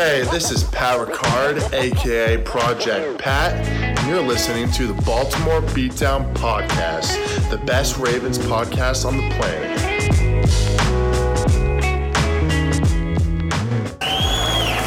[0.00, 6.32] Hey, this is Power Card, aka Project Pat, and you're listening to the Baltimore Beatdown
[6.32, 7.18] Podcast,
[7.50, 9.78] the best Ravens podcast on the planet.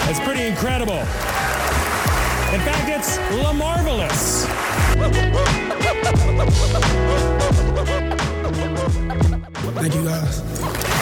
[0.09, 0.97] It's pretty incredible.
[2.52, 4.47] In fact, it's la marvelous.
[9.75, 10.92] Thank you guys.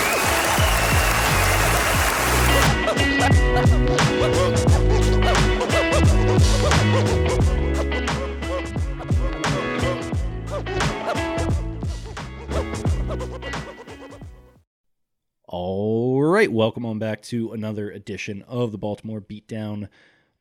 [15.47, 19.89] All right, welcome on back to another edition of the Baltimore Beatdown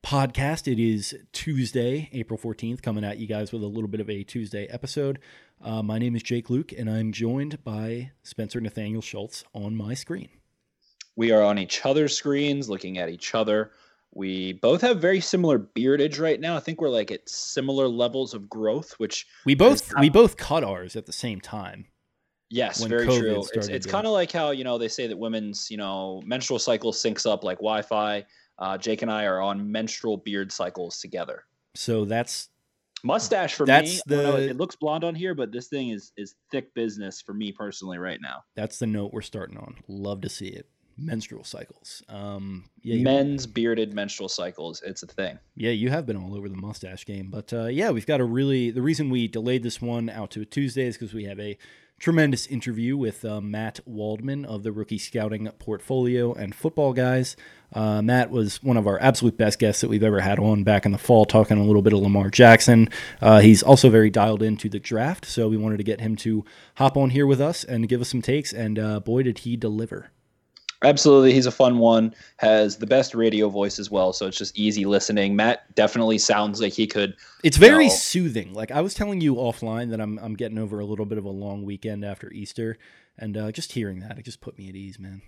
[0.05, 0.70] podcast.
[0.70, 4.22] It is Tuesday, April 14th, coming at you guys with a little bit of a
[4.22, 5.19] Tuesday episode.
[5.61, 9.94] Uh, my name is Jake Louque, and I'm joined by Spencer Nathaniel Schultz on my
[9.94, 10.28] screen.
[11.20, 13.72] We are on each other's screens, looking at each other.
[14.14, 16.56] We both have very similar beardage right now.
[16.56, 20.64] I think we're like at similar levels of growth, which We both we both cut
[20.64, 21.84] ours at the same time.
[22.48, 23.44] Yes, very COVID true.
[23.52, 26.58] It's, it's kind of like how you know they say that women's you know menstrual
[26.58, 28.25] cycle syncs up like Wi-Fi.
[28.58, 31.44] Uh, Jake and I are on menstrual beard cycles together.
[31.75, 32.48] So that's
[33.04, 34.00] Mustache for That's me.
[34.08, 37.34] Don't know, it looks blonde on here, but this thing is is thick business for
[37.34, 38.42] me personally right now.
[38.54, 39.76] that's the note we're starting on.
[39.87, 40.66] Love to see it.
[41.00, 42.03] Menstrual cycles.
[42.09, 44.83] Um, yeah, you- Men's bearded menstrual cycles.
[44.84, 45.38] It's a thing.
[45.56, 47.31] Yeah, you have been all over the mustache game.
[47.31, 48.71] But uh, yeah, we've got a really.
[48.71, 51.56] The reason we delayed this one out to a Tuesday is because we have a
[51.99, 57.37] tremendous interview with uh, Matt Waldman of the Rookie Scouting Portfolio and Football Guys.
[57.75, 60.87] Uh, Matt was one of our absolute best guests that we've ever had on back
[60.87, 62.88] in the fall, talking a little bit of Lamar Jackson.
[63.21, 66.43] Uh, he's also very dialed into the draft, so we wanted to get him to
[66.77, 68.53] hop on here with us and give us some takes.
[68.55, 70.11] And uh, boy, did he deliver!
[70.82, 72.14] Absolutely, he's a fun one.
[72.38, 75.36] Has the best radio voice as well, so it's just easy listening.
[75.36, 77.16] Matt definitely sounds like he could.
[77.44, 77.92] It's very No.
[77.94, 78.54] soothing.
[78.54, 81.24] Like I was telling you offline that I'm I'm getting over a little bit of
[81.26, 82.78] a long weekend after Easter,
[83.19, 85.20] and uh, just hearing that it just put me at ease, man.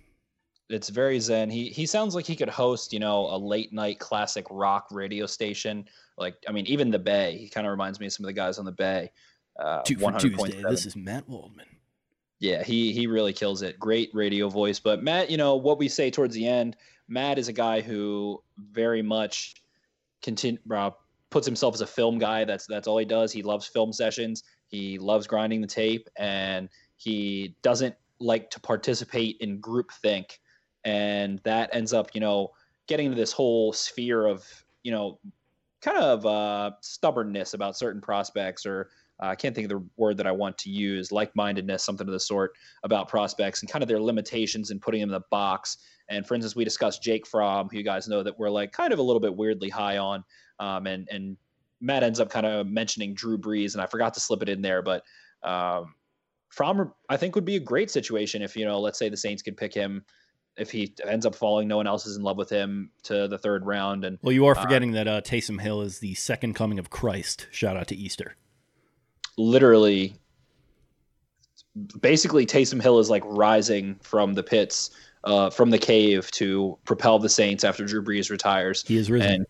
[0.71, 1.51] It's very zen.
[1.51, 5.27] He he sounds like he could host, you know, a late night classic rock radio
[5.27, 5.85] station.
[6.17, 7.37] Like I mean, even the Bay.
[7.37, 9.11] He kind of reminds me of some of the guys on the Bay.
[9.61, 10.63] Uh, Two for Tuesday.
[10.63, 11.67] This is Matt Waldman.
[12.43, 13.79] Yeah, he he really kills it.
[13.79, 14.81] Great radio voice.
[14.81, 16.77] But Matt, you know what we say towards the end.
[17.07, 19.63] Matt is a guy who very much
[20.23, 20.91] continue uh,
[21.31, 22.45] puts himself as a film guy.
[22.45, 23.31] That's that's all he does.
[23.31, 24.43] He loves film sessions.
[24.67, 30.39] He loves grinding the tape, and he doesn't like to participate in groupthink.
[30.83, 32.51] And that ends up, you know,
[32.89, 34.45] getting into this whole sphere of,
[34.83, 35.21] you know,
[35.81, 38.91] kind of uh, stubbornness about certain prospects or
[39.23, 42.13] uh, I can't think of the word that I want to use, like-mindedness, something of
[42.13, 42.53] the sort
[42.83, 45.79] about prospects and kind of their limitations and putting them in the box.
[46.09, 48.93] And for instance, we discussed Jake Fromm, who you guys know that we're like kind
[48.93, 50.25] of a little bit weirdly high on,
[50.59, 51.37] um, and and
[51.81, 54.61] Matt ends up kind of mentioning Drew Brees, and I forgot to slip it in
[54.61, 55.05] there, but
[55.43, 55.95] um,
[56.49, 59.43] Fromm I think would be a great situation if you know, let's say the Saints
[59.43, 60.05] could pick him.
[60.59, 63.39] If he ends up falling, no one else is in love with him to the
[63.39, 66.55] third round, and Well, you are Uh, forgetting that uh, Taysom Hill is the second
[66.55, 67.47] coming of Christ.
[67.51, 68.37] Shout out to Easter.
[69.37, 70.15] Literally
[72.01, 74.91] basically Taysom Hill is like rising from the pits
[75.25, 78.85] uh, from the cave to propel the Saints after Drew Brees retires.
[78.87, 79.33] He is risen.
[79.33, 79.47] And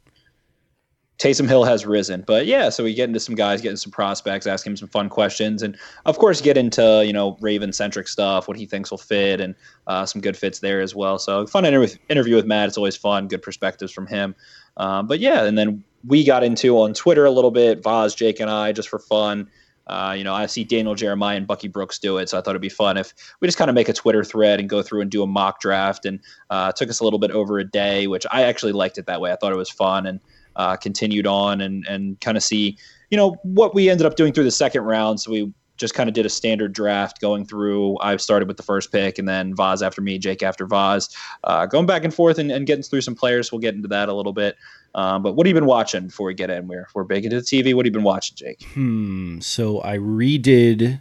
[1.19, 2.25] Taysom Hill has risen.
[2.27, 5.09] But yeah, so we get into some guys, getting some prospects, ask him some fun
[5.09, 8.99] questions, and of course get into you know Raven centric stuff, what he thinks will
[8.99, 9.55] fit, and
[9.87, 11.19] uh, some good fits there as well.
[11.19, 12.69] So fun inter- interview with Matt.
[12.69, 14.35] It's always fun, good perspectives from him.
[14.79, 18.41] Um, but yeah, and then we got into on Twitter a little bit, Vaz, Jake,
[18.41, 19.49] and I, just for fun.
[19.87, 22.51] Uh, you know, I see Daniel Jeremiah and Bucky Brooks do it, so I thought
[22.51, 25.01] it'd be fun if we just kind of make a Twitter thread and go through
[25.01, 26.07] and do a mock draft.
[26.07, 26.21] And
[26.51, 29.21] uh, took us a little bit over a day, which I actually liked it that
[29.21, 29.33] way.
[29.33, 30.21] I thought it was fun, and
[30.57, 32.77] uh, continued on and and kind of see
[33.11, 35.21] you know what we ended up doing through the second round.
[35.21, 35.53] So we
[35.83, 37.99] just kind of did a standard draft going through.
[37.99, 41.67] I started with the first pick and then Vaz after me, Jake after Vaz, uh,
[41.67, 43.51] going back and forth and, and, getting through some players.
[43.51, 44.57] We'll get into that a little bit.
[44.95, 46.69] Um, but what have you been watching before we get in?
[46.69, 47.75] We're, we're big into the TV.
[47.75, 48.63] What have you been watching, Jake?
[48.75, 49.41] Hmm.
[49.41, 51.01] So I redid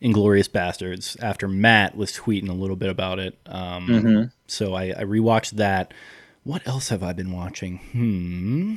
[0.00, 3.36] Inglourious Basterds after Matt was tweeting a little bit about it.
[3.46, 4.22] Um, mm-hmm.
[4.46, 5.92] So I, I rewatched that.
[6.44, 7.78] What else have I been watching?
[7.90, 8.74] Hmm.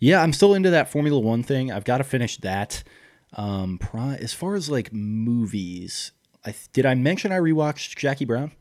[0.00, 1.70] Yeah, I'm still into that Formula One thing.
[1.70, 2.82] I've got to finish that.
[3.34, 3.78] Um,
[4.20, 6.12] as far as like movies,
[6.44, 8.52] I did I mention I rewatched Jackie Brown?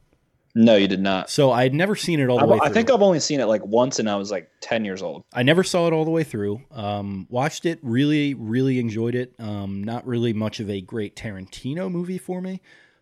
[0.55, 1.29] No, you did not.
[1.29, 2.57] So I had never seen it all the I, way.
[2.57, 2.67] Through.
[2.67, 5.23] I think I've only seen it like once, and I was like ten years old.
[5.31, 6.61] I never saw it all the way through.
[6.71, 9.35] Um, watched it, really, really enjoyed it.
[9.37, 12.61] Um, not really much of a great Tarantino movie for me,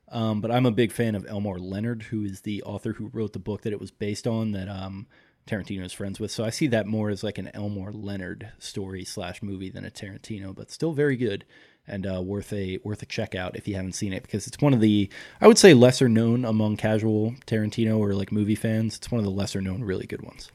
[0.10, 3.32] um, but I'm a big fan of Elmore Leonard, who is the author who wrote
[3.32, 4.52] the book that it was based on.
[4.52, 5.08] That um,
[5.48, 6.32] Tarantino's friends with.
[6.32, 9.92] So I see that more as like an Elmore Leonard story slash movie than a
[9.92, 11.46] Tarantino, but still very good
[11.88, 14.60] and uh, worth a worth a check out if you haven't seen it because it's
[14.60, 15.10] one of the
[15.40, 18.98] I would say lesser known among casual Tarantino or like movie fans.
[18.98, 20.52] It's one of the lesser known really good ones.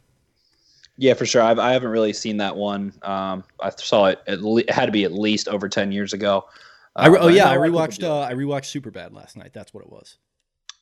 [0.96, 1.40] Yeah, for sure.
[1.40, 2.93] I've, I haven't really seen that one.
[3.02, 4.20] Um, I saw it.
[4.26, 6.44] At le- it had to be at least over ten years ago.
[6.96, 8.02] Uh, I re- oh yeah, I, I rewatched.
[8.02, 9.52] Uh, I rewatched Superbad last night.
[9.54, 10.19] That's what it was.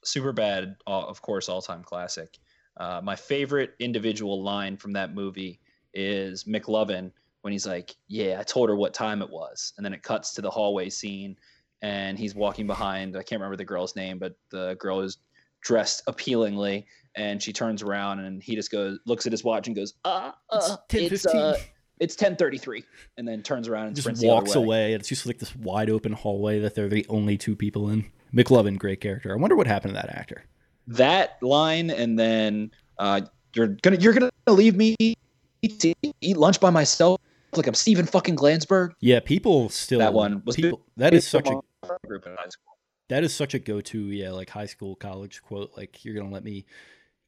[0.05, 2.39] Superbad, uh, of course, all time classic.
[2.79, 5.61] Uh, my favorite individual line from that movie
[5.95, 7.11] is McLovin
[7.43, 10.35] when he's like, "Yeah, I told her what time it was," and then it cuts
[10.35, 11.37] to the hallway scene,
[11.83, 13.17] and he's walking behind.
[13.17, 15.19] I can't remember the girl's name, but the girl is
[15.61, 16.87] dressed appealingly,
[17.17, 20.33] and she turns around, and he just goes, looks at his watch, and goes, "Uh,
[20.51, 21.59] uh it's, uh,
[21.99, 22.85] it's 10:33,"
[23.17, 24.93] and then turns around and just walks away.
[24.93, 28.05] It's just like this wide open hallway that they're the only two people in.
[28.33, 29.33] McLovin, great character.
[29.33, 30.45] I wonder what happened to that actor
[30.89, 33.21] that line and then uh,
[33.55, 37.21] you're gonna you're gonna leave me to eat lunch by myself
[37.57, 38.93] like I'm Steven fucking Glansberg.
[39.01, 41.61] Yeah, people still that one was people, that is such a
[42.07, 42.77] group in high school.
[43.09, 45.73] That is such a go-to, yeah, like high school, college quote.
[45.77, 46.67] Like you're gonna let me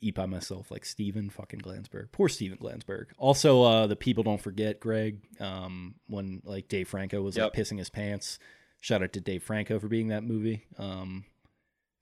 [0.01, 2.13] eat by myself, like Steven fucking Glansberg.
[2.13, 3.07] Poor Steven Glansberg.
[3.19, 5.21] Also, uh, the people don't forget Greg.
[5.41, 7.47] Um, when like Dave Franco was yep.
[7.47, 8.39] like pissing his pants.
[8.81, 10.65] Shout out to Dave Franco for being that movie.
[10.79, 11.25] Um,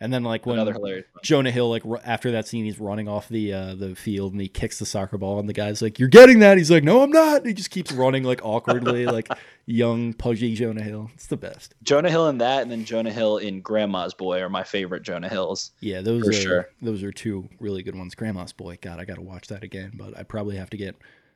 [0.01, 3.53] and then like when Jonah Hill like r- after that scene he's running off the
[3.53, 6.39] uh, the field and he kicks the soccer ball and the guy's like you're getting
[6.39, 6.57] that?
[6.57, 7.39] He's like no I'm not.
[7.39, 9.29] And he just keeps running like awkwardly like
[9.67, 11.11] young pudgy Jonah Hill.
[11.15, 11.75] It's the best.
[11.83, 15.29] Jonah Hill in that and then Jonah Hill in Grandma's Boy are my favorite Jonah
[15.29, 15.73] Hills.
[15.81, 16.69] Yeah those are sure.
[16.81, 18.15] those are two really good ones.
[18.15, 20.95] Grandma's Boy God I got to watch that again but I probably have to get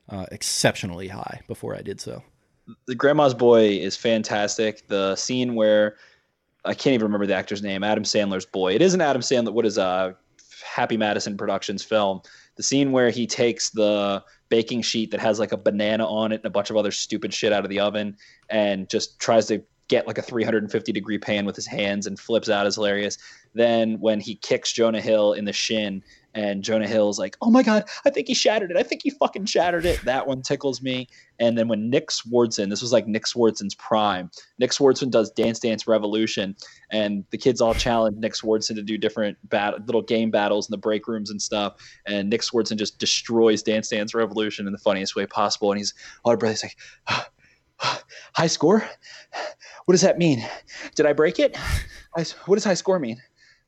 [0.08, 2.22] uh, exceptionally high before I did so.
[2.86, 4.86] The Grandma's Boy is fantastic.
[4.86, 5.96] The scene where
[6.64, 7.82] I can't even remember the actor's name.
[7.82, 8.74] Adam Sandler's boy.
[8.74, 9.52] It isn't Adam Sandler.
[9.52, 10.12] What is uh
[10.64, 12.22] Happy Madison Productions film?
[12.56, 16.36] The scene where he takes the baking sheet that has like a banana on it
[16.36, 18.16] and a bunch of other stupid shit out of the oven
[18.50, 22.48] and just tries to get like a 350 degree pan with his hands and flips
[22.48, 23.18] out is hilarious.
[23.54, 26.02] Then when he kicks Jonah Hill in the shin
[26.34, 28.76] and Jonah Hill's like, "Oh my god, I think he shattered it.
[28.76, 31.08] I think he fucking shattered it." That one tickles me.
[31.38, 34.31] And then when Nick Swardson, this was like Nick Swardson's prime.
[34.58, 36.56] Nick Swardson does Dance Dance Revolution,
[36.90, 40.73] and the kids all challenge Nick Swardson to do different bat- little game battles in
[40.73, 41.75] the break rooms and stuff.
[42.06, 45.70] And Nick Swardson just destroys Dance Dance Revolution in the funniest way possible.
[45.70, 45.94] And he's
[46.25, 47.31] all brother, he's like,
[48.34, 48.89] "High score?
[49.86, 50.46] What does that mean?
[50.94, 51.56] Did I break it?
[52.15, 53.20] What does high score mean?"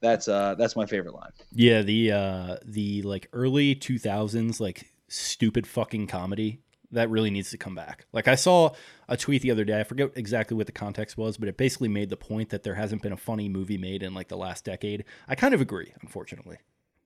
[0.04, 1.30] That's uh that's my favorite line.
[1.52, 7.58] Yeah, the uh the like early 2000s like stupid fucking comedy that really needs to
[7.58, 8.06] come back.
[8.12, 8.70] Like I saw
[9.08, 11.88] a tweet the other day, I forget exactly what the context was, but it basically
[11.88, 14.64] made the point that there hasn't been a funny movie made in like the last
[14.64, 15.04] decade.
[15.26, 16.58] I kind of agree, unfortunately.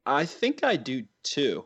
[0.05, 1.65] I think I do too.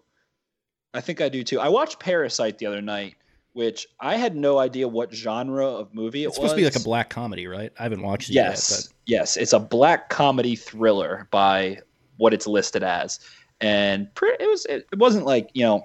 [0.94, 1.58] I think I do too.
[1.58, 3.14] I watched Parasite the other night
[3.52, 6.76] which I had no idea what genre of movie it it's supposed to be like
[6.76, 7.72] a black comedy, right?
[7.78, 8.78] I haven't watched it yes, yet.
[8.78, 8.94] But...
[9.06, 11.78] Yes, it's a black comedy thriller by
[12.16, 13.20] what it's listed as,
[13.60, 15.84] and it was it wasn't like you know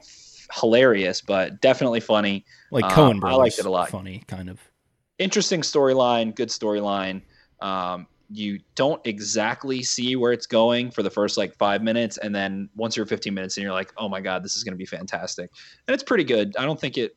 [0.53, 2.45] hilarious, but definitely funny.
[2.71, 3.89] Like Coen um, Brothers, I liked it a lot.
[3.89, 4.59] Funny, kind of
[5.19, 7.21] interesting storyline, good storyline.
[7.59, 12.33] Um, you don't exactly see where it's going for the first like five minutes, and
[12.33, 14.77] then once you're 15 minutes and you're like, oh my god, this is going to
[14.77, 15.51] be fantastic,
[15.87, 16.55] and it's pretty good.
[16.57, 17.15] I don't think it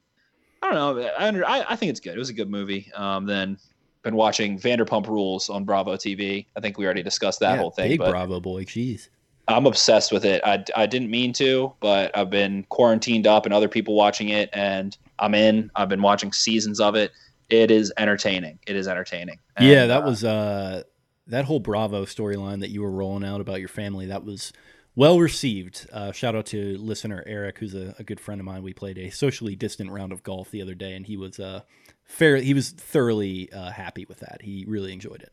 [0.62, 1.44] I don't know.
[1.44, 2.14] I, I think it's good.
[2.14, 2.90] It was a good movie.
[2.94, 3.58] Um, then
[4.02, 6.46] been watching Vanderpump Rules on Bravo TV.
[6.56, 7.88] I think we already discussed that yeah, whole thing.
[7.88, 9.08] Big Bravo boy, jeez.
[9.48, 10.40] I'm obsessed with it.
[10.44, 14.48] I, I didn't mean to, but I've been quarantined up and other people watching it,
[14.52, 15.70] and I'm in.
[15.74, 17.12] I've been watching seasons of it.
[17.48, 18.58] It is entertaining.
[18.66, 19.38] It is entertaining.
[19.56, 20.84] And, yeah, that uh, was uh,
[21.26, 24.06] that whole Bravo storyline that you were rolling out about your family.
[24.06, 24.52] That was
[24.96, 25.88] well received.
[25.92, 28.62] Uh, shout out to listener Eric, who's a, a, good friend of mine.
[28.62, 31.60] We played a socially distant round of golf the other day, and he was uh,
[32.04, 32.36] fair.
[32.36, 34.42] He was thoroughly uh, happy with that.
[34.42, 35.32] He really enjoyed it.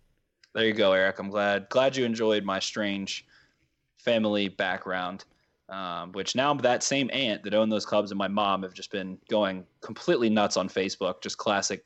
[0.53, 1.19] There you go, Eric.
[1.19, 3.25] I'm glad glad you enjoyed my strange
[3.97, 5.25] family background.
[5.69, 8.89] Um, which now that same aunt that owned those clubs and my mom have just
[8.89, 11.21] been going completely nuts on Facebook.
[11.21, 11.83] Just classic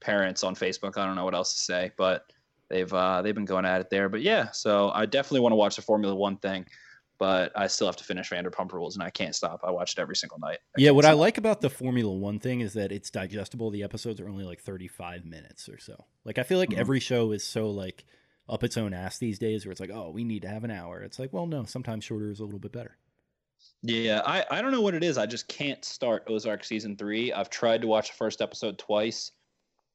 [0.00, 0.96] parents on Facebook.
[0.96, 2.32] I don't know what else to say, but
[2.70, 4.08] they've uh, they've been going at it there.
[4.08, 6.64] But yeah, so I definitely want to watch the Formula One thing
[7.22, 9.60] but I still have to finish Vanderpump Rules, and I can't stop.
[9.62, 10.58] I watch it every single night.
[10.76, 11.12] I yeah, what stop.
[11.12, 13.70] I like about the Formula One thing is that it's digestible.
[13.70, 16.06] The episodes are only like thirty-five minutes or so.
[16.24, 16.80] Like I feel like mm-hmm.
[16.80, 18.06] every show is so like
[18.48, 20.72] up its own ass these days, where it's like, oh, we need to have an
[20.72, 21.00] hour.
[21.00, 22.96] It's like, well, no, sometimes shorter is a little bit better.
[23.82, 25.16] Yeah, I, I don't know what it is.
[25.16, 27.32] I just can't start Ozark season three.
[27.32, 29.30] I've tried to watch the first episode twice.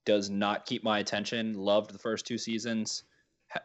[0.06, 1.56] Does not keep my attention.
[1.56, 3.04] Loved the first two seasons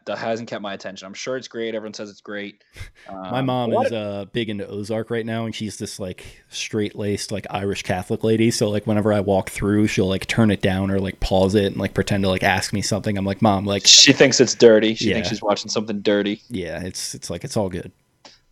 [0.05, 1.05] that hasn't kept my attention.
[1.05, 1.75] I'm sure it's great.
[1.75, 2.63] Everyone says it's great.
[3.05, 6.95] Um, my mom is uh, big into Ozark right now, and she's this like straight
[6.95, 8.49] laced like Irish Catholic lady.
[8.49, 11.65] So like whenever I walk through, she'll like turn it down or like pause it
[11.65, 13.17] and like pretend to like ask me something.
[13.17, 14.95] I'm like, mom, like she thinks it's dirty.
[14.95, 15.15] She yeah.
[15.15, 16.41] thinks she's watching something dirty.
[16.49, 17.91] Yeah, it's it's like it's all good.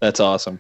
[0.01, 0.59] That's awesome.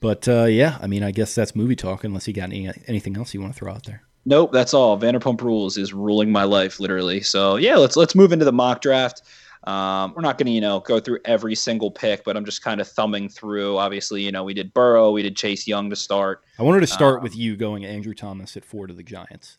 [0.00, 2.02] But uh, yeah, I mean, I guess that's movie talk.
[2.02, 4.02] Unless you got any anything else you want to throw out there.
[4.26, 4.98] Nope, that's all.
[4.98, 7.20] Vanderpump Rules is ruling my life, literally.
[7.20, 9.22] So yeah, let's let's move into the mock draft.
[9.64, 12.62] Um, we're not going to, you know, go through every single pick, but I'm just
[12.62, 13.78] kind of thumbing through.
[13.78, 16.42] Obviously, you know, we did Burrow, we did Chase Young to start.
[16.58, 19.58] I wanted to start um, with you going Andrew Thomas at four to the Giants.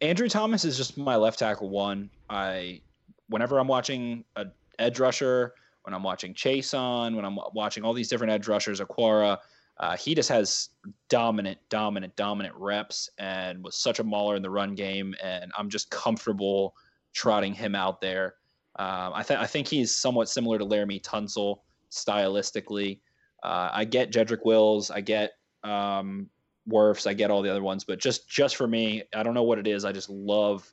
[0.00, 2.10] Andrew Thomas is just my left tackle one.
[2.28, 2.80] I,
[3.28, 4.46] whenever I'm watching a
[4.78, 9.38] edge rusher, when I'm watching Chaisson, when I'm watching all these different edge rushers, Okwara,
[9.80, 10.68] uh, he just has
[11.08, 15.14] dominant, dominant, dominant reps and was such a mauler in the run game.
[15.22, 16.74] And I'm just comfortable
[17.14, 18.34] trotting him out there.
[18.78, 21.60] Um, I, th- I think he's somewhat similar to Laremy Tunsil
[21.90, 23.00] stylistically.
[23.42, 25.32] Uh, I get Jedrick Wills, I get
[25.64, 26.28] um,
[26.68, 29.42] Wirfs, I get all the other ones, but just just for me, I don't know
[29.42, 29.86] what it is.
[29.86, 30.70] I just love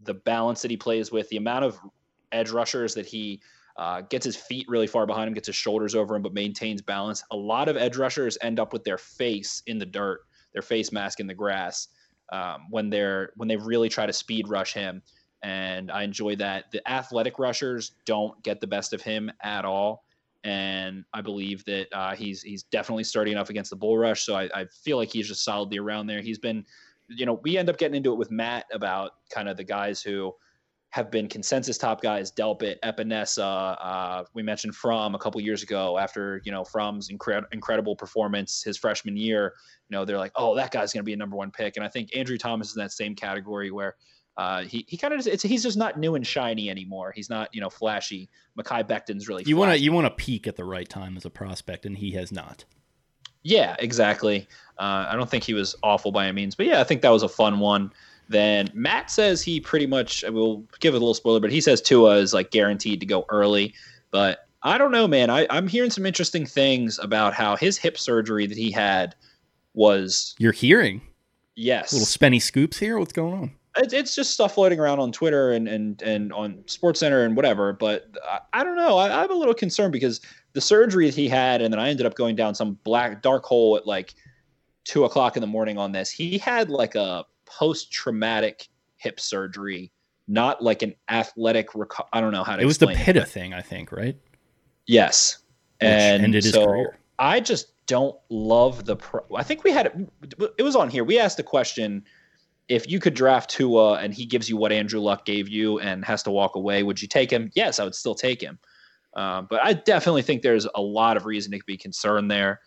[0.00, 1.78] the balance that he plays with, the amount of
[2.32, 3.40] edge rushers that he
[3.78, 6.82] uh, gets his feet really far behind him, gets his shoulders over him, but maintains
[6.82, 7.22] balance.
[7.30, 10.90] A lot of edge rushers end up with their face in the dirt, their face
[10.90, 11.86] mask in the grass
[12.32, 15.00] um, when they're when they really try to speed rush him.
[15.44, 16.72] And I enjoy that.
[16.72, 20.04] The athletic rushers don't get the best of him at all.
[20.42, 24.24] And I believe that uh, he's he's definitely starting enough against the bull rush.
[24.24, 26.20] So I, I feel like he's just solidly around there.
[26.20, 26.64] He's been,
[27.06, 30.02] you know, we end up getting into it with Matt about kind of the guys
[30.02, 30.34] who
[30.90, 33.76] have been consensus top guys, Delpit, Epenesa.
[33.80, 38.62] Uh, we mentioned Fromm a couple years ago after, you know, Fromm's incre- incredible performance
[38.62, 39.54] his freshman year.
[39.88, 41.76] You know, they're like, oh, that guy's going to be a number one pick.
[41.76, 43.96] And I think Andrew Thomas is in that same category where
[44.38, 47.12] uh, he he kind of it's he's just not new and shiny anymore.
[47.14, 48.30] He's not you know flashy.
[48.56, 51.24] Mekhi Becton's really you want to you want to peak at the right time as
[51.24, 52.64] a prospect, and he has not.
[53.42, 54.46] Yeah, exactly.
[54.78, 57.10] Uh, I don't think he was awful by any means, but yeah, I think that
[57.10, 57.92] was a fun one
[58.28, 61.80] then Matt says he pretty much will give it a little spoiler, but he says
[61.80, 63.74] Tua is like guaranteed to go early.
[64.10, 65.30] But I don't know, man.
[65.30, 69.14] I, I'm hearing some interesting things about how his hip surgery that he had
[69.74, 70.34] was.
[70.38, 71.00] You're hearing?
[71.54, 71.92] Yes.
[71.92, 72.98] Little spenny scoops here.
[72.98, 73.52] What's going on?
[73.76, 77.72] it's just stuff floating around on Twitter and and and on Sports Center and whatever.
[77.72, 78.98] But I, I don't know.
[78.98, 80.20] I, I'm a little concerned because
[80.52, 83.44] the surgery that he had, and then I ended up going down some black dark
[83.44, 84.14] hole at like
[84.84, 86.10] two o'clock in the morning on this.
[86.10, 87.24] He had like a
[87.58, 89.92] post traumatic hip surgery,
[90.26, 91.70] not like an athletic.
[91.70, 92.62] Reco- I don't know how to.
[92.62, 93.28] It was the Pitta it.
[93.28, 94.16] thing, I think, right?
[94.86, 95.38] Yes,
[95.80, 96.98] Which and ended his so career.
[97.18, 98.96] I just don't love the.
[98.96, 100.48] Pro- I think we had it.
[100.58, 101.04] It was on here.
[101.04, 102.04] We asked the question:
[102.68, 106.04] If you could draft Tua and he gives you what Andrew Luck gave you and
[106.04, 107.50] has to walk away, would you take him?
[107.54, 108.58] Yes, I would still take him.
[109.14, 112.60] Um, but I definitely think there's a lot of reason to be concerned there.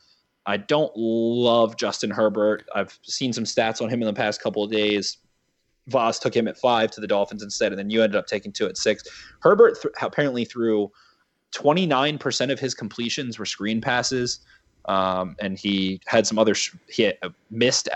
[0.46, 2.68] I don't love Justin Herbert.
[2.74, 5.18] I've seen some stats on him in the past couple of days.
[5.88, 8.52] Voss took him at five to the Dolphins instead, and then you ended up taking
[8.52, 9.04] Tua at six.
[9.40, 10.92] Herbert th- apparently threw
[11.54, 14.40] 29% of his completions were screen passes,
[14.86, 17.12] um, and he had some other sh- he
[17.50, 17.90] missed,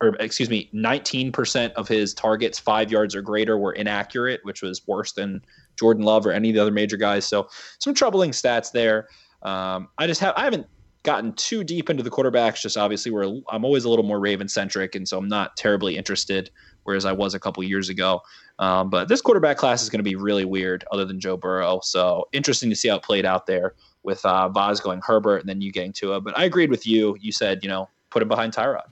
[0.00, 4.86] or excuse me, 19% of his targets five yards or greater were inaccurate, which was
[4.86, 5.42] worse than
[5.78, 7.26] Jordan Love or any of the other major guys.
[7.26, 9.08] So some troubling stats there.
[9.42, 10.66] Um, I just have I haven't
[11.06, 12.60] gotten too deep into the quarterbacks.
[12.60, 15.96] Just obviously, where I'm always a little more Raven centric, and so I'm not terribly
[15.96, 16.50] interested.
[16.82, 18.20] Whereas I was a couple years ago.
[18.58, 21.80] Um, but this quarterback class is going to be really weird, other than Joe Burrow.
[21.82, 25.48] So interesting to see how it played out there with uh, Boz going Herbert and
[25.48, 26.24] then you getting to it.
[26.24, 27.16] But I agreed with you.
[27.20, 28.86] You said you know put him behind Tyrod.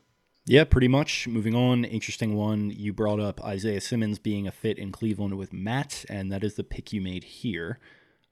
[0.46, 1.26] Yeah, pretty much.
[1.26, 2.70] Moving on, interesting one.
[2.70, 6.54] You brought up Isaiah Simmons being a fit in Cleveland with Matt, and that is
[6.54, 7.78] the pick you made here.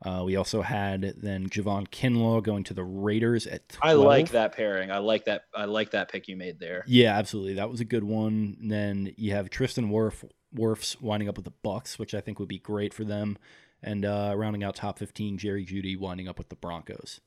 [0.04, 3.80] Uh, we also had then Javon Kinlaw going to the Raiders at 12.
[3.82, 4.90] I like that pairing.
[4.90, 5.44] I like that.
[5.54, 6.84] I like that pick you made there.
[6.86, 7.54] Yeah, absolutely.
[7.54, 8.56] That was a good one.
[8.60, 12.38] And then you have Tristan Wirf, Wirfs winding up with the Bucks, which I think
[12.40, 13.38] would be great for them.
[13.82, 17.20] And uh, rounding out top 15, Jerry Jeudy winding up with the Broncos.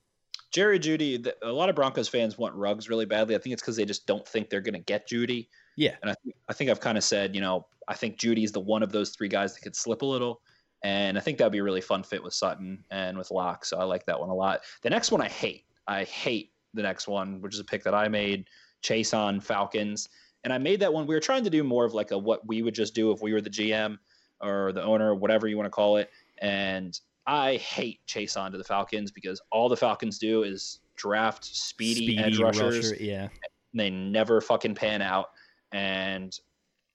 [0.51, 1.21] Jerry Jeudy.
[1.21, 3.35] the, a lot of Broncos fans want Ruggs really badly.
[3.35, 5.47] I think it's because they just don't think they're going to get Jeudy.
[5.75, 5.95] Yeah.
[6.01, 8.59] And I, th- I think I've kind of said, you know, I think Jeudy's the
[8.59, 10.41] one of those three guys that could slip a little.
[10.83, 13.65] And I think that'd be a really fun fit with Sutton and with Lock.
[13.65, 14.61] So I like that one a lot.
[14.83, 15.65] The next one I hate.
[15.87, 18.45] I hate the next one, which is a pick that I made,
[18.83, 20.09] Chaisson Falcons.
[20.43, 21.07] And I made that one.
[21.07, 23.21] We were trying to do more of like a what we would just do if
[23.21, 23.97] we were the GM
[24.41, 26.11] or the owner, whatever you want to call it.
[26.37, 32.05] And I hate Chaisson to the Falcons because all the Falcons do is draft speedy,
[32.05, 32.91] Speedy edge rushers.
[32.91, 33.29] rusher, yeah.
[33.73, 35.31] They never fucking pan out.
[35.71, 36.37] And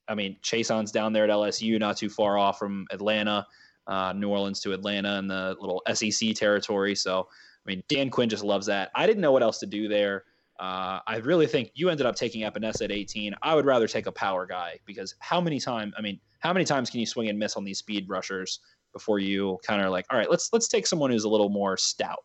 [0.08, 3.46] I mean, Chaisson's down there at LSU, not too far off from Atlanta,
[3.90, 6.94] uh, New Orleans to Atlanta in the little SEC territory.
[6.94, 8.90] So, I mean, Dan Quinn just loves that.
[8.94, 10.24] I didn't know what else to do there.
[10.58, 13.34] Uh, I really think you ended up taking Epenesa at 18.
[13.42, 15.92] I would rather take a power guy because how many times?
[15.98, 18.60] I mean, how many times can you swing and miss on these speed rushers
[18.92, 21.76] before you kind of like, all right, let's let's take someone who's a little more
[21.76, 22.24] stout.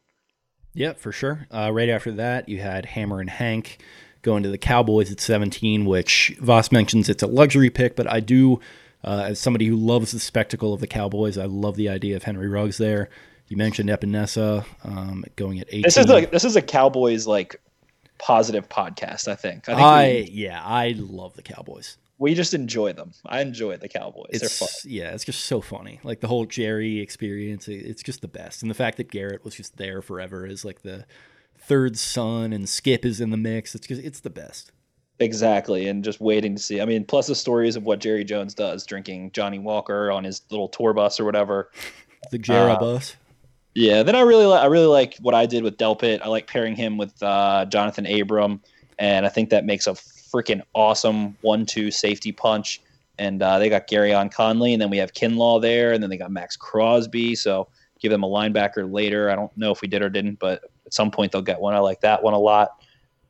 [0.73, 1.47] Yeah, for sure.
[1.51, 3.81] Uh, right after that, you had Hammer and Hank
[4.21, 8.19] going to the Cowboys at 17, which Voss mentions it's a luxury pick, but I
[8.19, 8.59] do,
[9.05, 12.23] uh, as somebody who loves the spectacle of the Cowboys, I love the idea of
[12.23, 13.09] Henry Ruggs there.
[13.47, 15.83] You mentioned Epenesa um, going at 18.
[15.83, 17.61] This is like this is a Cowboys like
[18.17, 19.27] positive podcast.
[19.27, 19.69] I think.
[19.69, 21.97] I think I we, yeah, I love the Cowboys.
[22.17, 23.11] we just enjoy them.
[23.23, 24.31] I enjoy the Cowboys.
[24.31, 24.91] They're It's fun.
[24.91, 25.99] yeah, it's just so funny.
[26.03, 28.63] Like the whole Jerry experience, it's just the best.
[28.63, 31.05] And the fact that Garrett was just there forever is like the
[31.59, 33.75] third son, and Skip is in the mix.
[33.75, 34.71] It's just it's the best.
[35.19, 36.81] Exactly, and just waiting to see.
[36.81, 40.41] I mean, plus the stories of what Jerry Jones does, drinking Johnnie Walker on his
[40.51, 41.71] little tour bus or whatever.
[42.31, 43.15] The Jera Uh, bus.
[43.75, 46.21] Yeah, then I really, li- I really like what I did with Delpit.
[46.23, 48.61] I like pairing him with uh, Jonathan Abram,
[48.97, 52.81] and I think that makes a freaking awesome one-two safety punch.
[53.19, 56.17] And uh, they got Gareon Conley, and then we have Kinlaw there, and then they
[56.17, 57.35] got Maxx Crosby.
[57.35, 57.67] So
[57.99, 59.29] give them a linebacker later.
[59.29, 61.75] I don't know if we did or didn't, but at some point they'll get one.
[61.75, 62.81] I like that one a lot.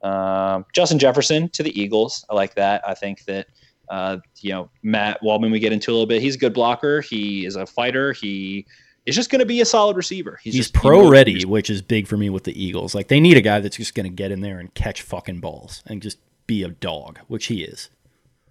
[0.06, 2.26] Um, Justin Jefferson to the Eagles.
[2.30, 2.88] I like that.
[2.88, 3.48] I think that
[3.90, 5.52] uh, you know Matt Waldman.
[5.52, 6.22] We get into a little bit.
[6.22, 7.02] He's a good blocker.
[7.02, 8.14] He is a fighter.
[8.14, 8.68] He
[9.06, 10.40] is just going to be a solid receiver.
[10.44, 12.94] He's, He's just, pro ready, which is big for me with the Eagles.
[12.94, 15.40] Like they need a guy that's just going to get in there and catch fucking
[15.40, 17.90] balls and just be a dog, which he is.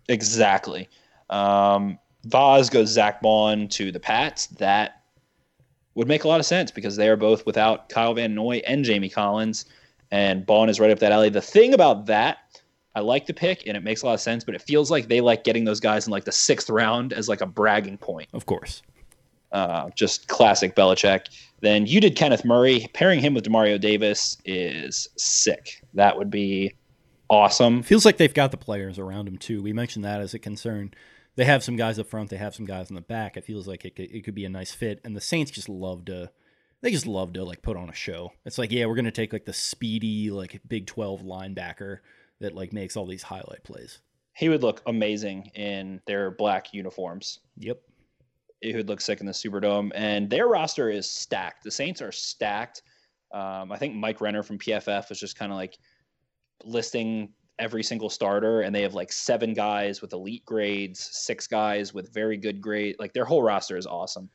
[0.09, 0.89] Exactly.
[1.31, 4.47] Um, Vaz goes Zack Baun to the Pats.
[4.49, 5.03] That
[5.95, 8.85] would make a lot of sense because they are both without Kyle Van Noy and
[8.85, 9.67] Jamie Collins,
[10.15, 11.29] and Baun is right up that alley.
[11.29, 12.61] The thing about that,
[12.95, 15.09] I like the pick and it makes a lot of sense, but it feels like
[15.09, 18.29] they like getting those guys in like the sixth round as like a bragging point.
[18.33, 18.83] Of course.
[19.51, 21.27] Uh, just classic Belichick.
[21.63, 22.87] Then you did Kenneth Murray.
[22.95, 25.83] Pairing him with Demario Davis is sick.
[25.95, 26.77] That would be
[27.29, 27.83] awesome.
[27.83, 29.65] Feels like they've got the players around him too.
[29.65, 30.95] We mentioned that as a concern.
[31.35, 32.31] They have some guys up front.
[32.31, 33.37] They have some guys in the back.
[33.37, 35.01] It feels like it could, it could be a nice fit.
[35.05, 36.31] And the Saints just love to,
[36.85, 38.31] they just love to like put on a show.
[38.45, 42.01] It's like, yeah, we're gonna take like the speedy like Big Twelve linebacker
[42.41, 44.01] that like makes all these highlight plays.
[44.35, 47.41] He would look amazing in their black uniforms.
[47.57, 47.81] Yep.
[48.61, 49.93] It would look sick in the Superdome.
[49.95, 51.65] And their roster is stacked.
[51.65, 52.83] The Saints are stacked.
[53.33, 55.79] Um, I think Mike Renner from PFF was just kind of like
[56.65, 61.95] listing every single starter, and they have like seven guys with elite grades, six guys
[61.95, 62.97] with very good grade.
[62.99, 64.29] Like their whole roster is awesome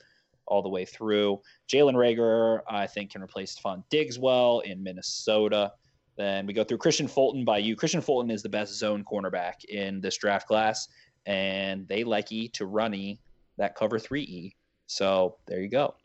[0.49, 1.39] all the way through.
[1.67, 5.71] Jalen Reagor, I think, can replace Stefon Diggs well in Minnesota.
[6.17, 7.75] Then we go through Kristian Fulton by you.
[7.75, 10.89] Kristian Fulton is the best zone cornerback in this draft class,
[11.25, 13.19] and they like E to run E
[13.57, 14.55] that cover three E.
[14.87, 15.95] So there you go.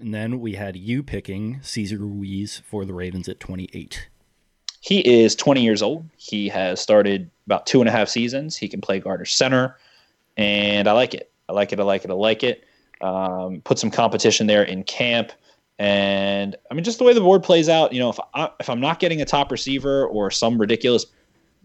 [0.00, 4.08] And then we had you picking Cesar Ruiz for the Ravens at 28.
[4.80, 6.04] He is 20 years old.
[6.16, 8.56] He has started about two and a half seasons.
[8.56, 9.78] He can play guard or center,
[10.36, 11.32] and I like it.
[11.48, 11.80] I like it.
[11.80, 12.10] I like it.
[12.10, 12.64] I like it.
[13.00, 15.32] Um, put some competition there in camp,
[15.78, 17.92] and I mean, just the way the board plays out.
[17.92, 21.06] You know, if I, if I'm not getting a top receiver or some ridiculous,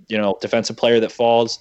[0.08, 1.60] you know, defensive player that falls,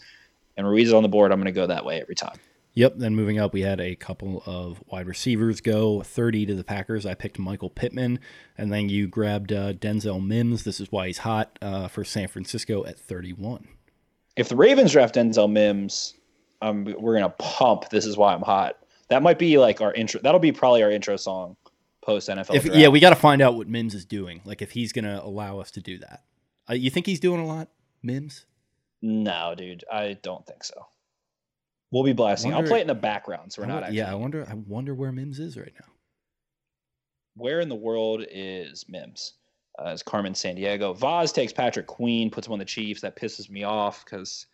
[0.57, 2.39] and Ruiz is on the board, I'm going to go that way every time.
[2.79, 2.95] Yep.
[2.99, 7.07] Then moving up, we had a couple of wide receivers go 30 to the Packers.
[7.07, 8.21] I picked Michael Pittman,
[8.57, 10.63] and then you grabbed uh, Denzel Mims.
[10.63, 13.67] This is why he's hot uh, for San Francisco at 31.
[14.37, 16.15] If the Ravens draft Denzel Mims,
[16.63, 17.91] um, we're going to pump.
[17.91, 18.79] This is why I'm hot.
[19.11, 20.21] That might be like our intro.
[20.21, 21.57] That'll be probably our intro song
[22.03, 22.55] post NFL.
[22.55, 22.79] If, draft.
[22.79, 24.41] yeah, we got to find out what Mims is doing.
[24.45, 26.25] Like if he's going to allow us to do that.
[26.69, 27.69] Uh, you think he's doing a lot,
[28.03, 28.45] Mims?
[29.01, 30.87] No, dude, I don't think so.
[31.91, 32.53] We'll be blasting.
[32.53, 33.99] I'll play it in the background, so we're I not actually.
[33.99, 34.47] yeah, I wonder.
[34.49, 35.87] I wonder where Mims is right now.
[37.35, 39.35] where in the world is Mims?
[39.79, 40.95] Uh, is Carmen Sandiego?
[40.97, 43.01] Vaz takes Patrick Queen, puts him on the Chiefs.
[43.01, 44.47] That pisses me off because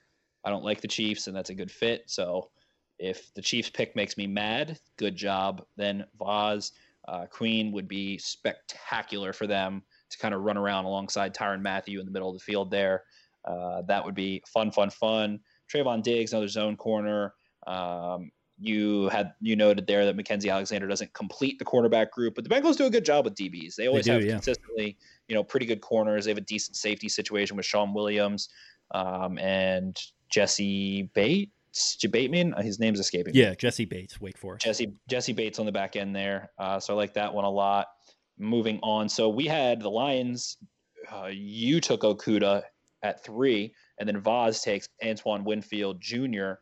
[0.44, 2.04] I don't like the Chiefs, and that's a good fit.
[2.06, 2.50] So
[2.98, 5.64] if the Chiefs pick makes me mad, good job.
[5.76, 6.72] Then Vaz
[7.08, 12.00] uh, Queen would be spectacular for them to kind of run around alongside Tyrann Mathieu
[12.00, 13.02] in the middle of the field there.
[13.44, 15.40] Uh, that would be fun, fun, fun.
[15.72, 17.34] Trevon Diggs, another zone corner.
[17.66, 22.44] Um, you had you noted there that Mackensie Alexander doesn't complete the cornerback group, but
[22.44, 23.74] the Bengals do a good job with DBs.
[23.74, 24.32] They always they do, have yeah.
[24.34, 24.96] consistently,
[25.28, 26.24] you know, pretty good corners.
[26.24, 28.48] They have a decent safety situation with Shawn Williams
[28.92, 29.98] um, and
[30.30, 31.50] Jessie Bates.
[32.10, 33.34] Bateman, his name's escaping.
[33.34, 34.64] Yeah, Jessie Bates, Wake Forest.
[34.64, 37.50] Jesse Jessie Bates on the back end there, uh, so I like that one a
[37.50, 37.88] lot.
[38.38, 40.56] Moving on, so we had the Lions.
[41.12, 42.62] Uh, you took Okudah
[43.02, 46.54] at three, and then Vaz takes Antoine Winfield Jr.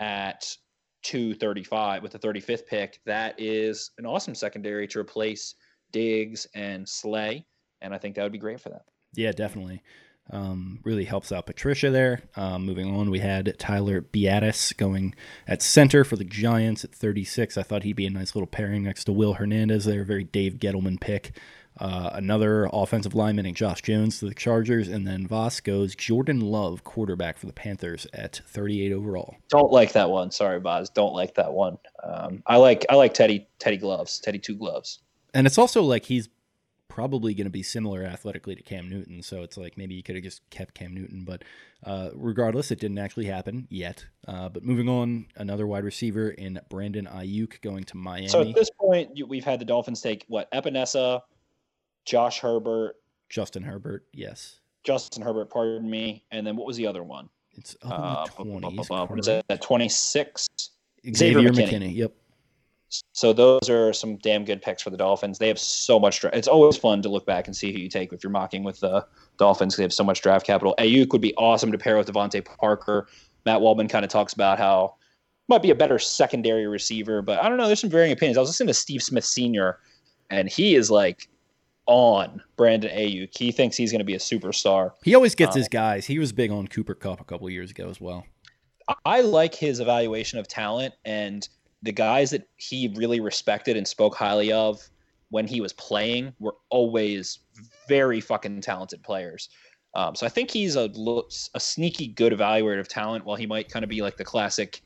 [0.00, 0.56] at
[1.04, 3.00] 235 with the 35th pick.
[3.06, 5.54] That is an awesome secondary to replace
[5.92, 7.46] Diggs and Slay,
[7.80, 8.80] and I think that would be great for them.
[9.14, 9.82] Yeah, definitely.
[10.30, 12.22] Um, really helps out Patricia there.
[12.34, 15.14] Um, moving on, we had Tyler Biadasz going
[15.46, 17.58] at center for the Giants at 36.
[17.58, 20.02] I thought he'd be a nice little pairing next to Will Hernandez there.
[20.02, 21.38] Very Dave Gettleman pick.
[21.78, 26.40] Uh, another offensive lineman and Josh Jones to the Chargers, and then Voss goes Jordan
[26.40, 29.36] Love, quarterback for the Panthers at 38 overall.
[29.48, 30.30] Don't like that one.
[30.30, 30.88] Sorry, Boz.
[30.90, 31.78] Don't like that one.
[32.02, 35.00] Um, I like I like Teddy Teddy Gloves, Teddy Two Gloves.
[35.32, 36.28] And it's also like he's
[36.94, 40.14] probably going to be similar athletically to Cam Newton, so it's like maybe you could
[40.14, 41.24] have just kept Cam Newton.
[41.24, 41.42] But
[41.84, 44.06] uh, regardless, it didn't actually happen yet.
[44.28, 48.28] Uh, but moving on, another wide receiver in Brandon Aiyuk going to Miami.
[48.28, 51.22] So at this point, we've had the Dolphins take what Epenesa
[52.04, 52.94] Josh Herbert,
[53.28, 54.60] Justin Herbert, yes.
[54.84, 56.22] Justin Herbert, pardon me.
[56.30, 57.28] And then what was the other one?
[57.56, 59.02] It's up in the 20s.
[59.02, 59.44] Uh, what is it?
[59.60, 60.46] 26?
[61.04, 61.72] Xavier, Xavier McKinney.
[61.72, 61.96] McKinney.
[61.96, 62.12] Yep.
[63.12, 65.38] So those are some damn good picks for the Dolphins.
[65.38, 66.20] They have so much.
[66.20, 68.62] Dra- it's always fun to look back and see who you take if you're mocking
[68.62, 69.76] with the Dolphins.
[69.76, 70.74] They have so much draft capital.
[70.78, 73.08] Aiyuk would be awesome to pair with DeVante Parker.
[73.46, 74.94] Matt Waldman kind of talks about how
[75.48, 77.66] might be a better secondary receiver, but I don't know.
[77.66, 78.38] There's some varying opinions.
[78.38, 79.78] I was listening to Steve Smith Sr.
[80.30, 81.28] and he is like
[81.86, 83.36] on Brandon Aiyuk.
[83.36, 84.92] He thinks he's going to be a superstar.
[85.04, 86.06] He always gets um, his guys.
[86.06, 88.24] He was big on Cooper Kupp a couple years ago as well.
[89.04, 91.46] I like his evaluation of talent and
[91.84, 94.80] the guys that he really respected and spoke highly of
[95.30, 97.40] when he was playing were always
[97.88, 99.50] very fucking talented players.
[99.94, 100.90] Um, so I think he's a
[101.54, 103.24] a sneaky good evaluator of talent.
[103.24, 104.80] While he might kind of be like the classic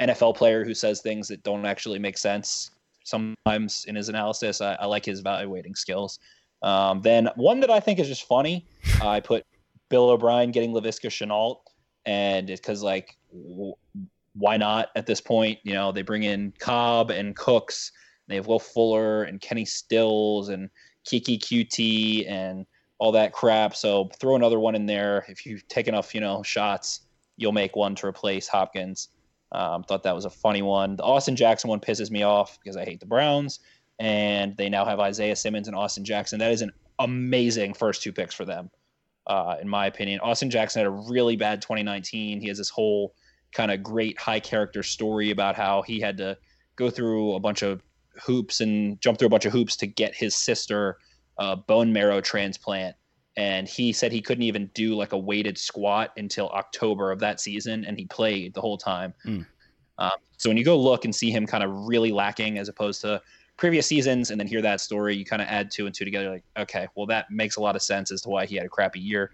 [0.00, 2.70] NFL player who says things that don't actually make sense
[3.04, 4.60] sometimes in his analysis.
[4.60, 6.18] I, I like his evaluating skills.
[6.62, 8.66] Um, then one that I think is just funny,
[9.02, 9.44] I put
[9.90, 11.60] Bill O'Brien getting Laviska Shenault,
[12.06, 13.74] and because like w-
[14.34, 15.58] why not at this point?
[15.62, 17.92] You know they bring in Cobb and Cooks.
[18.28, 20.70] They have Will Fuller and Kenny Stills and
[21.06, 22.66] Keke Coutee and
[22.98, 23.76] all that crap.
[23.76, 25.24] So throw another one in there.
[25.28, 27.00] If you take enough, you know, shots,
[27.36, 29.08] you'll make one to replace Hopkins.
[29.52, 30.96] Um, thought that was a funny one.
[30.96, 33.60] The Austin Jackson one pisses me off because I hate the Browns,
[33.98, 36.40] and they now have Isaiah Simmons and Austin Jackson.
[36.40, 38.70] That is an amazing first two picks for them,
[39.26, 40.20] uh, in my opinion.
[40.20, 42.40] Austin Jackson had a really bad 2019.
[42.40, 43.14] He has this whole
[43.54, 46.36] kind of great high character story about how he had to
[46.76, 47.82] go through a bunch of
[48.22, 50.98] hoops and jump through a bunch of hoops to get his sister
[51.38, 52.94] a bone marrow transplant
[53.36, 57.40] and he said he couldn't even do like a weighted squat until October of that
[57.40, 59.12] season, and he played the whole time.
[59.26, 59.46] Mm.
[59.98, 63.00] Um, so when you go look and see him kind of really lacking as opposed
[63.02, 63.20] to
[63.56, 66.30] previous seasons, and then hear that story, you kind of add two and two together.
[66.30, 68.68] Like, okay, well that makes a lot of sense as to why he had a
[68.68, 69.32] crappy year.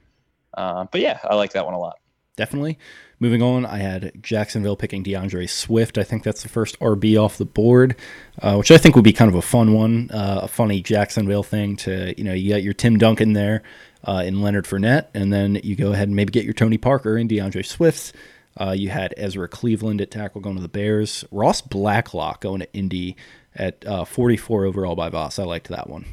[0.57, 1.97] Uh, but yeah, I like that one a lot.
[2.41, 2.79] Definitely.
[3.19, 5.99] Moving on, I had Jacksonville picking D'Andre Swift.
[5.99, 7.97] I think that's the first RB off the board,
[8.41, 11.43] uh, which I think would be kind of a fun one, uh, a funny Jacksonville
[11.43, 13.63] thing to, you know, you got your Tim Duncan there
[14.05, 17.19] uh, in Leonard Fournette, and then you go ahead and maybe get your Tony Parker
[17.19, 18.15] and D'Andre Swift.
[18.59, 21.23] Uh, you had Ezra Cleveland at tackle going to the Bears.
[21.31, 23.17] Ross Blacklock going to Indy
[23.55, 25.39] at uh, 44 overall by Voss.
[25.39, 26.07] I liked that one.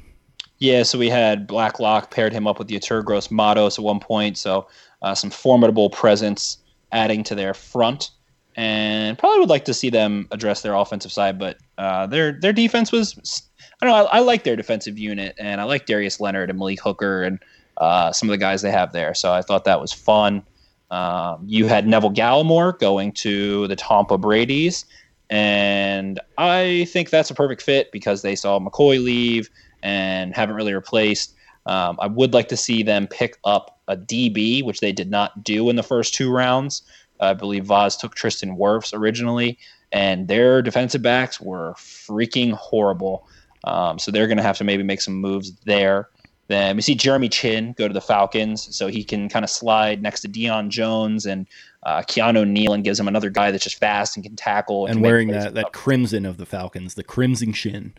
[0.60, 4.38] Yeah, so we had Blacklock paired him up with the Yetur Gross at one point.
[4.38, 4.68] So
[5.02, 6.58] uh, some formidable presence
[6.92, 8.12] adding to their front.
[8.56, 12.54] And probably would like to see them address their offensive side, but uh, their their
[12.54, 13.44] defense was
[13.80, 14.06] I don't know.
[14.08, 17.40] I, I, like their defensive unit, and I like Darius Leonard and Malik Hooker and
[17.78, 19.14] uh, some of the guys they have there.
[19.14, 20.44] So I thought that was fun.
[20.90, 24.86] Um, you had Neville Gallimore going to the Tampa Brady's,
[25.30, 29.52] and I think that's a perfect fit because they saw McCoy leave
[29.84, 31.36] and haven't really replaced.
[31.68, 35.44] Um, I would like to see them pick up a DB, which they did not
[35.44, 36.82] do in the first two rounds.
[37.20, 39.58] I believe Voz took Tristan Wirfs originally,
[39.92, 43.28] and their defensive backs were freaking horrible.
[43.64, 46.10] Um, so they're going to have to maybe make some moves there.
[46.48, 50.02] Then we see Jeremy Chinn go to the Falcons, so he can kind of slide
[50.02, 51.46] next to Deion Jones and
[51.84, 54.86] uh, Keanu Neal and gives him another guy that's just fast and can tackle.
[54.86, 57.94] And, and wearing that, that crimson of the Falcons, the Crimson Shin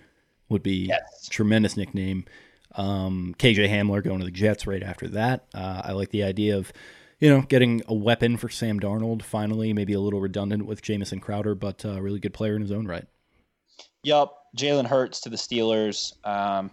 [0.49, 1.29] would be yes.
[1.29, 2.25] tremendous nickname.
[2.79, 5.47] Um, KJ Hamler going to the Jets right after that.
[5.53, 6.73] Uh, I like the idea of,
[7.19, 11.19] you know, getting a weapon for Sam Darnold finally, maybe a little redundant with Jamison
[11.19, 13.05] Crowder, but a really good player in his own right.
[14.05, 14.35] Yup.
[14.57, 16.15] Jalen Hurts to the Steelers.
[16.27, 16.71] Um,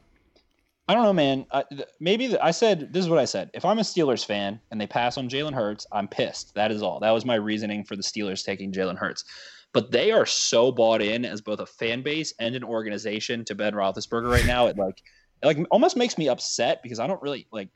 [0.88, 1.46] I don't know, man.
[1.52, 1.64] I,
[2.00, 3.50] maybe the, I said this is what I said.
[3.54, 6.54] If I'm a Steelers fan and they pass on Jalen Hurts, I'm pissed.
[6.54, 7.00] That is all.
[7.00, 9.26] That was my reasoning for the Steelers taking Jalen Hurts.
[9.74, 13.56] But they are so bought in as both a fan base and an organization to
[13.56, 14.68] Ben Roethlisberger right now.
[14.68, 15.02] It like,
[15.44, 17.70] like almost makes me upset because I don't really like.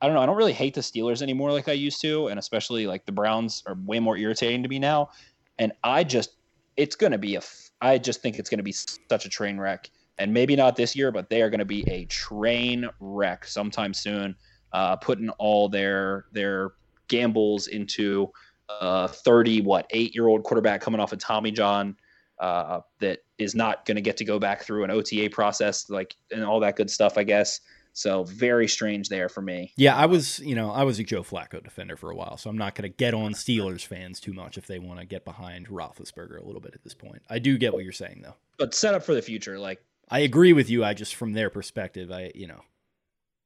[0.00, 0.22] I don't know.
[0.22, 3.12] I don't really hate the Steelers anymore like I used to, and especially like the
[3.12, 5.10] Browns are way more irritating to me now.
[5.58, 6.36] And I just,
[6.76, 7.40] it's going to be a.
[7.80, 10.94] I just think it's going to be such a train wreck and maybe not this
[10.96, 14.34] year, but they are going to be a train wreck sometime soon.
[14.72, 16.72] Uh, putting all their their
[17.08, 18.30] gambles into
[18.68, 21.96] a 30 what eight year old quarterback coming off of Tommy John
[22.38, 26.16] uh, that is not going to get to go back through an OTA process like
[26.30, 27.18] and all that good stuff.
[27.18, 27.60] I guess.
[27.98, 29.72] So very strange there for me.
[29.76, 32.48] Yeah, I was, you know, I was a Joe Flacco defender for a while, so
[32.48, 35.24] I'm not going to get on Steelers fans too much if they want to get
[35.24, 37.22] behind Roethlisberger a little bit at this point.
[37.28, 38.36] I do get what you're saying though.
[38.56, 40.84] But set up for the future, like I agree with you.
[40.84, 42.60] I just from their perspective, I you know.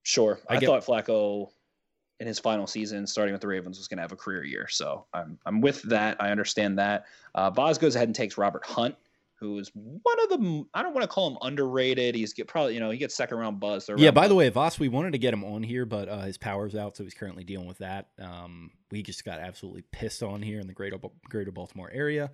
[0.03, 1.49] Sure, I, I get, thought Flacco
[2.21, 4.69] in his final season, starting with the Ravens, was going to have a career year.
[4.69, 6.17] So I'm I'm with that.
[6.21, 7.07] I understand that.
[7.35, 8.97] Uh, Voz goes ahead and takes Robert Hunt,
[9.43, 12.15] who is one of the I don't want to call him underrated.
[12.15, 13.91] He's get probably you know he gets second round buzz.
[13.97, 14.11] Yeah.
[14.13, 16.75] By the way, Voss, we wanted to get him on here, but uh, his power's
[16.75, 18.09] out, so he's currently dealing with that.
[18.21, 22.31] Um, we just got absolutely pissed on here in the greater greater Baltimore area.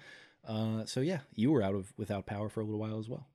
[0.46, 3.26] Uh, so yeah, you were out of without power for a little while as well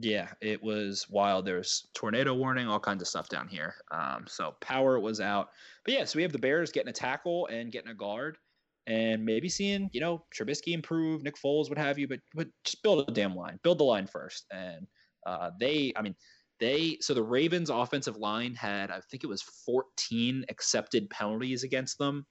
[0.00, 1.44] yeah, it was wild.
[1.44, 3.74] There's tornado warning, all kinds of stuff down here.
[3.90, 5.50] Um, so power was out.
[5.84, 8.38] But yeah, so we have the Bears getting a tackle and getting a guard,
[8.86, 12.08] and maybe seeing you know Trubisky improve, Nick Foles, what have you.
[12.08, 14.46] But but just build a damn line, build the line first.
[14.52, 14.86] And
[15.26, 16.14] uh, they, I mean,
[16.60, 16.98] they.
[17.00, 22.26] So the Ravens' offensive line had, I think it was 14 accepted penalties against them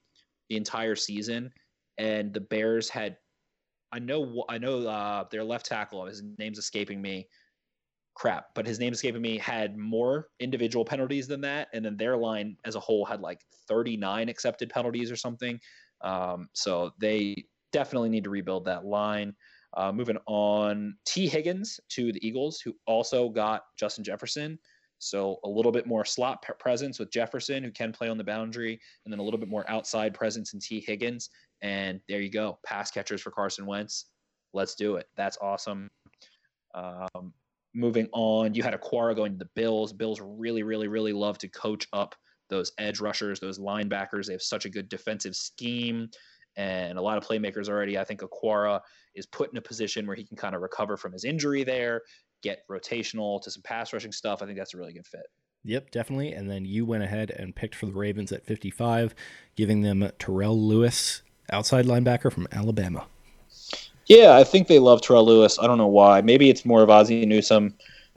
[0.49, 1.51] the entire season,
[1.97, 3.17] and the Bears had.
[3.91, 6.03] I know, I know, uh, their left tackle.
[6.07, 7.27] His name's escaping me
[8.15, 12.17] crap, but his name escaping me had more individual penalties than that, and then their
[12.17, 15.59] line as a whole had like 39 accepted penalties or something.
[16.03, 19.33] Um, so they definitely need to rebuild that line.
[19.75, 24.59] Uh, moving on, Tee Higgins to the Eagles, who also got Justin Jefferson.
[24.99, 28.79] So a little bit more slot presence with Jefferson, who can play on the boundary,
[29.03, 31.29] and then a little bit more outside presence in Tee Higgins.
[31.61, 34.05] And there you go, pass catchers for Carson Wentz.
[34.53, 35.07] Let's do it.
[35.17, 35.89] That's awesome.
[36.75, 37.33] Um,
[37.73, 39.91] moving on, you had Okwara going to the Bills.
[39.91, 42.15] Bills really, really, really love to coach up
[42.49, 44.27] those edge rushers, those linebackers.
[44.27, 46.09] They have such a good defensive scheme
[46.55, 47.97] and a lot of playmakers already.
[47.97, 48.79] I think Okwara
[49.15, 52.01] is put in a position where he can kind of recover from his injury there,
[52.41, 54.41] get rotational to some pass rushing stuff.
[54.41, 55.25] I think that's a really good fit.
[55.65, 56.33] Yep, definitely.
[56.33, 59.15] And then you went ahead and picked for the Ravens at 55,
[59.55, 63.05] giving them Terrell Lewis, outside linebacker from Alabama.
[64.07, 65.57] Yeah, I think they love Terrell Lewis.
[65.59, 66.21] I don't know why.
[66.21, 67.75] Maybe it's more of Ozzie Newsome,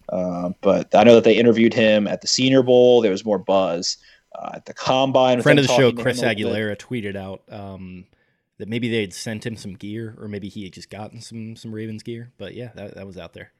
[0.09, 3.01] uh, but I know that they interviewed him at the Senior Bowl.
[3.01, 3.97] There was more buzz
[4.37, 5.43] uh, at the combine.
[5.43, 8.07] Friend of the show, Chris Aguilera, tweeted out um,
[8.59, 11.57] that maybe they had sent him some gear, or maybe he had just gotten some
[11.57, 12.33] some Ravens gear.
[12.39, 13.53] But yeah, that, that was out there.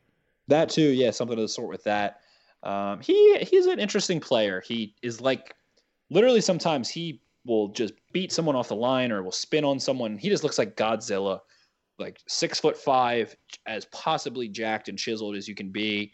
[0.49, 2.21] That too, yeah, something of the sort with that.
[2.63, 4.63] Um, he he's an interesting player.
[4.67, 5.55] He is like
[6.11, 10.19] literally sometimes he will just beat someone off the line or will spin on someone.
[10.19, 11.41] He just looks like Godzilla
[11.99, 13.35] like six foot five,
[13.67, 16.13] as possibly jacked and chiseled as you can be.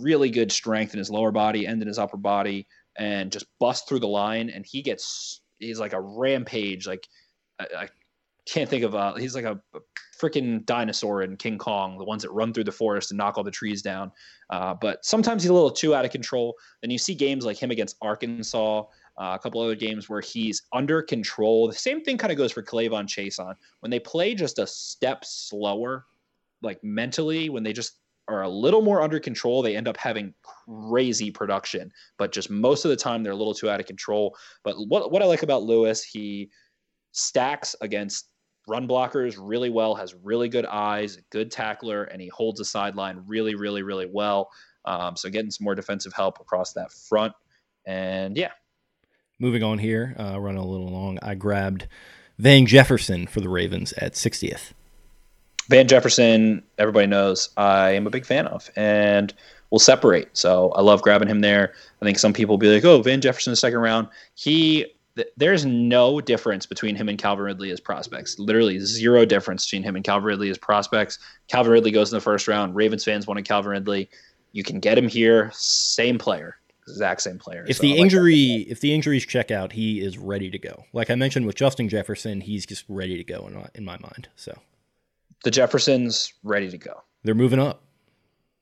[0.00, 2.66] Really good strength in his lower body and in his upper body,
[2.98, 4.50] and just bust through the line.
[4.50, 6.86] And he gets he's like a rampage.
[6.86, 7.08] Like
[7.58, 7.88] I, I
[8.46, 9.80] can't think of a he's like a, a
[10.20, 13.44] freaking dinosaur in King Kong, the ones that run through the forest and knock all
[13.44, 14.10] the trees down.
[14.50, 16.54] Uh, but sometimes he's a little too out of control.
[16.82, 18.84] Then you see games like him against Arkansas
[19.18, 21.66] uh, a couple other games where he's under control.
[21.66, 23.54] The same thing kind of goes for K'Lavon Chaisson.
[23.80, 26.06] When they play just a step slower,
[26.62, 30.34] like mentally, when they just are a little more under control, they end up having
[30.42, 31.90] crazy production.
[32.18, 34.36] But just most of the time, they're a little too out of control.
[34.64, 36.50] But what what I like about Lewis, he
[37.12, 38.28] stacks against
[38.68, 43.24] run blockers really well, has really good eyes, good tackler, and he holds the sideline
[43.26, 44.50] really, really, really well.
[44.84, 47.32] Um, so getting some more defensive help across that front.
[47.86, 48.52] And yeah,
[49.38, 51.88] moving on here, uh, running a little long, I grabbed
[52.38, 54.72] Van Jefferson for the Ravens at 60th.
[55.68, 58.70] Van Jefferson, everybody knows I am a big fan of.
[58.76, 59.34] And
[59.70, 60.28] will separate.
[60.32, 61.72] So I love grabbing him there.
[62.00, 65.28] I think some people will be like, "Oh, Van Jefferson, the second round." He th-
[65.36, 68.38] there's no difference between him and Calvin Ridley as prospects.
[68.38, 71.18] Literally zero difference between him and Calvin Ridley as prospects.
[71.48, 72.74] Calvin Ridley goes in the first round.
[72.74, 74.08] Ravens fans wanted Calvin Ridley.
[74.52, 75.50] You can get him here.
[75.52, 77.64] Same player, exact same player.
[77.68, 80.84] If So the like injury, if the injuries check out, he is ready to go.
[80.94, 83.98] Like I mentioned with Justin Jefferson, he's just ready to go in my, in my
[83.98, 84.28] mind.
[84.36, 84.58] So.
[85.44, 87.02] The Jeffersons ready to go.
[87.24, 87.82] they're moving up.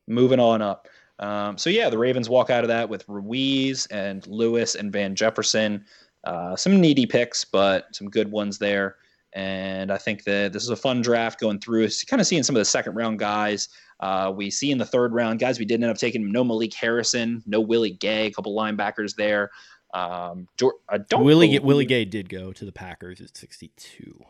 [0.06, 0.88] moving on up.
[1.18, 5.14] Um, so yeah, the Ravens walk out of that with Ruiz and Lewis and Van
[5.14, 5.84] Jefferson.
[6.24, 8.96] Uh, some needy picks, but some good ones there.
[9.32, 11.84] And I think that this is a fun draft going through.
[11.84, 13.68] It's kind of seeing some of the second round guys.
[14.00, 16.74] Uh, we see in the third round guys we didn't end up taking no Malik
[16.74, 19.50] Harrison, no Willie Gay, a couple linebackers there.
[19.94, 20.48] Um,
[20.90, 24.22] I don't Willie believe- Willie Gay did go to the Packers at 62.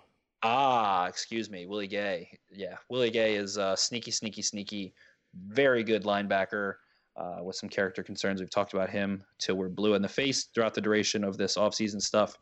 [0.49, 2.39] Ah, excuse me, Willie Gay.
[2.53, 4.95] Yeah, Willie Gay is uh, sneaky, sneaky, sneaky.
[5.49, 6.75] Very good linebacker
[7.17, 8.41] uh, with some character concerns.
[8.41, 11.57] We've talked about him till we're blue in the face throughout the duration of this
[11.57, 12.39] offseason stuff.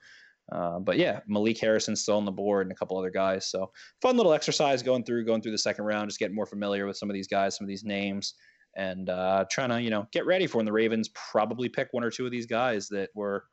[0.53, 3.47] Uh, but yeah, Malik Harrison still on the board and a couple other guys.
[3.47, 6.85] So fun little exercise going through, going through the second round, just getting more familiar
[6.85, 8.35] with some of these guys, some of these names,
[8.77, 12.05] and uh, trying to you know get ready for when the Ravens probably pick one
[12.05, 13.45] or two of these guys that were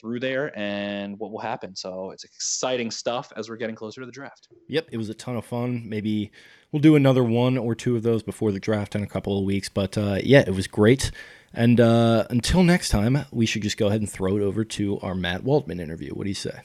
[0.00, 1.76] through there and what will happen.
[1.76, 4.48] So it's exciting stuff as we're getting closer to the draft.
[4.68, 5.88] Yep, it was a ton of fun.
[5.88, 6.30] Maybe
[6.72, 9.44] we'll do another one or two of those before the draft in a couple of
[9.44, 9.68] weeks.
[9.68, 11.10] But uh, yeah, it was great.
[11.52, 14.98] And uh, until next time, we should just go ahead and throw it over to
[15.00, 16.12] our Matt Waldman interview.
[16.12, 16.60] What do you say?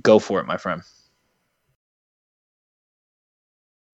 [0.00, 0.82] Go for it, my friend.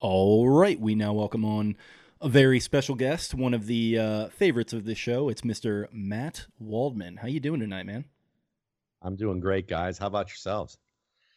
[0.00, 1.76] All right, we now welcome on
[2.20, 5.28] a very special guest, one of the uh, favorites of this show.
[5.28, 5.86] It's Mr.
[5.92, 7.16] Matt Waldman.
[7.16, 8.04] How you doing tonight, man?
[9.02, 9.98] I'm doing great, guys.
[9.98, 10.78] How about yourselves?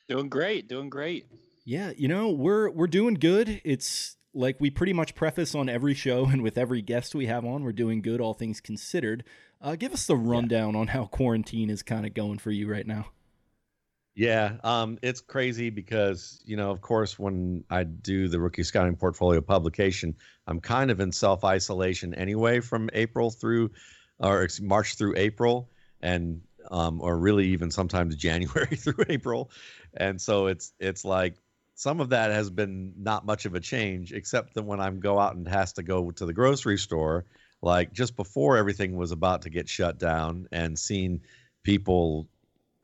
[0.08, 1.28] Doing great, doing great.
[1.66, 3.62] Yeah, you know, we're we're doing good.
[3.64, 7.46] It's like we pretty much preface on every show and with every guest we have
[7.46, 9.24] on, we're doing good, all things considered.
[9.62, 12.88] Uh, give us the rundown on how quarantine is kind of going for you right
[12.88, 13.08] now.
[14.16, 18.96] Yeah, um, it's crazy because you know, of course, when I do the rookie scouting
[18.96, 20.16] portfolio publication,
[20.48, 23.72] I'm kind of in self isolation anyway from April through,
[24.20, 25.70] or ex- March through April,
[26.02, 29.52] and um, or really even sometimes January through April,
[29.96, 31.36] and so it's it's like
[31.76, 35.20] some of that has been not much of a change, except that when I go
[35.20, 37.26] out and has to go to the grocery store,
[37.62, 41.22] like just before everything was about to get shut down, and seeing
[41.64, 42.28] people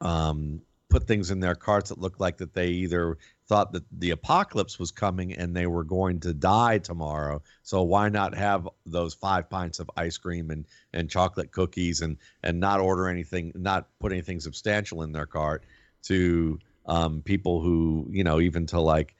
[0.02, 4.12] um, put things in their carts that looked like that they either thought that the
[4.12, 7.42] apocalypse was coming and they were going to die tomorrow.
[7.64, 12.18] So why not have those five pints of ice cream and and chocolate cookies and
[12.44, 15.64] and not order anything, not put anything substantial in their cart
[16.04, 19.16] to um, people who you know even to like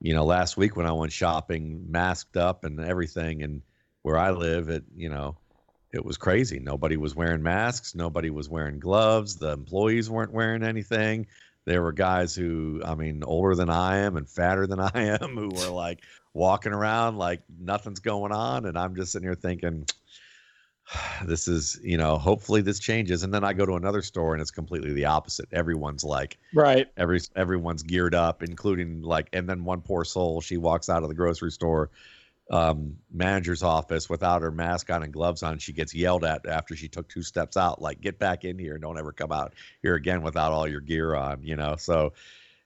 [0.00, 3.62] you know last week when I went shopping, masked up and everything, and
[4.02, 5.36] where I live, it you know
[5.94, 6.58] it was crazy.
[6.58, 7.94] Nobody was wearing masks.
[7.94, 9.36] Nobody was wearing gloves.
[9.36, 11.28] The employees weren't wearing anything.
[11.66, 15.36] There were guys who, I mean, older than I am and fatter than I am,
[15.36, 16.02] who were like
[16.34, 18.66] walking around like nothing's going on.
[18.66, 19.86] And I'm just sitting here thinking,
[21.24, 23.22] this is, you know, hopefully this changes.
[23.22, 25.48] And then I go to another store and it's completely the opposite.
[25.52, 26.88] Everyone's like, Right.
[26.96, 31.08] every everyone's geared up, including like, and then one poor soul, she walks out of
[31.08, 31.90] the grocery store
[32.50, 35.58] um, manager's office without her mask on and gloves on.
[35.58, 38.78] She gets yelled at after she took two steps out, like, get back in here.
[38.78, 41.76] Don't ever come out here again without all your gear on, you know?
[41.76, 42.12] So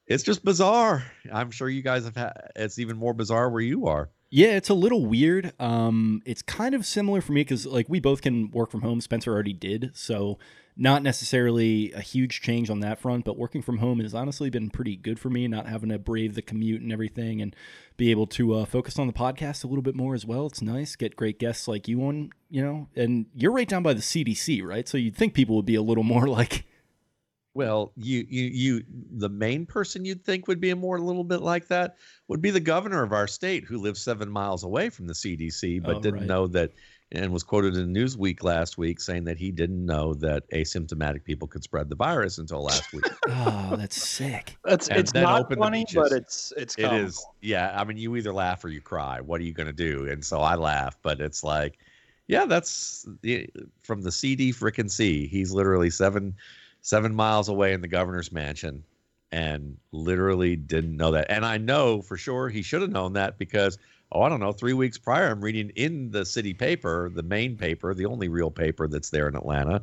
[0.07, 1.05] it's just bizarre.
[1.33, 4.11] I'm sure you guys have had, it's even more bizarre where you are.
[4.31, 5.53] Yeah, it's a little weird.
[5.59, 9.01] Um, it's kind of similar for me because like we both can work from home.
[9.01, 10.38] Spencer already did, so
[10.81, 13.25] not necessarily a huge change on that front.
[13.25, 16.35] But working from home has honestly been pretty good for me, not having to brave
[16.35, 17.55] the commute and everything, and
[17.97, 20.47] be able to uh, focus on the podcast a little bit more as well.
[20.47, 23.93] It's nice get great guests like you on, you know, and you're right down by
[23.93, 24.88] the CDC, right?
[24.88, 26.64] So you'd think people would be a little more like
[27.55, 28.85] Well, you, you, you,
[29.17, 31.97] the main person you'd think would be a more a little bit like that
[32.29, 35.83] would be the governor of our state who lives seven miles away from the CDC,
[35.83, 36.29] but Oh, didn't right.
[36.29, 36.71] know that,
[37.12, 41.49] and was quoted in Newsweek last week saying that he didn't know that asymptomatic people
[41.49, 43.05] could spread the virus until last week.
[43.28, 44.57] oh, that's sick.
[44.64, 47.07] That's And it's not funny, but it's it's it comical.
[47.07, 47.74] is, yeah.
[47.74, 49.20] I mean, you either laugh or you cry.
[49.20, 50.09] What are you going to do?
[50.09, 51.78] And so I laugh, but it's like,
[52.26, 53.49] yeah, that's the,
[53.83, 55.26] from the CD frickin' C.
[55.26, 56.35] He's literally seven
[56.83, 58.85] seven miles away in the governor's mansion
[59.33, 61.26] and literally didn't know that.
[61.30, 63.78] And I know for sure he should have known that because,
[64.13, 67.57] oh, I don't know, three weeks prior, I'm reading in the city paper, the main
[67.57, 69.83] paper, the only real paper that's there in Atlanta,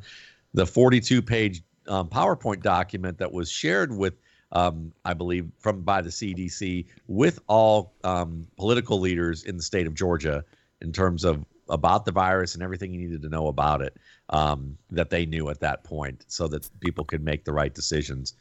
[0.53, 4.15] the 42 page um, PowerPoint document that was shared with,
[4.51, 9.85] um, I believe, from by the CDC with all um, political leaders in the state
[9.85, 10.43] of Georgia
[10.81, 13.97] in terms of about the virus and everything you needed to know about it
[14.29, 18.33] um, that they knew at that point, so that people could make the right decisions.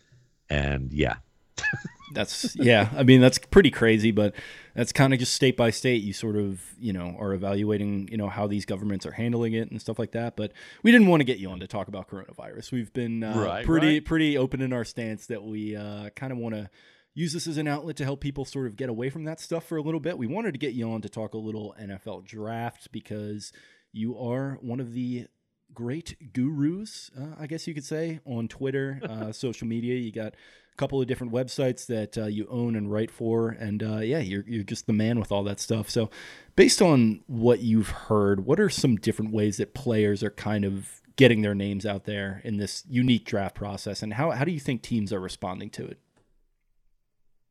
[0.51, 1.16] And yeah,
[2.12, 2.91] that's yeah.
[2.97, 4.35] I mean, that's pretty crazy, but
[4.74, 6.02] that's kind of just state by state.
[6.02, 9.70] You sort of you know are evaluating you know how these governments are handling it
[9.70, 10.36] and stuff like that.
[10.36, 10.52] But
[10.82, 12.72] we didn't want to get you on to talk about coronavirus.
[12.72, 14.04] We've been uh, Right, pretty right.
[14.04, 16.70] pretty open in our stance that we uh, kind of want to
[17.14, 19.64] use this as an outlet to help people sort of get away from that stuff
[19.64, 20.18] for a little bit.
[20.18, 23.52] We wanted to get you on to talk a little NFL draft because
[23.92, 25.28] you are one of the
[25.74, 29.94] great gurus, uh, I guess you could say, on Twitter, uh, social media.
[29.96, 33.82] You got a couple of different websites that uh, you own and write for, and
[33.82, 35.90] uh, yeah, you're you're just the man with all that stuff.
[35.90, 36.10] So,
[36.56, 41.00] based on what you've heard, what are some different ways that players are kind of
[41.16, 44.60] getting their names out there in this unique draft process, and how how do you
[44.60, 45.98] think teams are responding to it?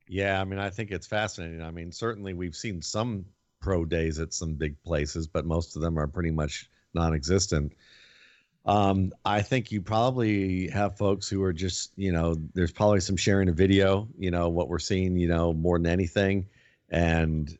[0.07, 1.61] Yeah, I mean, I think it's fascinating.
[1.61, 3.25] I mean, certainly we've seen some
[3.61, 7.73] pro days at some big places, but most of them are pretty much non-existent.
[8.65, 13.17] Um, I think you probably have folks who are just, you know, there's probably some
[13.17, 16.47] sharing of video, you know, what we're seeing, you know, more than anything,
[16.89, 17.57] and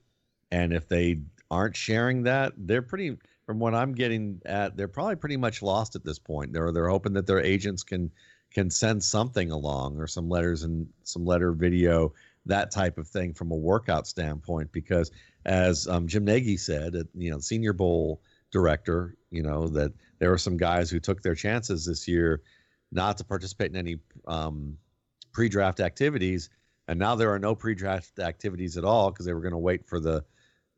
[0.51, 1.19] and if they
[1.51, 5.95] aren't sharing that, they're pretty, from what I'm getting at, they're probably pretty much lost
[5.95, 6.53] at this point.
[6.53, 8.11] They're they're hoping that their agents can
[8.53, 12.13] can send something along or some letters and some letter video
[12.45, 15.11] that type of thing from a workout standpoint because
[15.45, 18.21] as um, jim nagy said at, you know senior bowl
[18.53, 22.41] director you know that there were some guys who took their chances this year
[22.93, 23.97] not to participate in any
[24.27, 24.77] um,
[25.33, 26.49] pre-draft activities
[26.87, 29.85] and now there are no pre-draft activities at all because they were going to wait
[29.85, 30.23] for the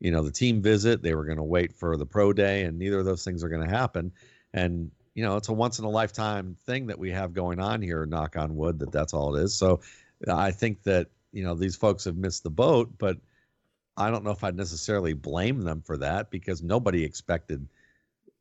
[0.00, 2.78] you know the team visit they were going to wait for the pro day and
[2.78, 4.12] neither of those things are going to happen.
[4.52, 7.82] And you know it's a once in a lifetime thing that we have going on
[7.82, 9.54] here knock on wood that that's all it is.
[9.54, 9.80] So
[10.28, 13.18] i think that you know these folks have missed the boat but
[13.96, 17.66] i don't know if i'd necessarily blame them for that because nobody expected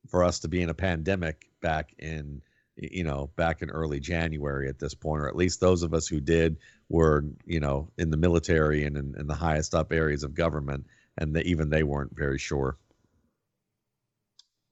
[0.08, 2.42] for us to be in a pandemic back in
[2.78, 6.08] you know back in early january at this point or at least those of us
[6.08, 6.58] who did
[6.90, 10.86] were you know in the military and in, in the highest up areas of government
[11.18, 12.78] and they, even they weren't very sure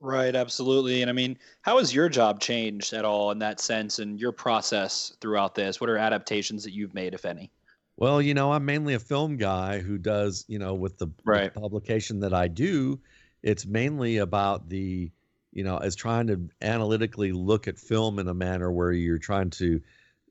[0.04, 1.02] Right, absolutely.
[1.02, 4.34] And I mean, how has your job changed at all in that sense and your
[4.34, 5.80] process throughout this?
[5.80, 7.54] What are adaptations that you've made, if any?
[7.98, 11.54] Well, you know, I'm mainly a film guy who does, you know, with the, with
[11.54, 13.00] the publication that I do,
[13.44, 15.12] it's mainly about the,
[15.52, 19.52] you know, as trying to analytically look at film in a manner where you're trying
[19.52, 19.82] to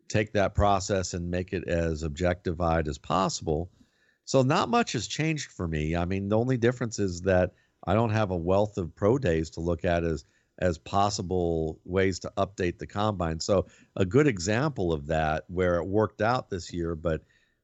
[0.09, 3.71] take that process and make it as objectified as possible.
[4.25, 5.97] So not much has changed for me.
[5.97, 7.53] I mean, the only difference is that
[7.85, 10.25] I don't have a wealth of pro days to look at as
[10.59, 13.41] as possible ways to update the combine.
[13.41, 17.23] So a good example of that where it worked out this year, but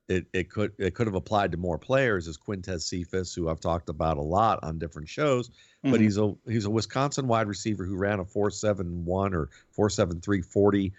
[0.08, 3.60] it, it could it could have applied to more players is Quintez Cephus, who I've
[3.60, 5.50] talked about a lot on different shows.
[5.90, 6.02] But Mhm.
[6.02, 9.90] he's a he's a Wisconsin wide receiver who ran a four seven one or four
[9.90, 10.92] seven three forty.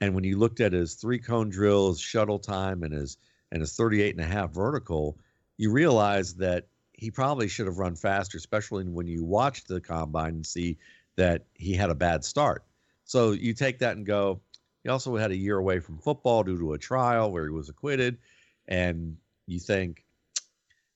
[0.00, 3.16] And when you looked at his three cone drill, his shuttle time, and his
[3.52, 5.18] and his 38 and a half vertical,
[5.56, 10.34] you realize that he probably should have run faster, especially when you watch the combine
[10.34, 10.76] and see
[11.16, 12.64] that he had a bad start.
[13.04, 14.40] So you take that and go,
[14.82, 17.68] he also had a year away from football due to a trial where he was
[17.68, 18.18] acquitted.
[18.68, 20.04] And you think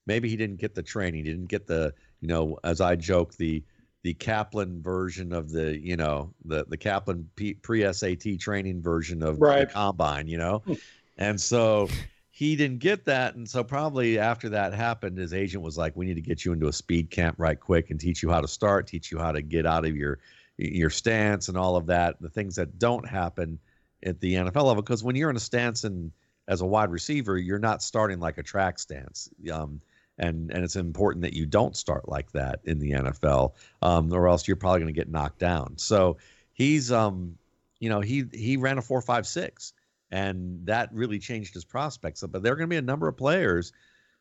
[0.06, 3.34] maybe he didn't get the training, he didn't get the, you know, as I joke,
[3.36, 3.62] the
[4.02, 7.28] the Kaplan version of the, you know, the the Kaplan
[7.62, 9.68] pre SAT training version of Right.
[9.68, 10.74] the combine, you know, hmm.
[11.18, 11.88] and so
[12.30, 16.06] he didn't get that, and so probably after that happened, his agent was like, "We
[16.06, 18.48] need to get you into a speed camp right quick and teach you how to
[18.48, 20.18] start, teach you how to get out of your
[20.56, 23.58] your stance and all of that, the things that don't happen
[24.04, 24.76] at the NFL level.
[24.76, 26.12] Because when you're in a stance and
[26.50, 29.30] as a wide receiver, you're not starting like a track stance.
[29.50, 29.80] Um,
[30.18, 34.28] and and it's important that you don't start like that in the NFL, um, or
[34.28, 35.78] else you're probably going to get knocked down.
[35.78, 36.18] So
[36.52, 37.38] he's, um,
[37.78, 39.72] you know, he he ran a four five six,
[40.10, 42.22] and that really changed his prospects.
[42.28, 43.72] But there are going to be a number of players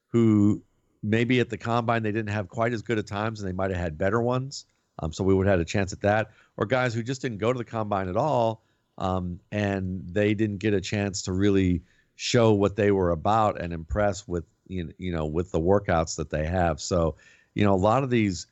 [0.09, 0.61] who
[1.01, 3.71] maybe at the combine they didn't have quite as good of times, and they might
[3.71, 4.65] have had better ones.
[4.99, 7.39] Um, so we would have had a chance at that, or guys who just didn't
[7.39, 8.61] go to the combine at all,
[8.99, 11.81] um, and they didn't get a chance to really
[12.21, 16.17] show what they were about and impress with you know, you know with the workouts
[16.17, 16.81] that they have.
[16.81, 17.15] So,
[17.53, 18.47] you know, a lot of these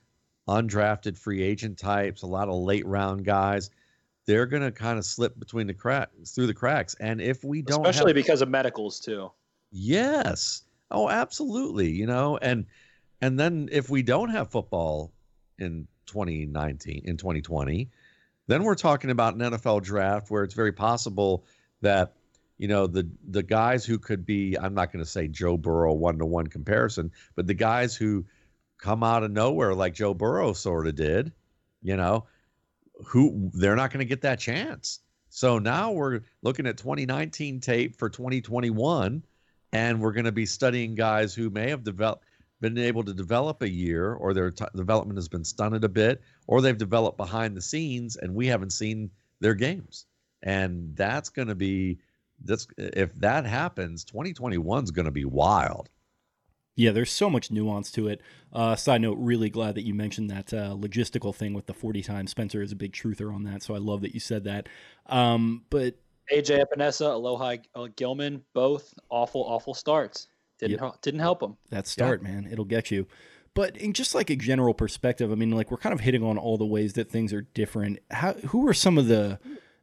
[0.47, 3.70] undrafted free agent types, a lot of late round guys,
[4.26, 6.95] they're going to kind of slip between the cracks through the cracks.
[7.01, 9.30] And if we don't, Especially have, because of medicals too.
[9.70, 12.65] yes, oh, absolutely, you know, and
[13.20, 15.11] and then if we don't have football
[15.59, 17.89] in 2019 in 2020,
[18.47, 21.43] then we're talking about an NFL draft where it's very possible
[21.82, 22.13] that
[22.58, 25.93] you know the the guys who could be I'm not going to say Joe Burrow
[25.93, 28.26] one to one comparison, but the guys who
[28.78, 31.32] come out of nowhere like Joe Burrow sort of did,
[31.82, 32.26] you know,
[33.05, 34.99] who they're not going to get that chance.
[35.30, 39.24] So now we're looking at 2019 tape for 2021,
[39.74, 42.26] and we're going to be studying guys who may have developed
[42.60, 46.22] been able to develop a year, or their t- development has been stunted a bit,
[46.47, 50.08] or they've developed behind the scenes, and we haven't seen their games.
[50.41, 51.99] And that's going to be
[52.44, 55.90] that's if that happens, 2021 is going to be wild.
[56.76, 58.22] Yeah, there's so much nuance to it.
[58.54, 62.04] Uh, side note, really glad that you mentioned that uh, logistical thing with the 40
[62.04, 62.30] times.
[62.32, 64.70] Spencer is a big truther on that, so I love that you said that.
[65.08, 65.96] Um, but
[66.32, 70.28] AJ Epenesa, Alohi Gilman, both awful, awful starts.
[70.60, 71.02] Didn't Yep.
[71.02, 71.58] didn't help them.
[71.70, 73.08] that start, man, it'll get you.
[73.56, 76.38] But in just like a general perspective, I mean, like we're kind of hitting on
[76.38, 77.98] all the ways that things are different.
[78.12, 79.40] How who are some of the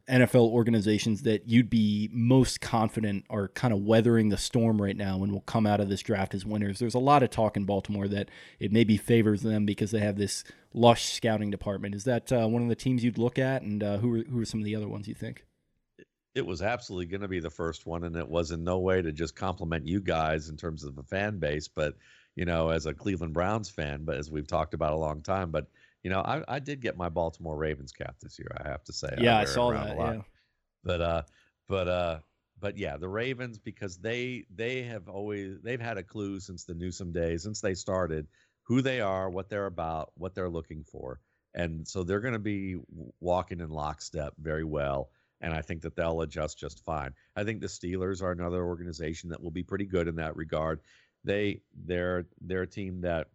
[0.09, 5.23] NFL organizations that you'd be most confident are kind of weathering the storm right now
[5.23, 6.79] and will come out of this draft as winners?
[6.79, 8.29] There's a lot of talk in Baltimore that
[8.59, 10.43] it maybe favors them because they have this
[10.73, 11.95] lush scouting department.
[11.95, 14.39] Is that uh, one of the teams you'd look at, and uh, who are, who
[14.39, 15.43] are some of the other ones you think?
[16.35, 19.01] It was absolutely going to be the first one, and it was in no way
[19.01, 21.95] to just compliment you guys in terms of the fan base, but
[22.35, 25.49] you know, as a Cleveland Browns fan, but as we've talked about a long time,
[25.49, 25.67] but
[26.05, 28.55] you know, I, I did get my Baltimore Ravens cap this year.
[28.63, 29.89] I have to say, Yeah, I it saw that.
[29.89, 30.15] a lot.
[30.17, 30.21] Yeah.
[30.83, 31.21] but uh
[31.67, 32.19] but uh
[32.59, 36.75] but yeah the ravens because they they have always they've had a clue since the
[36.75, 38.27] newsome days since they started
[38.67, 41.19] who they are what they're about what they're looking for
[41.55, 42.77] and so they're going to be
[43.19, 45.09] walking in lockstep very well
[45.41, 49.31] and i think that they'll adjust just fine i think the steelers are another organization
[49.31, 50.81] that will be pretty good in that regard
[51.23, 53.27] they they're they're a team that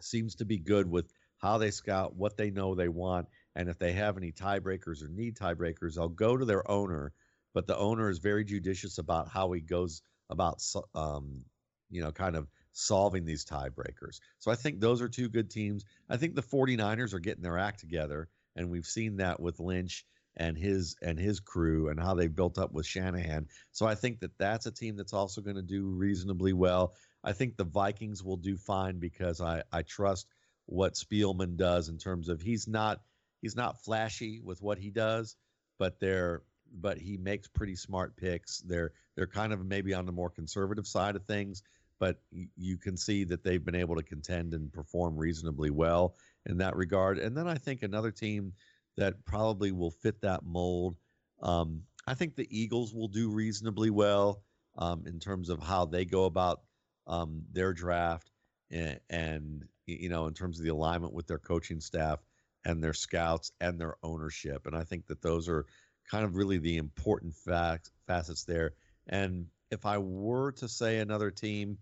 [0.00, 3.78] seems to be good with how they scout what they know they want and if
[3.78, 7.12] they have any tiebreakers or need tiebreakers, they'll go to their owner.
[7.54, 10.62] But the owner is very judicious about how he goes about,
[10.94, 11.42] um,
[11.90, 14.20] you know, kind of solving these tiebreakers.
[14.38, 15.86] So I think those are two good teams.
[16.10, 20.04] I think the 49ers are getting their act together, and we've seen that with Lynch
[20.36, 23.46] and his and his crew and how they built up with Shanahan.
[23.72, 26.94] So I think that that's a team that's also going to do reasonably well.
[27.24, 30.26] I think the Vikings will do fine because I I trust
[30.66, 33.00] what Spielman does in terms of he's not
[33.40, 35.36] he's not flashy with what he does,
[35.78, 36.42] but they're
[36.80, 38.58] but he makes pretty smart picks.
[38.58, 41.62] They're they're kind of maybe on the more conservative side of things,
[41.98, 42.20] but
[42.56, 46.76] you can see that they've been able to contend and perform reasonably well in that
[46.76, 47.18] regard.
[47.18, 48.52] And then I think another team
[48.96, 50.96] that probably will fit that mold.
[51.42, 54.42] Um, I think the Eagles will do reasonably well
[54.78, 56.62] um, in terms of how they go about
[57.06, 58.30] um, their draft
[58.70, 62.20] and, and you know in terms of the alignment with their coaching staff
[62.64, 64.66] and their scouts and their ownership.
[64.66, 65.66] And I think that those are
[66.10, 68.74] kind of really the important facts facets there.
[69.08, 71.78] And if I were to say another team,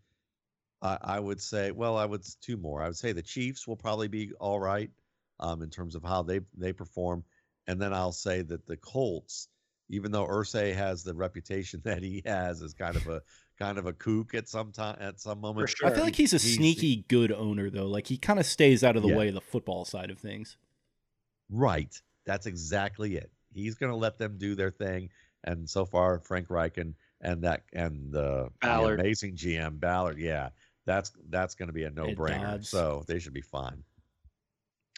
[0.83, 2.83] I, I would say, well, I would two more.
[2.83, 4.91] I would say the Chiefs will probably be all right
[5.41, 7.25] um, in terms of how they they perform,
[7.67, 9.49] and then I'll say that the Colts,
[9.89, 13.23] even though Irsay has the reputation that he has as kind of a
[13.59, 15.69] kind of a kook at some time at some moment.
[15.69, 15.89] sure.
[15.89, 17.87] I feel like he's a sneaky good owner, though.
[17.87, 19.17] Like he kind of stays out of the Yeah.
[19.17, 20.57] way of the football side of things.
[21.51, 21.95] Right.
[22.27, 23.31] That's exactly it.
[23.53, 25.11] He's going to let them do their thing.
[25.45, 30.49] And so far, Frank Reich and, and that and the, the amazing GM Ballard, yeah,
[30.87, 32.65] that's that's going to be a no brainer.
[32.65, 33.85] So they should be fine.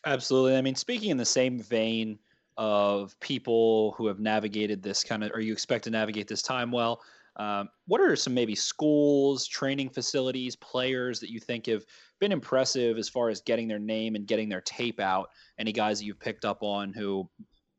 [0.04, 0.56] Absolutely.
[0.56, 2.18] I mean, speaking in the same vein
[2.56, 6.70] of people who have navigated this kind of, or you expect to navigate this time
[6.70, 7.02] well,
[7.36, 11.84] um, what are some maybe schools, training facilities, players that you think have
[12.18, 15.28] been impressive as far as getting their name and getting their tape out?
[15.58, 17.28] Any guys that you've picked up on who,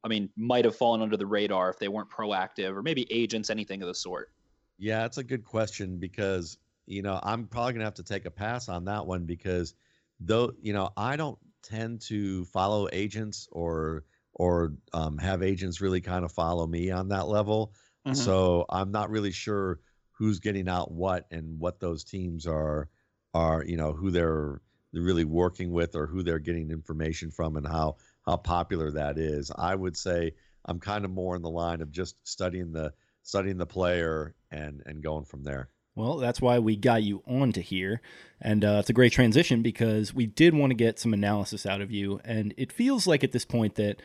[0.04, 3.50] I mean, might have fallen under the radar if they weren't proactive, or maybe agents,
[3.50, 4.32] anything of the sort?
[4.78, 8.32] Yeah, that's a good question because you know I'm probably gonna have to take a
[8.32, 9.74] pass on that one because
[10.20, 14.06] though you know I don't tend to follow agents or
[14.36, 17.74] or um, have agents really kind of follow me on that level.
[18.08, 18.16] Mhm.
[18.16, 19.80] So I'm not really sure
[20.12, 22.90] who's getting out what and what those teams are
[23.34, 24.62] are you know who they're
[24.94, 29.18] they're really working with or who they're getting information from and how how popular that
[29.18, 29.52] is.
[29.56, 30.34] I would say
[30.66, 32.94] I'm kind of more in the line of just studying the
[33.24, 35.70] studying the player and and going from there.
[35.96, 38.02] Well, that's why we got you on to here.
[38.40, 41.82] And uh, it's a great transition because we did want to get some analysis out
[41.82, 42.22] of you.
[42.24, 44.00] And it feels like at this point that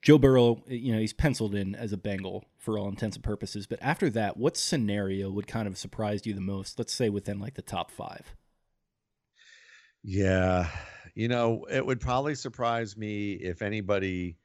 [0.00, 3.66] Joe Burrow, you know, he's penciled in as a Bengal for all intents and purposes.
[3.66, 6.78] But after that, what scenario would kind of surprised you the most?
[6.78, 8.34] Let's say within like the top five.
[10.04, 10.68] Yeah,
[11.14, 14.36] you know, it would probably surprise me if anybody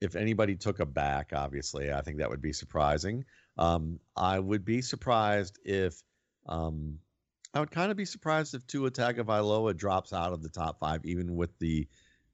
[0.00, 1.32] if anybody took a back.
[1.34, 3.24] Obviously, I think that would be surprising.
[3.56, 6.02] Um, I would be surprised if
[6.46, 6.98] um,
[7.54, 11.04] I would kind of be surprised if Tua Tagovailoa drops out of the top five,
[11.04, 11.88] even with the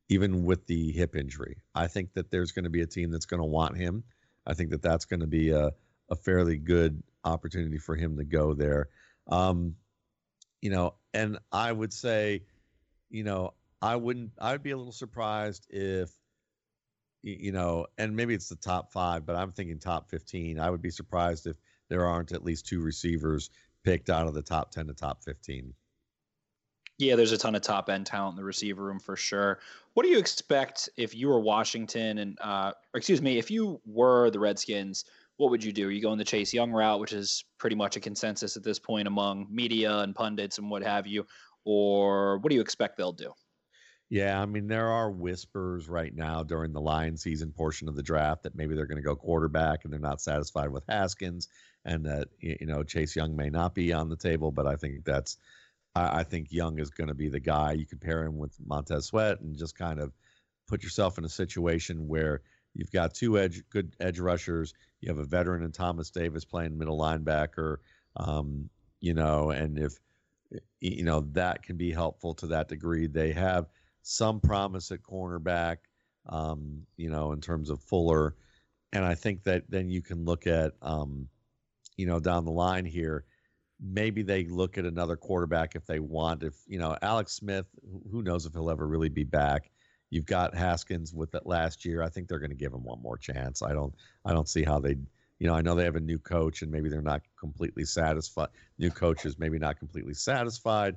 [0.09, 1.63] even with the hip injury.
[1.75, 4.05] I think that there's going to be a team that's going to want him.
[4.47, 5.73] I think that that's going to be a,
[6.11, 8.89] a fairly good opportunity for him to go there.
[9.29, 9.77] Um,
[10.61, 12.43] you know, and I would say,
[13.11, 14.33] you know, I wouldn't.
[14.39, 16.11] I would be a little surprised if,
[17.23, 20.59] you know, and maybe it's the top five, but I'm thinking top 15.
[20.59, 21.57] I would be surprised if
[21.89, 23.51] there aren't at least two receivers
[23.85, 25.75] picked out of the top 10 to top 15.
[26.99, 29.59] Yeah, there's a ton of top end talent in the receiver room for sure.
[29.95, 34.31] What do you expect if you were Washington and, uh, excuse me, if you were
[34.31, 35.05] the Redskins?
[35.37, 35.89] What would you do?
[35.89, 38.79] Are you going the Chase Young route, which is pretty much a consensus at this
[38.79, 41.27] point among media and pundits and what have you,
[41.65, 43.33] or what do you expect they'll do?
[44.11, 48.03] Yeah, I mean there are whispers right now during the Lion season portion of the
[48.03, 51.49] draft that maybe they're going to go quarterback and they're not satisfied with Haskins
[51.85, 55.05] and that you know Chase Young may not be on the table, but I think
[55.05, 55.39] that's
[55.95, 57.73] I, I think Young is going to be the guy.
[57.73, 60.13] You compare him with Montez Sweat and just kind of
[60.67, 62.43] put yourself in a situation where
[62.75, 64.75] you've got two edge good edge rushers.
[65.01, 67.77] You have a veteran in Thomas Davis playing middle linebacker.
[68.17, 68.69] Um,
[69.01, 69.99] you know, and if
[70.81, 73.07] you know that can be helpful to that degree.
[73.07, 73.67] They have
[74.03, 75.79] some promise at cornerback.
[76.27, 78.35] Um, you know, in terms of Fuller,
[78.95, 81.29] and I think that then you can look at um,
[81.97, 83.25] you know, down the line here,
[83.85, 86.43] maybe they look at another quarterback if they want.
[86.43, 87.67] If you know Alex Smith,
[88.11, 89.71] who knows if he'll ever really be back.
[90.11, 92.03] You've got Haskins with that last year.
[92.03, 93.63] I think they're going to give him one more chance.
[93.63, 93.95] I don't.
[94.25, 94.97] I don't see how they.
[95.41, 98.49] You know, I know they have a new coach, and maybe they're not completely satisfied.
[98.79, 100.97] New coaches maybe not completely satisfied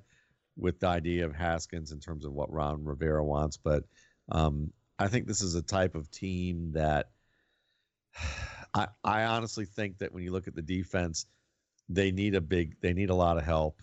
[0.55, 3.83] with the idea of Haskins in terms of what Ron Rivera wants, but
[4.29, 7.09] um, I think this is a type of team that
[8.73, 11.25] I, I honestly think that when you look at the defense,
[11.89, 13.81] they need a big, they need a lot of help,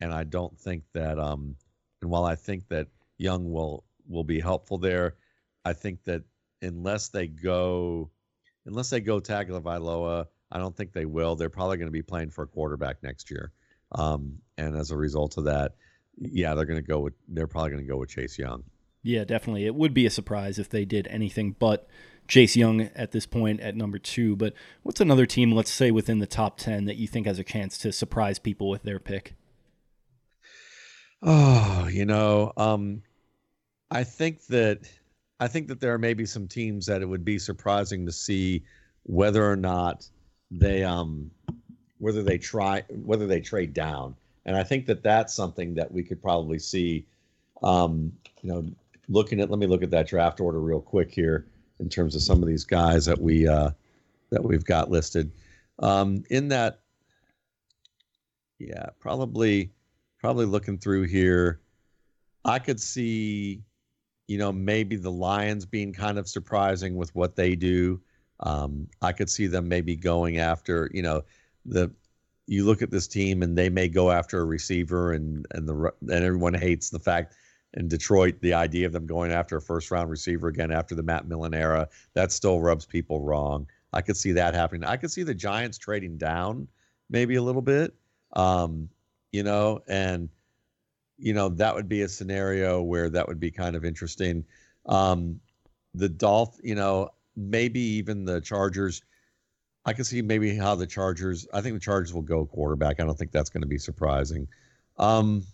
[0.00, 1.18] and I don't think that.
[1.18, 1.56] Um,
[2.02, 2.88] and while I think that
[3.18, 5.16] Young will will be helpful there,
[5.64, 6.22] I think that
[6.62, 8.10] unless they go,
[8.66, 11.36] unless they go Tagovailoa, I don't think they will.
[11.36, 13.52] They're probably going to be playing for a quarterback next year,
[13.92, 15.72] um, and as a result of that,
[16.18, 17.14] yeah, they're going to go with.
[17.28, 18.64] They're probably going to go with Chase Young.
[19.02, 19.66] Yeah, definitely.
[19.66, 21.88] It would be a surprise if they did anything but
[22.28, 24.36] Chase Young at this point at number two.
[24.36, 27.44] But what's another team, let's say within the top 10, that you think has a
[27.44, 29.34] chance to surprise people with their pick?
[31.22, 33.02] Oh, you know, um,
[33.90, 34.80] I think that
[35.38, 38.64] I think that there are maybe some teams that it would be surprising to see
[39.04, 40.08] whether or not
[40.50, 41.30] they um
[41.98, 44.14] whether they try whether they trade down,
[44.44, 47.06] and I think that that's something that we could probably see.
[47.62, 48.12] Um,
[48.42, 48.64] you know,
[49.08, 51.46] looking at let me look at that draft order real quick here
[51.80, 53.70] in terms of some of these guys that we uh,
[54.30, 55.32] that we've got listed.
[55.78, 56.80] Um, in that,
[58.58, 59.70] yeah, probably
[60.18, 61.60] probably looking through here,
[62.44, 63.62] I could see,
[64.26, 68.00] you know, maybe the Lions being kind of surprising with what they do.
[68.40, 71.22] Um, I could see them maybe going after, you know,
[71.64, 71.90] the
[72.46, 75.92] you look at this team and they may go after a receiver and and the
[76.02, 77.34] and everyone hates the fact
[77.74, 81.02] in Detroit, the idea of them going after a first round receiver again after the
[81.02, 83.66] Matt Millen era, that still rubs people wrong.
[83.92, 84.84] I could see that happening.
[84.84, 86.68] I could see the Giants trading down
[87.08, 87.94] maybe a little bit,
[88.32, 88.88] um,
[89.32, 90.28] you know, and,
[91.18, 94.44] you know, that would be a scenario where that would be kind of interesting.
[94.86, 95.40] Um,
[95.94, 99.02] the Dolph, you know, maybe even the Chargers.
[99.84, 101.46] I can see maybe how the Chargers.
[101.54, 103.00] I think the Chargers will go quarterback.
[103.00, 104.48] I don't think that's going to be surprising.
[104.98, 105.44] Um,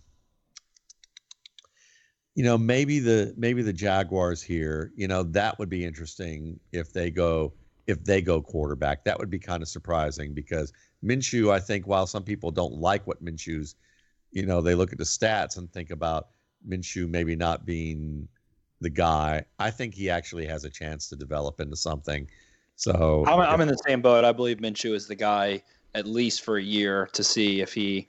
[2.35, 6.91] you know, maybe the maybe the Jaguars here, you know, that would be interesting if
[6.91, 7.53] they go
[7.85, 9.03] if they go quarterback.
[9.05, 10.73] That would be kind of surprising because
[11.03, 13.75] Minshew, I think, while some people don't like what Minshew's,
[14.31, 16.29] you know, they look at the stats and think about
[16.67, 18.27] Minshew maybe not being
[18.81, 19.43] the guy.
[19.59, 22.27] I think he actually has a chance to develop into something.
[22.75, 24.25] So I'm, I'm in the same boat.
[24.25, 25.61] I believe Minshew is the guy
[25.93, 28.07] at least for a year to see if he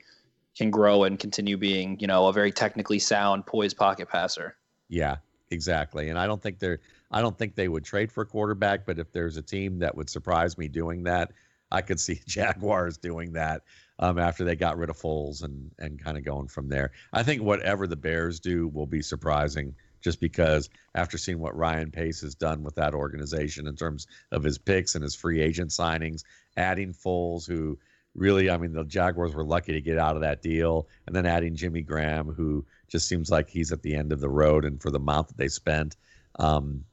[0.56, 4.56] can grow and continue being, you know, a very technically sound, poised pocket passer.
[4.88, 5.16] Yeah,
[5.50, 6.10] exactly.
[6.10, 6.80] And I don't think they're
[7.10, 9.96] I don't think they would trade for a quarterback, but if there's a team that
[9.96, 11.32] would surprise me doing that,
[11.70, 13.62] I could see Jaguars doing that
[13.98, 16.92] um, after they got rid of Foles and and kind of going from there.
[17.12, 21.90] I think whatever the Bears do will be surprising just because after seeing what Ryan
[21.90, 25.70] Pace has done with that organization in terms of his picks and his free agent
[25.70, 26.24] signings,
[26.58, 27.78] adding Foles, who
[28.14, 30.88] really, I mean, the Jaguars were lucky to get out of that deal.
[31.06, 34.28] And then adding Jimmy Graham, who just seems like he's at the end of the
[34.28, 34.64] road.
[34.64, 35.96] And for the amount that they spent,
[36.38, 36.84] um,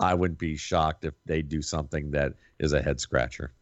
[0.00, 3.52] I wouldn't be shocked if they do something that is a head scratcher.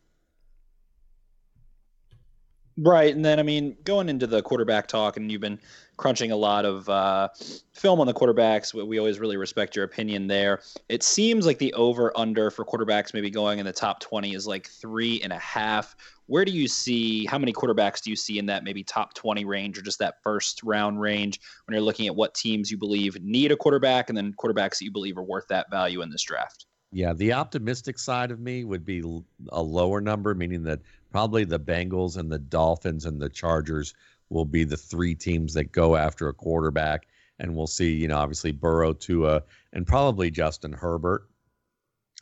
[2.78, 5.60] Right, and then I mean, going into the quarterback talk, and you've been
[6.02, 7.28] crunching a lot of uh,
[7.72, 8.74] film on the quarterbacks.
[8.74, 10.60] We always really respect your opinion there.
[10.88, 14.44] It seems like the over under for quarterbacks maybe going in the top twenty is
[14.44, 15.94] like three and a half.
[16.26, 17.24] Where do you see?
[17.26, 20.16] How many quarterbacks do you see in that maybe top twenty range, or just that
[20.24, 24.18] first round range when you're looking at what teams you believe need a quarterback, and
[24.18, 26.66] then quarterbacks that you believe are worth that value in this draft?
[26.90, 29.02] Yeah, the optimistic side of me would be
[29.50, 30.80] a lower number, meaning that
[31.12, 33.94] probably the Bengals and the Dolphins and the Chargers
[34.32, 37.06] will be the three teams that go after a quarterback.
[37.38, 41.28] And we'll see, you know, obviously Burrow, Tua, and probably Justin Herbert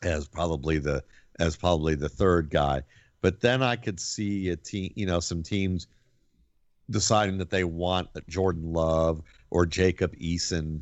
[0.03, 1.03] as probably the
[1.39, 2.81] as probably the third guy.
[3.21, 5.87] But then I could see a team, you know, some teams
[6.89, 10.81] deciding that they want Jordan Love or Jacob Eason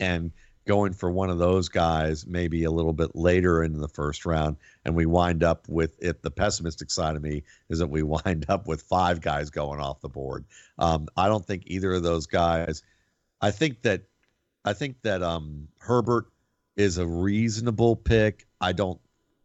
[0.00, 0.30] and
[0.68, 4.54] going for one of those guys maybe a little bit later in the first round
[4.84, 8.44] and we wind up with it the pessimistic side of me is that we wind
[8.50, 10.44] up with five guys going off the board.
[10.78, 12.82] Um, i don't think either of those guys
[13.40, 14.02] i think that
[14.62, 16.26] i think that um, herbert
[16.76, 18.46] is a reasonable pick.
[18.60, 19.00] I don't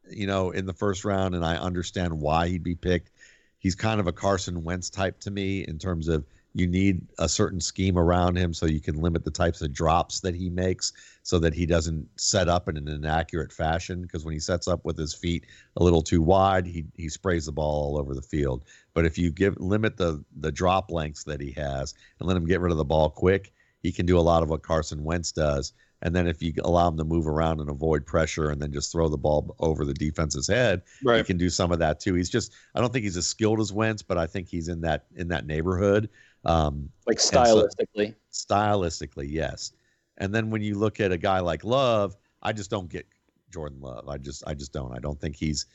[0.09, 3.11] you know in the first round and i understand why he'd be picked.
[3.59, 7.27] He's kind of a carson wentz type to me in terms of you need a
[7.27, 10.93] certain scheme around him so you can limit the types of drops that he makes
[11.23, 14.85] so that he doesn't set up in an inaccurate fashion because when he sets up
[14.85, 15.45] with his feet
[15.77, 19.17] a little too wide he he sprays the ball all over the field but if
[19.17, 22.71] you give limit the the drop lengths that he has and let him get rid
[22.71, 23.51] of the ball quick
[23.81, 25.73] he can do a lot of what Carson Wentz does
[26.03, 28.91] and then if you allow him to move around and avoid pressure and then just
[28.91, 31.19] throw the ball over the defense's head, right.
[31.19, 32.13] he can do some of that too.
[32.13, 34.81] He's just I don't think he's as skilled as Wentz, but I think he's in
[34.81, 36.09] that in that neighborhood.
[36.45, 38.15] Um, like stylistically.
[38.29, 39.73] So, stylistically, yes.
[40.17, 43.07] And then when you look at a guy like Love, I just don't get
[43.49, 44.09] Jordan Love.
[44.09, 44.93] I just I just don't.
[44.93, 45.65] I don't think he's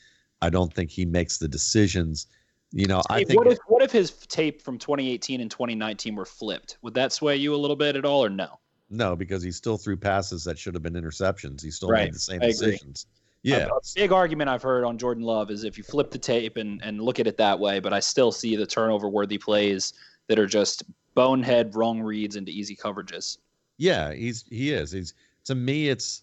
[0.41, 2.27] I don't think he makes the decisions.
[2.71, 6.25] You know, I think what if what if his tape from 2018 and 2019 were
[6.25, 6.77] flipped?
[6.83, 8.59] Would that sway you a little bit at all, or no?
[8.91, 11.63] No, because he still threw passes that should have been interceptions.
[11.63, 12.05] He still right.
[12.05, 13.07] made the same decisions.
[13.43, 13.67] Yeah.
[13.67, 16.57] A, a big argument I've heard on Jordan Love is if you flip the tape
[16.57, 19.93] and, and look at it that way, but I still see the turnover worthy plays
[20.29, 20.83] that are just
[21.15, 23.39] bonehead wrong reads into easy coverages.
[23.77, 24.91] Yeah, he's he is.
[24.91, 25.13] He's
[25.45, 26.21] to me it's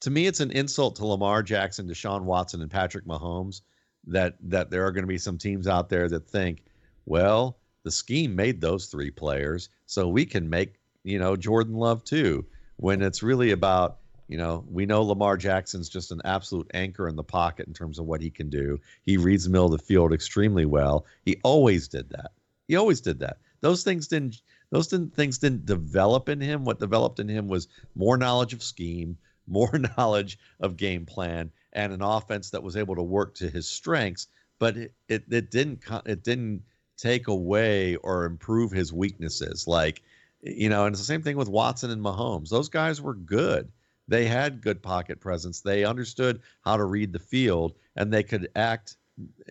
[0.00, 3.62] to me it's an insult to Lamar Jackson, Deshaun Watson, and Patrick Mahomes
[4.06, 6.64] that that there are going to be some teams out there that think,
[7.06, 10.74] well, the scheme made those three players, so we can make
[11.04, 12.44] you know Jordan Love too.
[12.76, 17.14] When it's really about you know, we know Lamar Jackson's just an absolute anchor in
[17.14, 18.80] the pocket in terms of what he can do.
[19.04, 21.06] He reads the middle of the field extremely well.
[21.24, 22.32] He always did that.
[22.68, 23.38] He always did that.
[23.60, 24.40] Those things didn't
[24.70, 26.64] those didn't, things didn't develop in him.
[26.64, 31.92] What developed in him was more knowledge of scheme, more knowledge of game plan, and
[31.92, 34.26] an offense that was able to work to his strengths.
[34.58, 36.62] But it, it, it didn't it didn't
[36.96, 39.66] take away or improve his weaknesses.
[39.66, 40.02] Like
[40.42, 42.48] you know, and it's the same thing with Watson and Mahomes.
[42.48, 43.70] Those guys were good.
[44.08, 45.60] They had good pocket presence.
[45.60, 48.96] They understood how to read the field, and they could act,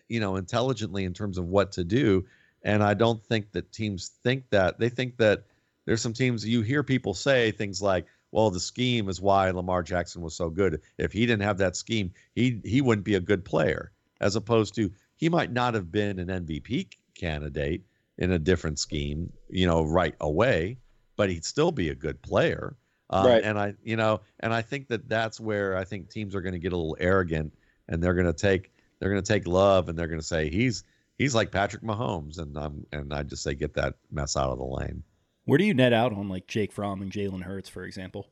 [0.07, 2.25] you know, intelligently in terms of what to do
[2.65, 4.79] and I don't think that teams think that.
[4.79, 5.43] They think that
[5.85, 9.83] there's some teams you hear people say things like, well, the scheme is why Lamar
[9.83, 10.81] Jackson was so good.
[10.97, 13.91] If he didn't have that scheme, he he wouldn't be a good player.
[14.19, 17.83] As opposed to he might not have been an MVP candidate
[18.17, 20.77] in a different scheme, you know, right away,
[21.15, 22.75] but he'd still be a good player.
[23.09, 23.43] Um, right.
[23.43, 26.53] And I, you know, and I think that that's where I think teams are going
[26.53, 27.53] to get a little arrogant,
[27.87, 30.49] and they're going to take they're going to take love, and they're going to say
[30.49, 30.83] he's
[31.17, 34.57] he's like Patrick Mahomes, and um, and I just say get that mess out of
[34.57, 35.03] the lane.
[35.45, 38.27] Where do you net out on like Jake Fromm and Jalen Hurts, for example?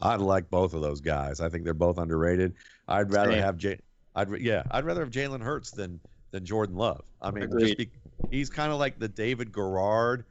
[0.00, 1.40] I'd like both of those guys.
[1.40, 2.54] I think they're both underrated.
[2.88, 3.42] I'd rather Same.
[3.42, 3.78] have Jay.
[4.14, 6.00] I'd yeah, I'd rather have Jalen Hurts than
[6.30, 7.02] than Jordan Love.
[7.20, 7.90] I mean, just be,
[8.30, 10.24] he's kind of like the David Garrard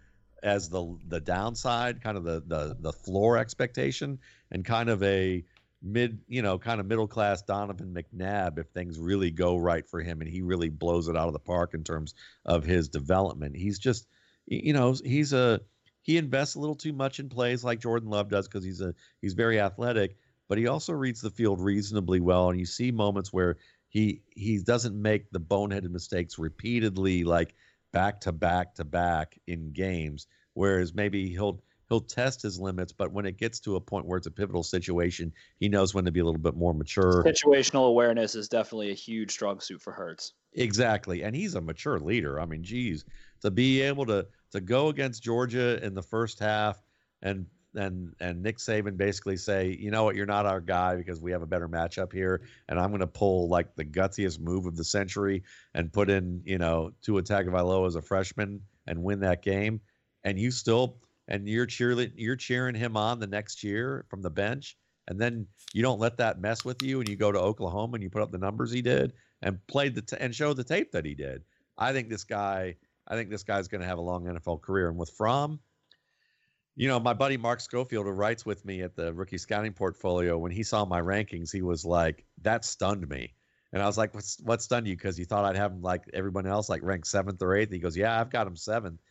[0.44, 4.18] as the the downside, kind of the the the floor expectation,
[4.52, 5.44] and kind of a
[5.82, 10.02] mid, you know, kind of middle class Donovan McNabb if things really go right for
[10.02, 12.14] him and he really blows it out of the park in terms
[12.46, 13.56] of his development.
[13.56, 14.08] He's just,
[14.46, 15.62] you know, he's a
[16.02, 18.94] he invests a little too much in plays like Jordan Love does because he's a
[19.22, 20.18] he's very athletic,
[20.48, 22.50] but he also reads the field reasonably well.
[22.50, 23.58] And you see moments where
[23.90, 27.56] he he doesn't make the boneheaded mistakes repeatedly, like
[27.92, 30.28] back to back to back in games.
[30.54, 34.18] Whereas maybe he'll he'll test his limits, but when it gets to a point where
[34.18, 37.24] it's a pivotal situation, he knows when to be a little bit more mature.
[37.24, 40.34] Situational awareness is definitely a huge strong suit for Hurts.
[40.54, 42.40] Exactly, and he's a mature leader.
[42.40, 43.06] I mean, geez,
[43.42, 46.82] to be able to to go against Georgia in the first half
[47.22, 51.22] and and and Nick Saban basically say, you know what, you're not our guy because
[51.22, 54.66] we have a better matchup here, and I'm going to pull like the gutsiest move
[54.66, 55.44] of the century
[55.76, 59.82] and put in, you know, Tua Tagovailoa as a freshman and win that game,
[60.24, 60.98] and you still
[61.30, 64.78] and you're cheering you're cheering him on the next year from the bench,
[65.08, 68.04] and then you don't let that mess with you, and you go to Oklahoma and
[68.04, 70.92] you put up the numbers he did and played the t- and showed the tape
[70.92, 71.44] that he did.
[71.78, 72.76] I think this guy,
[73.08, 75.62] I think this guy's going to have a long NFL career, and with Fromm
[76.80, 80.38] you know, my buddy Mark Schofield, who writes with me at the rookie scouting portfolio,
[80.38, 83.36] when he saw my rankings, he was like, "That stunned me."
[83.74, 86.06] And I was like, "What's what stunned you?" Because you thought I'd have him like
[86.14, 87.70] everyone else, like ranked seventh or eighth.
[87.70, 89.02] He goes, "Yeah, I've got him seventh.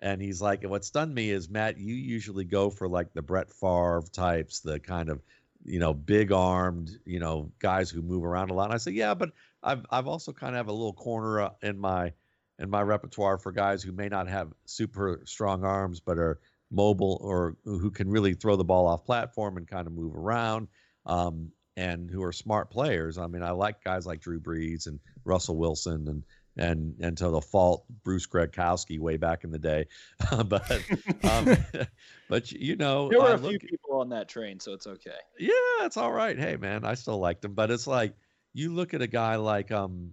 [0.00, 1.78] And he's like, and "What stunned me is Matt.
[1.78, 5.20] You usually go for like the Brett Favre types, the kind of,
[5.64, 8.94] you know, big armed, you know, guys who move around a lot." And I said,
[8.94, 9.30] "Yeah, but
[9.62, 12.12] I've I've also kind of have a little corner uh, in my
[12.58, 16.40] in my repertoire for guys who may not have super strong arms, but are
[16.70, 20.68] mobile or who can really throw the ball off platform and kind of move around
[21.06, 23.18] um, and who are smart players.
[23.18, 26.22] I mean, I like guys like Drew Brees and Russell Wilson and
[26.60, 29.86] and and to the fault Bruce Gradkowski way back in the day,
[30.46, 30.70] but
[31.24, 31.56] um,
[32.28, 35.10] but you know there were a few people on that train, so it's okay.
[35.38, 36.38] Yeah, it's all right.
[36.38, 38.14] Hey man, I still liked him, but it's like
[38.52, 40.12] you look at a guy like um,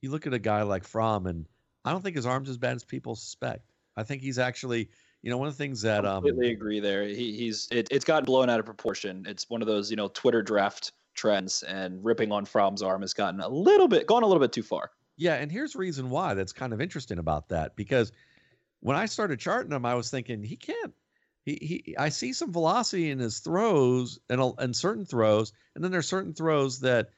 [0.00, 1.46] you look at a guy like Fromm, and
[1.84, 3.72] I don't think his arm's as bad as people suspect.
[3.96, 4.90] I think he's actually
[5.22, 7.04] you know, one of the things that I completely um, agree there.
[7.04, 9.24] He, he's it, it's gotten blown out of proportion.
[9.28, 13.14] It's one of those you know Twitter draft trends, and ripping on Fromm's arm has
[13.14, 14.90] gotten a little bit gone a little bit too far.
[15.16, 18.12] Yeah, and here's the reason why that's kind of interesting about that because
[18.80, 20.94] when I started charting him, I was thinking he can't.
[21.44, 25.90] He, he I see some velocity in his throws and and certain throws, and then
[25.90, 27.10] there's certain throws that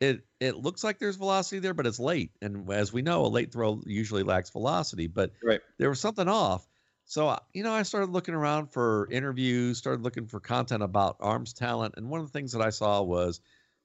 [0.00, 2.32] it it looks like there's velocity there, but it's late.
[2.42, 5.06] And as we know, a late throw usually lacks velocity.
[5.06, 5.60] But right.
[5.78, 6.68] there was something off.
[7.04, 11.16] So, uh, you know, I started looking around for interviews, started looking for content about
[11.20, 11.94] arms talent.
[11.96, 13.40] And one of the things that I saw was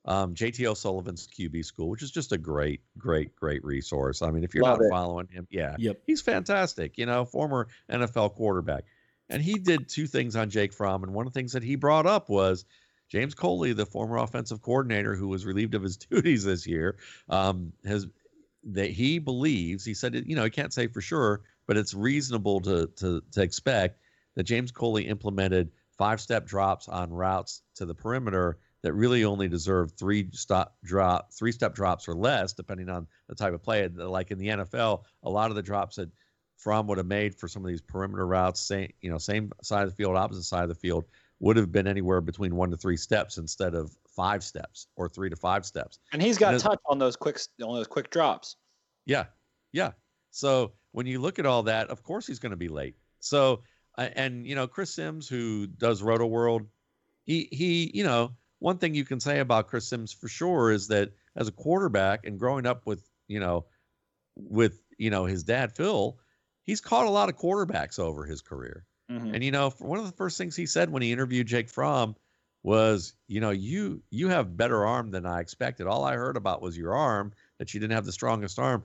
[0.05, 4.21] um, JT O'Sullivan's QB school, which is just a great, great, great resource.
[4.21, 4.89] I mean, if you're Love not it.
[4.89, 6.01] following him, yeah, yep.
[6.05, 8.83] he's fantastic, you know, former NFL quarterback.
[9.29, 11.03] And he did two things on Jake Fromm.
[11.03, 12.65] And one of the things that he brought up was
[13.09, 16.97] James Coley, the former offensive coordinator who was relieved of his duties this year,
[17.29, 18.07] um, has
[18.65, 22.61] that he believes, he said, you know, he can't say for sure, but it's reasonable
[22.61, 23.99] to to to expect
[24.35, 29.47] that James Coley implemented five step drops on routes to the perimeter that really only
[29.47, 33.85] deserve three stop drop three step drops or less depending on the type of play.
[33.85, 36.09] Uh, like in the NFL a lot of the drops that
[36.57, 39.83] Fromm would have made for some of these perimeter routes same you know same side
[39.83, 41.05] of the field opposite side of the field
[41.39, 45.29] would have been anywhere between one to three steps instead of five steps or three
[45.29, 45.99] to five steps.
[46.13, 48.55] And he's got and touch on those quick on those quick drops.
[49.05, 49.25] Yeah.
[49.71, 49.91] Yeah.
[50.31, 52.95] So when you look at all that, of course he's going to be late.
[53.19, 53.63] So,
[53.97, 56.67] uh, and you know, Chris Sims, who does Rotoworld,
[57.25, 58.31] he he, you know,
[58.63, 62.25] one thing you can say about Chris Sims for sure is that as a quarterback
[62.25, 63.65] and growing up with, you know,
[64.35, 66.17] with you know his dad Phil,
[66.63, 68.85] he's caught a lot of quarterbacks over his career.
[69.11, 69.35] Mm-hmm.
[69.35, 72.15] And you know, one of the first things he said when he interviewed Jake Fromm
[72.63, 75.85] was, you know, you you have better arm than I expected.
[75.85, 78.83] All I heard about was your arm that you didn't have the strongest arm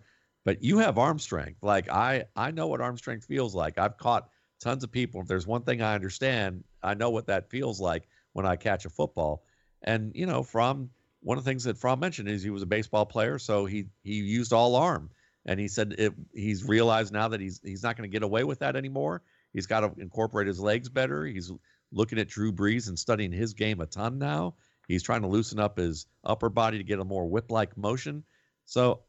[0.48, 1.62] but you have arm strength.
[1.62, 3.76] Like I, I know what arm strength feels like.
[3.76, 5.20] I've caught tons of people.
[5.20, 8.86] If there's one thing I understand, I know what that feels like when I catch
[8.86, 9.44] a football.
[9.82, 12.66] And you know, from one of the things that Fromm mentioned is he was a
[12.66, 15.10] baseball player, so he he used all arm.
[15.46, 18.44] And he said it, he's realized now that he's he's not going to get away
[18.44, 19.22] with that anymore.
[19.52, 21.24] He's got to incorporate his legs better.
[21.24, 21.50] He's
[21.90, 24.54] looking at Drew Brees and studying his game a ton now.
[24.86, 28.24] He's trying to loosen up his upper body to get a more whip-like motion.
[28.66, 29.00] So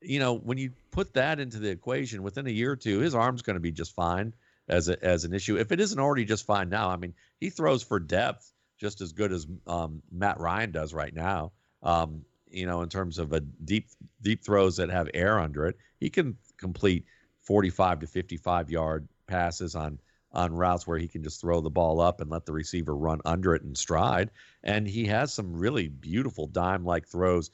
[0.00, 3.14] you know, when you put that into the equation, within a year or two, his
[3.14, 4.34] arm's going to be just fine
[4.68, 5.56] as a, as an issue.
[5.56, 9.12] If it isn't already just fine now, I mean, he throws for depth just as
[9.12, 11.52] good as um, Matt Ryan does right now.
[11.82, 13.88] Um, you know, in terms of a deep
[14.22, 17.04] deep throws that have air under it, he can complete
[17.42, 19.98] 45 to 55 yard passes on
[20.32, 23.20] on routes where he can just throw the ball up and let the receiver run
[23.24, 24.30] under it and stride.
[24.62, 27.50] And he has some really beautiful dime like throws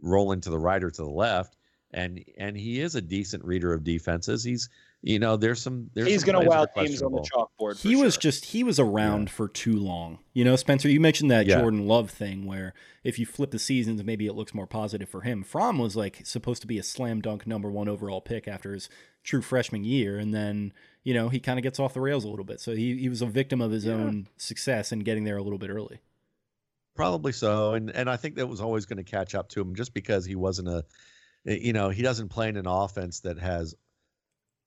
[0.00, 1.55] rolling to the right or to the left
[1.92, 4.42] and and he is a decent reader of defenses.
[4.44, 4.68] He's
[5.02, 7.80] you know there's some there's he's going to wow teams on the chalkboard.
[7.80, 9.34] He was just he was around yeah.
[9.34, 10.18] for too long.
[10.32, 11.60] You know, Spencer, you mentioned that yeah.
[11.60, 12.74] Jordan Love thing where
[13.04, 15.42] if you flip the seasons, maybe it looks more positive for him.
[15.42, 18.88] Fromm was like supposed to be a slam dunk number one overall pick after his
[19.22, 20.72] true freshman year, and then
[21.04, 22.60] you know he kind of gets off the rails a little bit.
[22.60, 23.94] So he he was a victim of his yeah.
[23.94, 26.00] own success and getting there a little bit early.
[26.96, 29.74] Probably so, and and I think that was always going to catch up to him
[29.74, 30.84] just because he wasn't a
[31.46, 33.74] you know, he doesn't play in an offense that has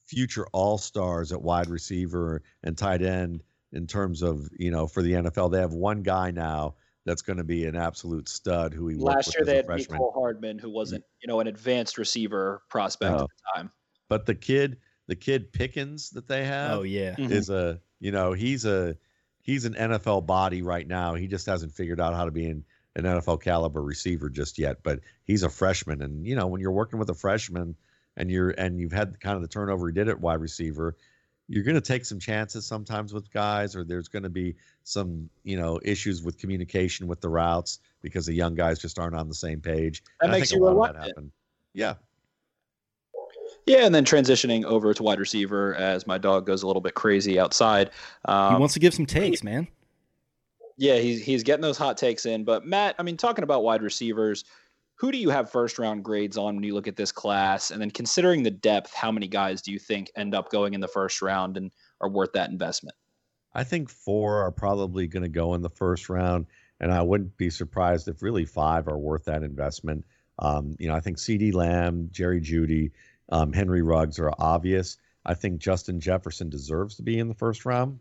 [0.05, 5.03] future all stars at wide receiver and tight end in terms of you know for
[5.03, 5.51] the NFL.
[5.51, 6.75] They have one guy now
[7.05, 9.99] that's going to be an absolute stud who he last year they had freshman.
[9.99, 13.71] Mecole Hardman who wasn't you know an advanced receiver prospect at the time.
[14.07, 14.77] But the kid,
[15.07, 17.15] the kid Pickens that they have, Oh yeah.
[17.15, 17.31] Mhm.
[17.31, 18.97] is a you know he's a
[19.41, 21.13] he's an NFL body right now.
[21.15, 22.63] He just hasn't figured out how to be an,
[22.95, 24.77] an NFL caliber receiver just yet.
[24.83, 27.75] But he's a freshman, and you know when you're working with a freshman
[28.17, 30.95] and you're and you've had kind of the turnover he did at wide receiver,
[31.47, 35.29] you're going to take some chances sometimes with guys, or there's going to be some
[35.43, 39.27] you know issues with communication with the routes because the young guys just aren't on
[39.27, 40.03] the same page.
[40.19, 41.07] That And I makes think you a lot of that reluctant.
[41.15, 41.31] happened.
[41.73, 41.93] Yeah,
[43.65, 46.95] Yeah, and then transitioning over to wide receiver as my dog goes a little bit
[46.95, 47.91] crazy outside.
[48.25, 49.67] He Um, wants to give some takes, man.
[50.79, 52.45] Yeah, he's he's getting those hot takes in.
[52.45, 54.45] But Matt, I mean, talking about wide receivers,
[54.95, 57.69] who do you have first round grades on when you look at this class?
[57.69, 60.79] And then considering the depth, how many guys do you think end up going in
[60.79, 61.69] the first round and
[61.99, 62.95] are worth that investment?
[63.53, 66.45] I think four are probably going to go in the first round,
[66.79, 70.05] and I wouldn't be surprised if really five are worth that investment.
[70.39, 72.91] Um, you know, I think CeeDee Lamb, Jerry Jeudy,
[73.33, 74.95] um, Henry Ruggs are obvious.
[75.25, 77.99] I think Justin Jefferson deserves to be in the first round,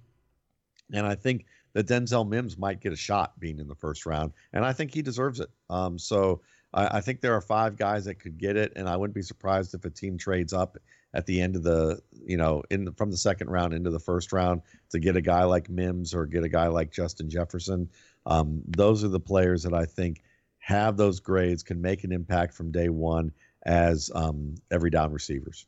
[0.92, 1.46] and I think
[1.78, 4.92] that Denzel Mims might get a shot being in the first round, and I think
[4.92, 5.48] he deserves it.
[5.70, 6.40] Um, so
[6.74, 9.22] I, I think there are five guys that could get it, and I wouldn't be
[9.22, 10.76] surprised if a team trades up
[11.14, 14.00] at the end of the you know in the, from the second round into the
[14.00, 17.88] first round to get a guy like Mims or get a guy like Justin Jefferson.
[18.26, 20.24] Um, those are the players that I think
[20.58, 23.30] have those grades, can make an impact from day one
[23.66, 25.64] as um, every down receivers.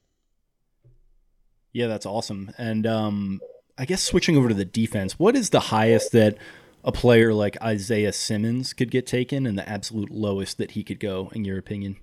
[1.73, 2.51] Yeah, that's awesome.
[2.59, 3.41] And um,
[3.81, 6.37] I guess switching over to the defense, what is the highest that
[6.85, 11.01] a player like Isaiah Simmons could get taken, and the absolute lowest that he could
[11.01, 11.97] go, in your opinion?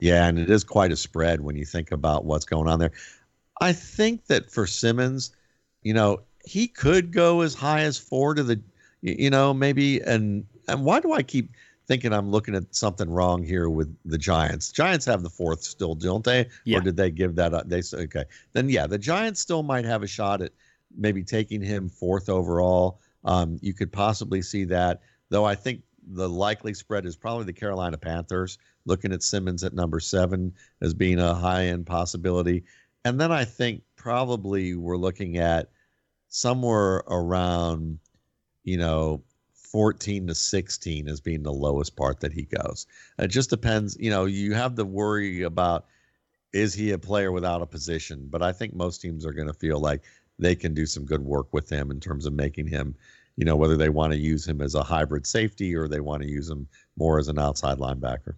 [0.00, 2.90] Yeah, and it is quite a spread when you think about what's going on there.
[3.60, 5.30] I think that for Simmons,
[5.82, 8.60] you know, he could go as high as four to the,
[9.02, 10.00] you know, maybe.
[10.00, 11.52] And and why do I keep
[11.86, 14.72] thinking I'm looking at something wrong here with the Giants?
[14.72, 16.48] Giants have the fourth still, don't they?
[16.64, 16.78] Yeah.
[16.78, 17.68] Or did they give that up?
[17.68, 18.24] They said okay.
[18.52, 20.50] Then yeah, the Giants still might have a shot at
[20.96, 23.00] maybe taking him fourth overall.
[23.24, 25.44] Um, you could possibly see that, though.
[25.44, 30.00] I think the likely spread is probably the Carolina Panthers looking at Simmons at number
[30.00, 32.64] seven as being a high end possibility.
[33.04, 35.70] And then I think probably we're looking at
[36.28, 37.98] somewhere around,
[38.64, 39.22] you know,
[39.54, 42.86] 14 to 16 as being the lowest part that he goes.
[43.18, 43.96] It just depends.
[43.98, 45.86] You know, you have the worry about
[46.52, 48.26] is he a player without a position?
[48.28, 50.02] But I think most teams are going to feel like
[50.38, 52.94] they can do some good work with him in terms of making him,
[53.36, 56.22] you know, whether they want to use him as a hybrid safety or they want
[56.22, 56.66] to use him
[56.96, 58.34] more as an outside linebacker.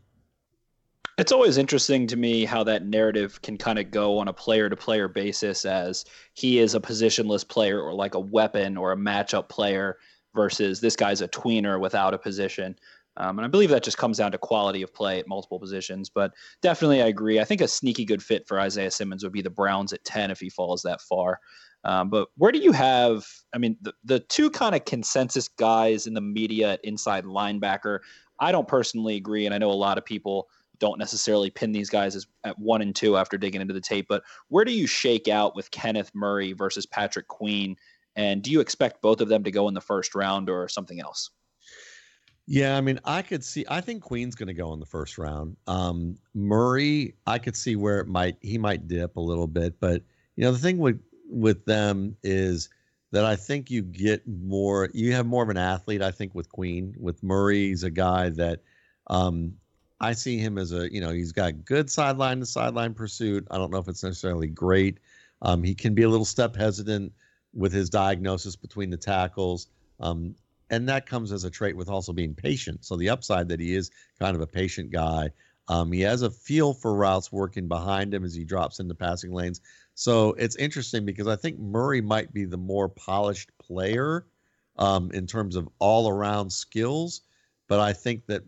[1.16, 4.68] It's always interesting to me how that narrative can kind of go on a player
[4.68, 8.96] to player basis as he is a positionless player or like a weapon or a
[8.96, 9.98] matchup player
[10.34, 12.76] versus this guy's a tweener without a position.
[13.16, 16.10] Um, and I believe that just comes down to quality of play at multiple positions.
[16.10, 16.32] But
[16.62, 17.38] definitely, I agree.
[17.38, 20.32] I think a sneaky good fit for Isaiah Simmons would be the Browns at 10
[20.32, 21.40] if he falls that far.
[21.84, 26.06] Um, but where do you have, I mean, the, the two kind of consensus guys
[26.06, 28.00] in the media at inside linebacker?
[28.40, 29.46] I don't personally agree.
[29.46, 32.82] And I know a lot of people don't necessarily pin these guys as at one
[32.82, 34.06] and two after digging into the tape.
[34.08, 37.76] But where do you shake out with Kenneth Murray versus Patrick Queen?
[38.16, 41.00] And do you expect both of them to go in the first round or something
[41.00, 41.30] else?
[42.46, 43.64] Yeah, I mean, I could see.
[43.68, 45.56] I think Queen's going to go in the first round.
[45.66, 50.02] Um, Murray, I could see where it might he might dip a little bit, but
[50.36, 52.68] you know, the thing with with them is
[53.12, 54.90] that I think you get more.
[54.92, 56.02] You have more of an athlete.
[56.02, 58.60] I think with Queen, with Murray, he's a guy that
[59.06, 59.54] um,
[60.00, 63.46] I see him as a you know he's got good sideline to sideline pursuit.
[63.50, 64.98] I don't know if it's necessarily great.
[65.42, 67.12] Um, he can be a little step hesitant
[67.52, 69.68] with his diagnosis between the tackles.
[70.00, 70.34] Um,
[70.70, 72.84] and that comes as a trait with also being patient.
[72.84, 75.30] So the upside that he is kind of a patient guy.
[75.68, 79.32] Um, he has a feel for routes working behind him as he drops into passing
[79.32, 79.60] lanes.
[79.94, 84.26] So it's interesting because I think Murray might be the more polished player
[84.76, 87.22] um, in terms of all around skills,
[87.68, 88.42] but I think that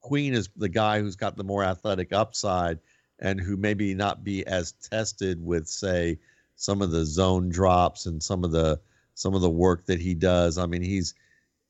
[0.00, 2.78] Queen is the guy who's got the more athletic upside
[3.18, 6.18] and who maybe not be as tested with, say,
[6.56, 8.80] some of the zone drops and some of the
[9.14, 10.58] some of the work that he does.
[10.58, 11.14] I mean, he's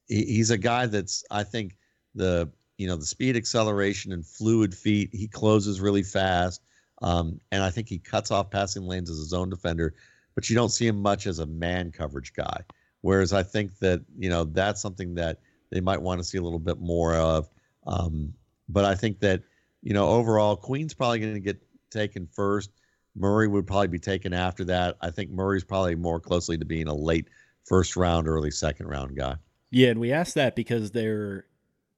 [0.06, 1.76] he, he's a guy that's I think
[2.14, 5.10] the you know the speed acceleration and fluid feet.
[5.12, 6.62] He closes really fast,
[7.02, 9.94] um, and I think he cuts off passing lanes as a zone defender.
[10.34, 12.60] But you don't see him much as a man coverage guy.
[13.02, 15.40] Whereas I think that you know that's something that
[15.70, 17.48] they might want to see a little bit more of.
[17.86, 18.32] Um,
[18.68, 19.42] but I think that
[19.82, 22.70] you know overall, Queen's probably going to get taken first.
[23.14, 24.96] Murray would probably be taken after that.
[25.02, 27.28] I think Murray's probably more closely to being a late
[27.64, 29.36] first round, early second round guy.
[29.70, 31.46] Yeah, and we asked that because they're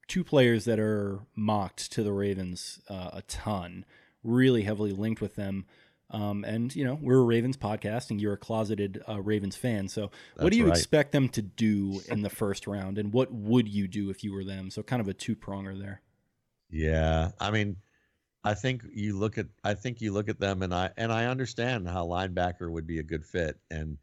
[0.07, 3.85] two players that are mocked to the Ravens uh, a ton,
[4.25, 5.65] really heavily linked with them.
[6.11, 9.87] Um, and you know we're a Ravens podcast, and you're a closeted uh, Ravens fan.
[9.87, 10.77] So, That's what do you right.
[10.77, 14.31] expect them to do in the first round, and what would you do if you
[14.31, 14.69] were them?
[14.69, 16.01] So, kind of a two pronger there.
[16.69, 17.77] Yeah, I mean,
[18.43, 21.25] I think you look at I think you look at them, and I and I
[21.25, 23.97] understand how linebacker would be a good fit, and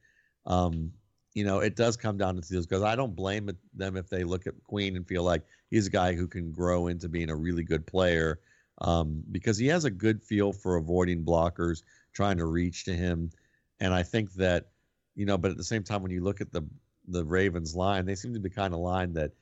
[0.45, 0.93] um,
[1.35, 4.25] you know, it does come down to those because I don't blame them if they
[4.25, 7.37] look at Queen and feel like he's a guy who can grow into being a
[7.37, 8.41] really good player
[8.83, 13.31] um, because he has a good feel for avoiding blockers, trying to reach to him,
[13.81, 14.67] and I think that
[15.15, 16.63] you know, but at the same time, when you look at the
[17.09, 19.33] the Ravens line, they seem to be kind of line that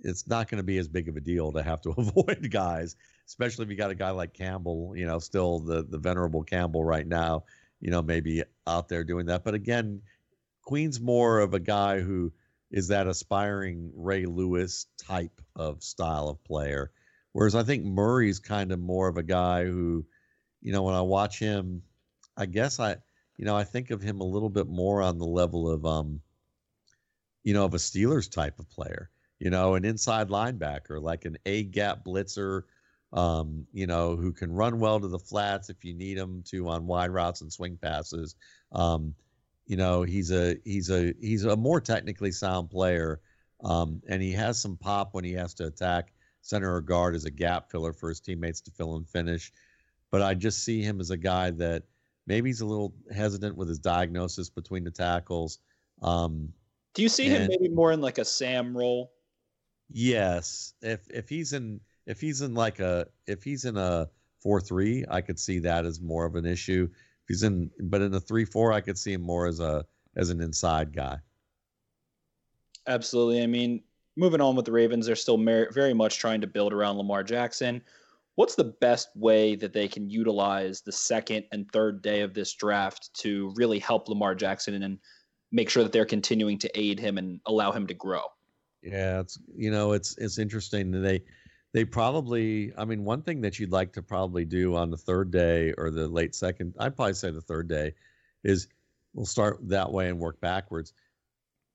[0.00, 2.96] it's not going to be as big of a deal to have to avoid guys,
[3.26, 6.84] especially if you got a guy like Campbell, you know, still the the venerable Campbell
[6.84, 7.44] right now,
[7.80, 9.44] you know, maybe out there doing that.
[9.44, 10.02] But again,
[10.62, 12.32] Queen's more of a guy who
[12.70, 16.90] is that aspiring Ray Lewis type of style of player,
[17.36, 20.04] whereas I think Murray's kind of more of a guy who,
[20.62, 21.82] you know, when I watch him,
[22.36, 22.96] I guess I,
[23.36, 26.20] you know, I think of him a little bit more on the level of, um,
[27.44, 31.36] you know, of a Steelers type of player you know, an inside linebacker, like an
[31.46, 32.62] A gap blitzer,
[33.12, 36.68] um, you know, who can run well to the flats if you need him to
[36.68, 38.34] on wide routes and swing passes.
[38.72, 39.14] Um,
[39.66, 43.20] you know, he's a he's a he's a more technically sound player,
[43.62, 46.12] um, and he has some pop when he has to attack
[46.46, 49.52] center or guard as a gap filler for his teammates to fill and finish.
[50.10, 51.82] But I just see him as a guy that
[52.26, 55.58] maybe he's a little hesitant with his diagnosis between the tackles.
[56.02, 56.52] Um,
[56.94, 59.12] Do you see him maybe more in like a Sam role?
[59.90, 64.08] Yes, if if he's in if he's in like a if he's in a
[64.40, 66.88] four three, I could see that as more of an issue.
[66.90, 69.84] If he's in, but in a three four, I could see him more as a
[70.16, 71.18] as an inside guy.
[72.86, 73.42] Absolutely.
[73.42, 73.82] I mean,
[74.16, 77.22] moving on with the Ravens, they're still mer- very much trying to build around Lamar
[77.22, 77.82] Jackson.
[78.34, 82.54] What's the best way that they can utilize the second and third day of this
[82.54, 84.98] draft to really help Lamar Jackson and
[85.52, 88.22] make sure that they're continuing to aid him and allow him to grow?
[88.82, 91.22] Yeah, it's you know it's it's interesting they
[91.72, 95.30] they probably I mean one thing that you'd like to probably do on the third
[95.30, 97.94] day or the late second I'd probably say the third day
[98.44, 98.68] is
[99.14, 100.92] we'll start that way and work backwards.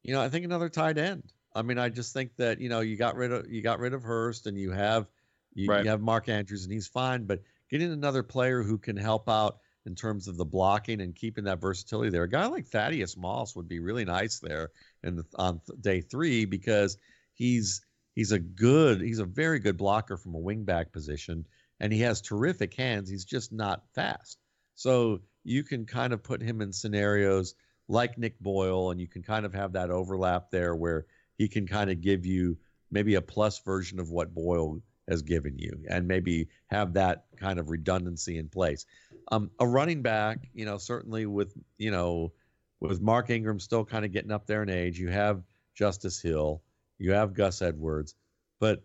[0.04, 1.34] You know, I think another tight end.
[1.54, 3.94] I mean, I just think that you know you got rid of you got rid
[3.94, 5.08] of Hurst and you have
[5.54, 5.84] you, Right.
[5.84, 9.60] you have Mark Andrews and he's fine, but getting another player who can help out
[9.86, 12.24] in terms of the blocking and keeping that versatility there.
[12.24, 14.70] A guy like Thaddeus Moss would be really nice there
[15.04, 16.98] in the, on th- day three because
[17.34, 17.82] he's
[18.14, 21.46] he's a good he's a very good blocker from a wingback position
[21.80, 23.10] and he has terrific hands.
[23.10, 24.38] He's just not fast.
[24.76, 27.56] So you can kind of put him in scenarios
[27.88, 31.06] like Nick Boyle, and you can kind of have that overlap there where
[31.38, 32.58] he can kind of give you
[32.92, 37.60] maybe a plus version of what Boyle has given you, and maybe have that kind
[37.60, 38.86] of redundancy in place.
[39.32, 42.34] Um, a running back, you know, certainly with you know,
[42.80, 45.44] with Mark Ingram still kind of getting up there in age, you have
[45.76, 46.62] Justice Hill,
[47.00, 48.16] you have Gus Edwards,
[48.60, 48.84] but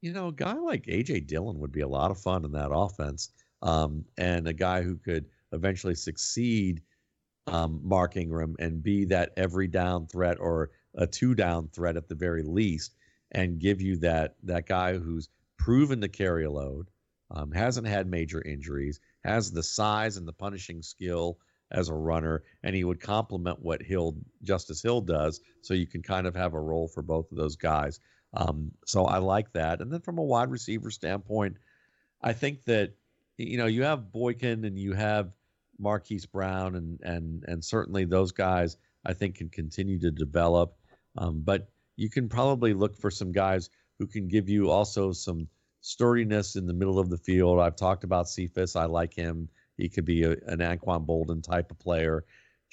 [0.00, 2.72] you know, a guy like AJ Dillon would be a lot of fun in that
[2.72, 3.30] offense,
[3.62, 6.82] um, and a guy who could eventually succeed
[7.46, 12.08] um, Mark Ingram and be that every down threat or a two down threat at
[12.08, 12.94] the very least,
[13.32, 16.88] and give you that that guy who's proven to carry a load,
[17.30, 21.38] um, hasn't had major injuries, has the size and the punishing skill
[21.70, 25.40] as a runner, and he would complement what Hill Justice Hill does.
[25.62, 28.00] So you can kind of have a role for both of those guys.
[28.34, 29.80] Um, so I like that.
[29.80, 31.56] And then from a wide receiver standpoint,
[32.22, 32.94] I think that
[33.38, 35.32] you know you have Boykin and you have
[35.78, 40.76] Marquise Brown and and and certainly those guys I think can continue to develop.
[41.16, 45.48] Um, but you can probably look for some guys who can give you also some
[45.80, 47.58] sturdiness in the middle of the field.
[47.58, 48.76] I've talked about Cephus.
[48.76, 49.48] I like him.
[49.76, 52.24] He could be a, an Anquan Boldin type of player.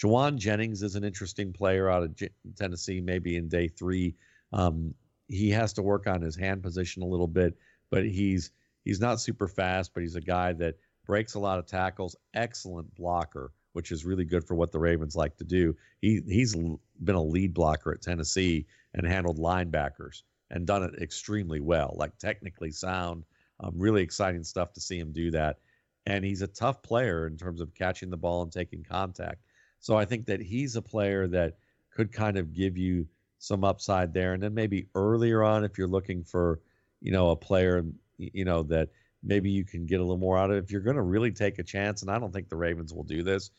[0.01, 4.15] Jauan Jennings is an interesting player out of J- Tennessee, maybe in day three.
[4.53, 4.93] Um,
[5.27, 7.57] he has to work on his hand position a little bit,
[7.89, 8.51] but he's
[8.85, 12.93] he's not super fast, but he's a guy that breaks a lot of tackles, excellent
[12.95, 15.75] blocker, which is really good for what the Ravens like to do.
[15.99, 16.55] He he's
[17.03, 22.17] been a lead blocker at Tennessee and handled linebackers and done it extremely well, like
[22.17, 23.23] technically sound.
[23.59, 25.57] Um, really exciting stuff to see him do that.
[26.05, 29.41] And he's a tough player in terms of catching the ball and taking contact.
[29.79, 31.57] So I think that he's a player that
[31.91, 33.07] could kind of give you
[33.39, 34.33] some upside there.
[34.33, 36.59] And then maybe earlier on, if you're looking for,
[37.01, 37.83] you know, a player,
[38.17, 38.89] you know, that
[39.23, 40.63] maybe you can get a little more out of.
[40.63, 43.03] If you're going to really take a chance, and I don't think the Ravens will
[43.03, 43.51] do this,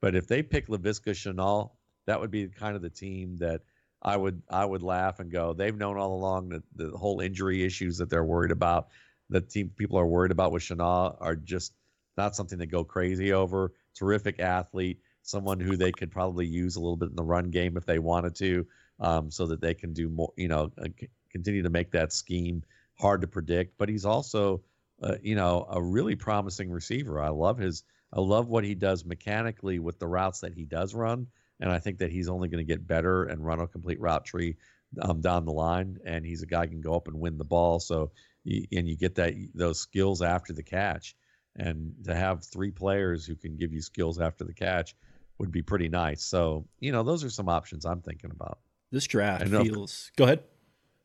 [0.00, 1.70] but if they pick Laviska Shenault
[2.06, 3.62] that would be kind of the team that
[4.02, 5.52] I would I would laugh and go.
[5.52, 8.88] They've known all along that the whole injury issues that they're worried about,
[9.30, 11.74] that team people are worried about with Shenault are just
[12.16, 13.72] not something to go crazy over.
[13.94, 17.76] Terrific athlete, someone who they could probably use a little bit in the run game
[17.76, 18.66] if they wanted to,
[19.00, 20.32] um, so that they can do more.
[20.36, 20.88] You know, uh,
[21.30, 22.62] continue to make that scheme
[22.94, 23.76] hard to predict.
[23.76, 24.62] But he's also,
[25.02, 27.20] uh, you know, a really promising receiver.
[27.20, 27.82] I love his.
[28.12, 31.26] I love what he does mechanically with the routes that he does run,
[31.60, 34.24] and I think that he's only going to get better and run a complete route
[34.24, 34.56] tree
[35.00, 35.98] um, down the line.
[36.04, 37.80] And he's a guy who can go up and win the ball.
[37.80, 38.10] So,
[38.44, 41.16] and you get that those skills after the catch
[41.56, 44.94] and to have three players who can give you skills after the catch
[45.38, 46.22] would be pretty nice.
[46.22, 48.58] So, you know, those are some options I'm thinking about.
[48.92, 50.10] This draft feels.
[50.16, 50.44] Go ahead.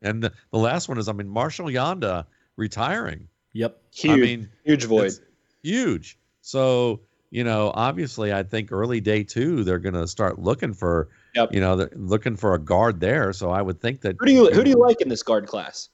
[0.01, 2.25] And the, the last one is, I mean, Marshall Yanda
[2.57, 3.27] retiring.
[3.53, 3.81] Yep.
[3.93, 4.11] Huge.
[4.11, 5.11] I mean, huge void.
[5.63, 6.17] Huge.
[6.41, 7.01] So,
[7.31, 11.53] you know, obviously, I think early day two, they're going to start looking for, yep.
[11.53, 13.31] you know, they're looking for a guard there.
[13.31, 14.17] So I would think that.
[14.19, 15.89] Who do you who do you like in this guard class?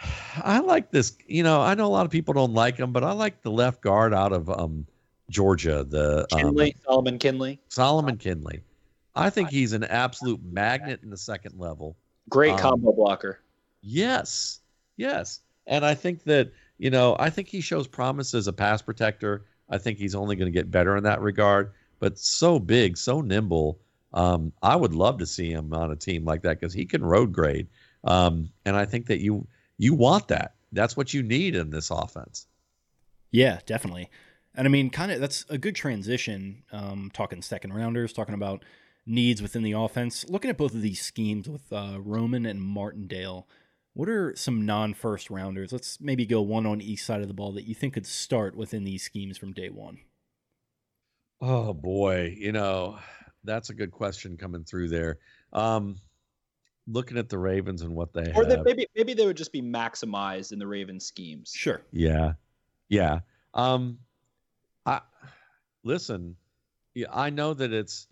[0.36, 1.18] I like this.
[1.26, 3.50] You know, I know a lot of people don't like him, but I like the
[3.50, 4.86] left guard out of um,
[5.28, 5.82] Georgia.
[5.82, 7.60] The Kindley, um, Solomon Kindley.
[7.68, 8.60] Solomon Kindley.
[9.16, 11.96] I think he's an absolute magnet in the second level.
[12.28, 13.40] Great um, combo blocker.
[13.82, 14.60] Yes,
[14.96, 18.82] yes, and I think that you know, I think he shows promise as a pass
[18.82, 19.46] protector.
[19.68, 21.72] I think he's only going to get better in that regard.
[21.98, 23.78] But so big, so nimble.
[24.12, 27.04] Um, I would love to see him on a team like that because he can
[27.04, 27.68] road grade.
[28.04, 29.46] Um, and I think that you
[29.78, 30.54] you want that.
[30.72, 32.46] That's what you need in this offense.
[33.30, 34.10] Yeah, definitely.
[34.54, 36.62] And I mean, kind of that's a good transition.
[36.70, 38.64] Um, talking second rounders, talking about
[39.06, 40.24] needs within the offense.
[40.28, 43.48] Looking at both of these schemes with uh, Roman and Martindale,
[43.94, 45.72] what are some non first rounders?
[45.72, 48.56] Let's maybe go one on each side of the ball that you think could start
[48.56, 49.98] within these schemes from day one.
[51.40, 52.98] Oh boy, you know
[53.44, 55.18] that's a good question coming through there.
[55.52, 55.96] Um,
[56.86, 58.36] looking at the Ravens and what they have.
[58.36, 58.64] or have.
[58.64, 61.52] maybe maybe they would just be maximized in the Ravens schemes.
[61.54, 61.82] Sure.
[61.92, 62.32] Yeah,
[62.88, 63.20] yeah.
[63.54, 63.98] Um,
[64.84, 65.00] I
[65.84, 66.36] listen.
[66.94, 68.08] Yeah, I know that it's.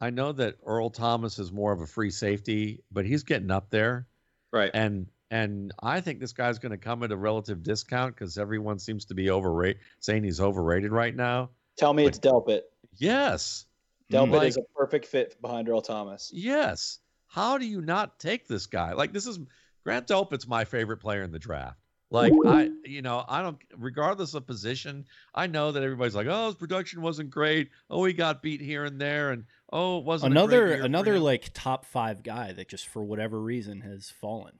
[0.00, 3.70] I know that Earl Thomas is more of a free safety, but he's getting up
[3.70, 4.06] there.
[4.52, 4.70] Right.
[4.74, 8.78] And and I think this guy's going to come at a relative discount because everyone
[8.78, 11.50] seems to be overrated, saying he's overrated right now.
[11.76, 12.60] Tell me but, it's Delpit.
[12.96, 13.66] Yes.
[14.10, 16.30] Delpit like, is a perfect fit behind Earl Thomas.
[16.32, 17.00] Yes.
[17.26, 18.92] How do you not take this guy?
[18.92, 19.38] Like this is
[19.84, 21.78] Grant Delpit's my favorite player in the draft.
[22.08, 23.58] Like I, you know, I don't.
[23.76, 27.70] Regardless of position, I know that everybody's like, "Oh, his production wasn't great.
[27.90, 31.84] Oh, he got beat here and there, and oh, it wasn't another another like top
[31.84, 34.52] five guy that just for whatever reason has fallen."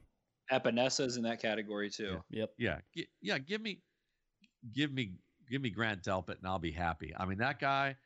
[0.51, 2.21] Epenesa's in that category too.
[2.31, 2.41] Yeah.
[2.41, 2.51] Yep.
[2.59, 2.79] Yeah.
[2.95, 3.39] G- yeah.
[3.39, 3.83] Give me,
[4.73, 5.13] give me,
[5.51, 7.13] give me Grant Delpit, and I'll be happy.
[7.17, 7.97] I mean, that guy,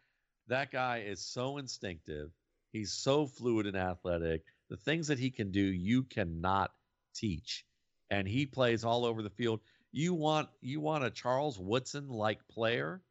[0.48, 2.30] that guy is so instinctive.
[2.72, 4.42] He's so fluid and athletic.
[4.68, 6.70] The things that he can do, you cannot
[7.14, 7.64] teach.
[8.10, 9.60] And he plays all over the field.
[9.92, 13.02] You want you want a Charles Woodson like player.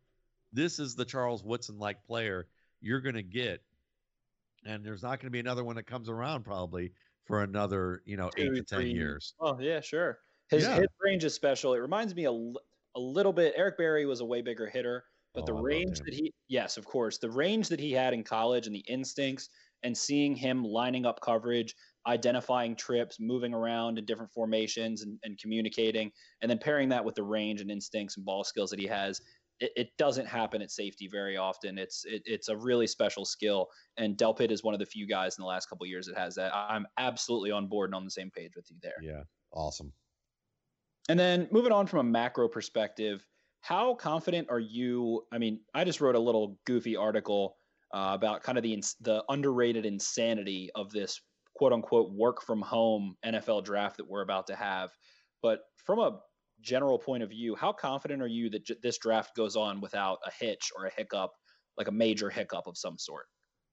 [0.54, 2.48] This is the Charles Woodson like player
[2.82, 3.62] you're going to get.
[4.66, 6.92] And there's not going to be another one that comes around probably
[7.30, 8.92] for another, you know, Two, eight to ten three.
[8.92, 9.36] years.
[9.40, 10.18] Oh yeah, sure.
[10.50, 10.78] His yeah.
[10.78, 11.76] hit range is special.
[11.76, 13.54] It reminds me a, a little bit.
[13.56, 15.04] Eric Berry was a way bigger hitter,
[15.36, 18.24] but oh, the range that he, yes, of course, the range that he had in
[18.24, 19.50] college and the instincts
[19.84, 21.76] and seeing him lining up coverage,
[22.08, 26.12] identifying trips, moving around in different formations and, and communicating,
[26.42, 29.22] and then pairing that with the range and instincts and ball skills that he has.
[29.60, 31.78] It, it doesn't happen at safety very often.
[31.78, 33.68] It's it, it's a really special skill,
[33.98, 36.36] and Delpit is one of the few guys in the last couple years that has
[36.36, 36.54] that.
[36.54, 38.94] I'm absolutely on board and on the same page with you there.
[39.02, 39.94] Yeah, awesome.
[41.10, 43.26] And then moving on from a macro perspective,
[43.62, 45.24] how confident are you?
[45.32, 47.56] I mean, I just wrote a little goofy article
[47.94, 51.20] uh, about kind of the the underrated insanity of this
[51.56, 54.92] quote unquote work from home NFL draft that we're about to have.
[55.42, 56.20] But from a
[56.62, 60.20] general point of view, how confident are you that j- this draft goes on without
[60.26, 61.32] a hitch or a hiccup,
[61.78, 63.26] like a major hiccup of some sort?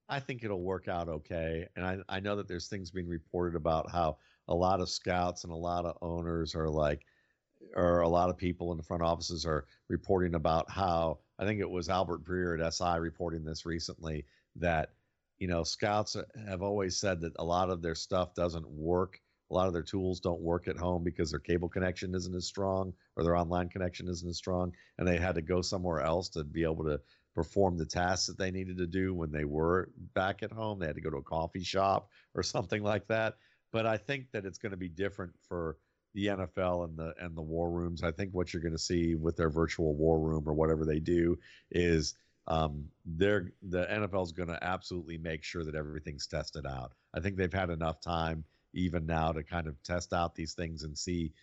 [0.09, 1.67] I think it'll work out okay.
[1.75, 5.43] And I, I know that there's things being reported about how a lot of scouts
[5.43, 7.05] and a lot of owners are like,
[7.75, 11.59] or a lot of people in the front offices are reporting about how I think
[11.59, 14.93] it was Albert Breer at SI reporting this recently that
[15.37, 16.15] you know scouts
[16.47, 19.19] have always said that a lot of their stuff doesn't work.
[19.49, 22.45] A lot of their tools don't work at home because their cable connection isn't as
[22.45, 26.29] strong or their online connection isn't as strong, and they had to go somewhere else
[26.29, 26.99] to be able to
[27.33, 30.79] perform the tasks that they needed to do when they were back at home.
[30.79, 33.35] They had to go to a coffee shop or something like that.
[33.71, 35.77] But I think that it's going to be different for
[36.13, 38.01] the NFL and the and the war rooms.
[38.01, 40.99] I think what you're going to see with their virtual war room or whatever they
[40.99, 41.37] do
[41.69, 42.15] is
[42.47, 46.93] um, they're the NFL is going to absolutely make sure that everything's tested out.
[47.13, 48.43] I think they've had enough time
[48.77, 51.33] even now to kind of test out these things and see,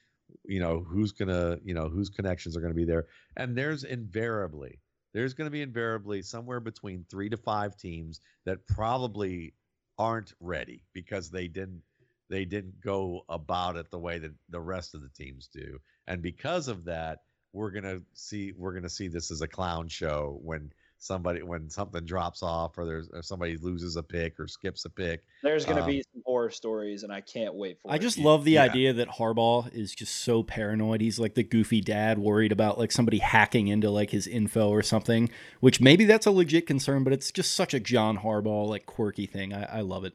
[0.45, 3.07] you know, who's gonna, you know, whose connections are going to be there.
[3.37, 4.81] And there's invariably,
[5.13, 9.55] there's going to be invariably somewhere between three to five teams that probably
[9.99, 11.83] aren't ready because they didn't
[12.31, 15.79] they didn't go about it the way that the rest of the teams do.
[16.07, 17.21] And because of that,
[17.53, 20.73] we're gonna see we're gonna see this as a clown show when
[21.05, 24.91] somebody when something drops off or there's or somebody loses a pick or skips a
[24.91, 25.23] pick.
[25.43, 28.01] There's going to Um, be some horror stories, and I can't wait for I it.
[28.01, 28.63] just love the Yeah.
[28.65, 31.01] idea that Harbaugh is just so paranoid.
[31.01, 34.83] He's like the goofy dad worried about like somebody hacking into like his info or
[34.83, 35.29] something,
[35.61, 39.27] which maybe that's a legit concern, but it's just such a John Harbaugh like quirky
[39.27, 39.53] thing.
[39.53, 40.15] I, I love it.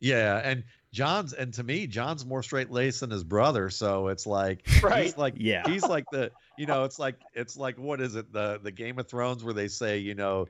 [0.00, 4.26] Yeah, and John's and to me, John's more straight laced than his brother, so it's
[4.26, 5.04] like Right.
[5.04, 5.62] he's like Yeah.
[5.66, 6.30] he's like the
[6.60, 9.54] you know it's like it's like what is it the the Game of Thrones where
[9.54, 10.46] they say you know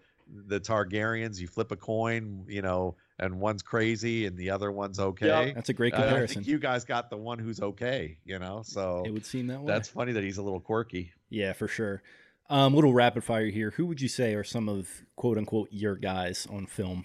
[0.47, 4.99] the Targaryens you flip a coin you know and one's crazy and the other one's
[4.99, 5.27] okay.
[5.29, 6.35] Yeah, That's a great Uh, I comparison.
[6.37, 8.63] think you guys got the one who's okay, you know.
[8.65, 9.67] So it would seem that way.
[9.73, 11.13] that's funny that he's a little quirky.
[11.29, 12.03] yeah, for sure.
[12.49, 13.71] Um, little rapid fire here.
[13.77, 17.05] Who would you say are some of quote unquote your guys on film?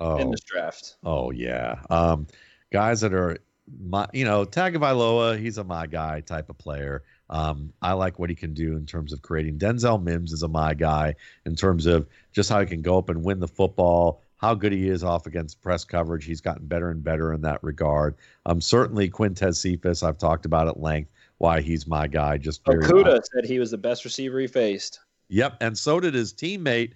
[0.00, 0.96] Oh, in this draft.
[1.04, 1.80] Oh yeah.
[1.90, 2.26] Um,
[2.72, 3.38] guys that are
[3.80, 7.02] my, you know, Tagovailoa, he's a my guy type of player.
[7.30, 9.58] Um, I like what he can do in terms of creating.
[9.58, 11.14] Denzel Mims is a my guy
[11.44, 14.22] in terms of just how he can go up and win the football.
[14.36, 16.24] How good he is off against press coverage.
[16.24, 18.14] He's gotten better and better in that regard.
[18.46, 22.38] Um, certainly Quintez Cephus, I've talked about at length why he's my guy.
[22.38, 25.00] Just very Okudah said he was the best receiver he faced.
[25.28, 26.92] Yep, and so did his teammate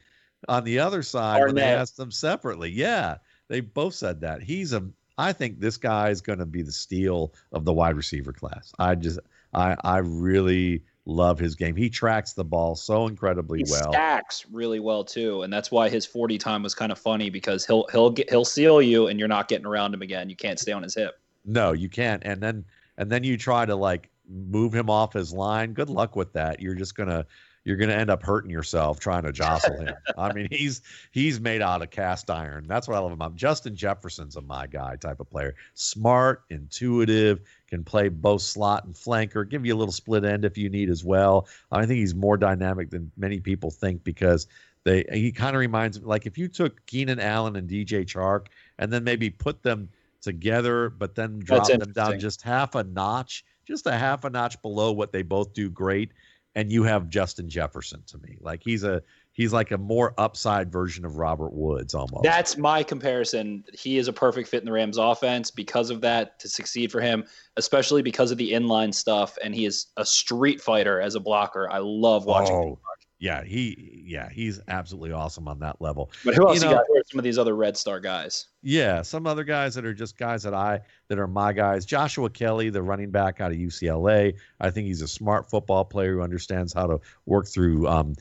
[0.48, 2.70] on the other side when they asked them separately.
[2.70, 3.16] Yeah,
[3.48, 4.42] they both said that.
[4.42, 4.84] He's a.
[5.18, 8.72] I think this guy is going to be the steal of the wide receiver class.
[8.78, 9.20] I just,
[9.52, 11.76] I, I really love his game.
[11.76, 13.78] He tracks the ball so incredibly well.
[13.78, 13.92] He well.
[13.92, 17.66] stacks really well too, and that's why his 40 time was kind of funny because
[17.66, 20.30] he'll he'll get he'll seal you, and you're not getting around him again.
[20.30, 21.20] You can't stay on his hip.
[21.44, 22.22] No, you can't.
[22.24, 22.64] And then,
[22.98, 25.72] and then you try to like move him off his line.
[25.72, 26.60] Good luck with that.
[26.60, 27.26] You're just gonna.
[27.64, 29.94] You're gonna end up hurting yourself trying to jostle him.
[30.18, 30.82] I mean, he's
[31.12, 32.66] he's made out of cast iron.
[32.66, 33.36] That's what I love about him.
[33.36, 35.54] Justin Jefferson's a my guy type of player.
[35.74, 39.48] Smart, intuitive, can play both slot and flanker.
[39.48, 41.46] Give you a little split end if you need as well.
[41.70, 44.48] I think he's more dynamic than many people think because
[44.84, 48.46] they he kind of reminds me like if you took Keenan Allen and DJ Chark
[48.78, 49.88] and then maybe put them
[50.20, 54.60] together, but then drop them down just half a notch, just a half a notch
[54.62, 56.12] below what they both do great.
[56.54, 58.36] And you have Justin Jefferson to me.
[58.40, 59.02] Like he's a
[59.32, 62.22] he's like a more upside version of Robert Woods almost.
[62.22, 63.64] That's my comparison.
[63.72, 67.00] He is a perfect fit in the Rams offense because of that to succeed for
[67.00, 67.24] him,
[67.56, 69.38] especially because of the inline stuff.
[69.42, 71.70] And he is a street fighter as a blocker.
[71.70, 72.54] I love watching.
[72.54, 72.76] Oh, him.
[72.76, 72.91] Oh,
[73.22, 76.10] yeah, he yeah, he's absolutely awesome on that level.
[76.24, 76.86] But who else you you, know- got?
[76.88, 78.48] Who are some of these other Red Star guys?
[78.62, 81.86] Yeah, some other guys that are just guys that I that are my guys.
[81.86, 84.34] Joshua Kelley, the running back out of UCLA.
[84.58, 88.16] I think he's a smart football player who understands how to work through um,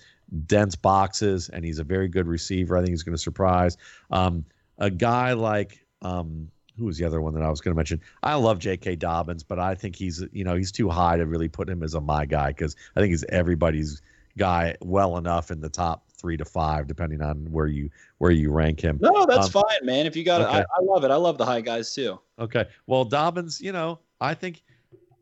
[0.46, 2.78] dense boxes, and he's a very good receiver.
[2.78, 3.78] I think he's going to surprise.
[4.12, 4.46] Um,
[4.78, 6.48] a guy like um,
[6.78, 8.02] who was the other one that I was going to mention?
[8.22, 8.98] I love J.K.
[8.98, 11.96] Dobbins, but I think he's you know he's too high to really put him as
[11.96, 14.00] a my guy because I think he's everybody's
[14.38, 17.90] guy well enough in the top three to five, depending on where you
[18.20, 19.00] where you rank him.
[19.02, 20.06] No, that's Um, fine, man.
[20.06, 20.60] If you got it, I.
[20.60, 21.12] I love it.
[21.12, 22.20] I love the high guys too.
[22.40, 22.66] Okay.
[22.88, 24.64] Well, Dobbins, you know, I think,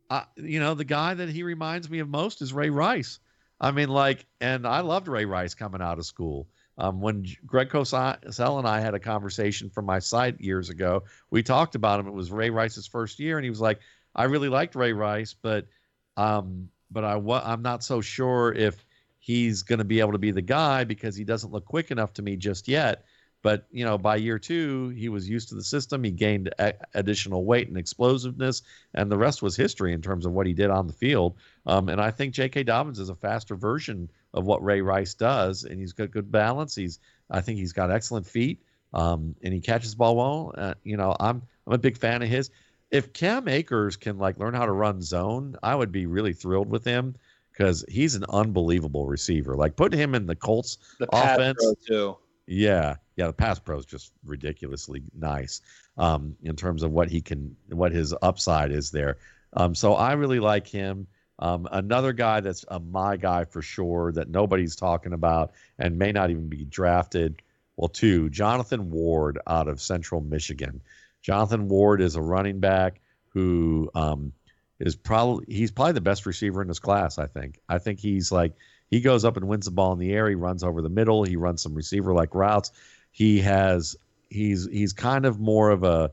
[0.10, 3.19] uh, you know, the guy that he reminds me of most is Ray Rice.
[3.61, 6.48] I mean, like, and I loved Ray Rice coming out of school.
[6.77, 11.44] Um, when Greg Cosell and I had a conversation from my site years ago, we
[11.44, 12.07] talked about him.
[12.07, 13.80] It was Ray Rice's first year, and he was like,
[14.15, 15.68] "I really liked Ray Rice, but,
[16.15, 18.86] um, but I wa- I'm not so sure if
[19.20, 22.14] he's going to be able to be the guy because he doesn't look quick enough
[22.14, 23.06] to me just yet."
[23.41, 26.04] But you know, by year two, he was used to the system.
[26.04, 28.64] He gained a- additional weight and explosiveness,
[28.94, 31.38] and the rest was history in terms of what he did on the field.
[31.66, 32.64] Um, and I think J.K.
[32.64, 36.76] Dobbins is a faster version of what Ray Rice does, and he's got good balance.
[36.76, 38.62] He's, I think, he's got excellent feet,
[38.94, 40.54] um, and he catches the ball well.
[40.58, 42.52] Uh, you know, I'm I'm a big fan of his.
[42.91, 46.70] If Cam Akers can like learn how to run zone, I would be really thrilled
[46.70, 47.16] with him
[47.60, 49.53] because he's an unbelievable receiver.
[49.56, 51.61] Like put him in the Colts The offense.
[51.86, 52.15] too.
[52.48, 55.61] Yeah, yeah, the pass pro is just ridiculously nice
[55.98, 59.18] um, in terms of what he can, what his upside is there.
[59.53, 61.06] Um, so I really like him.
[61.38, 66.11] Um, another guy that's a my guy for sure that nobody's talking about and may
[66.11, 67.41] not even be drafted.
[67.76, 70.81] Well, two, Jonathan Ward out of Central Michigan.
[71.22, 74.34] Jonathan Ward is a running back who um,
[74.80, 77.18] is probably he's probably the best receiver in his class.
[77.18, 77.60] I think.
[77.68, 78.54] I think he's like
[78.90, 80.28] He goes up and wins the ball in the air.
[80.30, 81.24] He runs over the middle.
[81.24, 82.72] He runs some receiver like routes.
[83.12, 83.96] He has
[84.30, 86.12] he's he's kind of more of a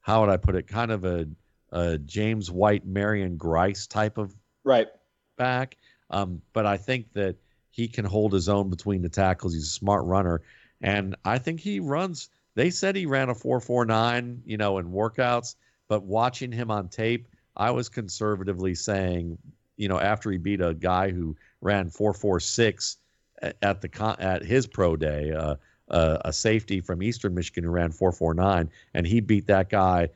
[0.00, 0.66] how would I put it?
[0.66, 1.28] Kind of a,
[1.70, 4.34] a James White, Marion Grice type of
[4.64, 4.88] right
[5.36, 5.76] back.
[6.10, 7.36] Um, but I think that
[7.70, 9.54] he can hold his own between the tackles.
[9.54, 10.42] He's a smart runner,
[10.80, 12.28] and I think he runs.
[12.54, 15.54] They said he ran a four four nine, you know, in workouts.
[15.88, 19.38] But watching him on tape, I was conservatively saying,
[19.76, 22.98] you know, after he beat a guy who ran four four six
[23.62, 25.56] at the at his pro day, uh,
[25.90, 29.68] uh, a safety from Eastern Michigan who ran four four nine, and he beat that
[29.68, 30.08] guy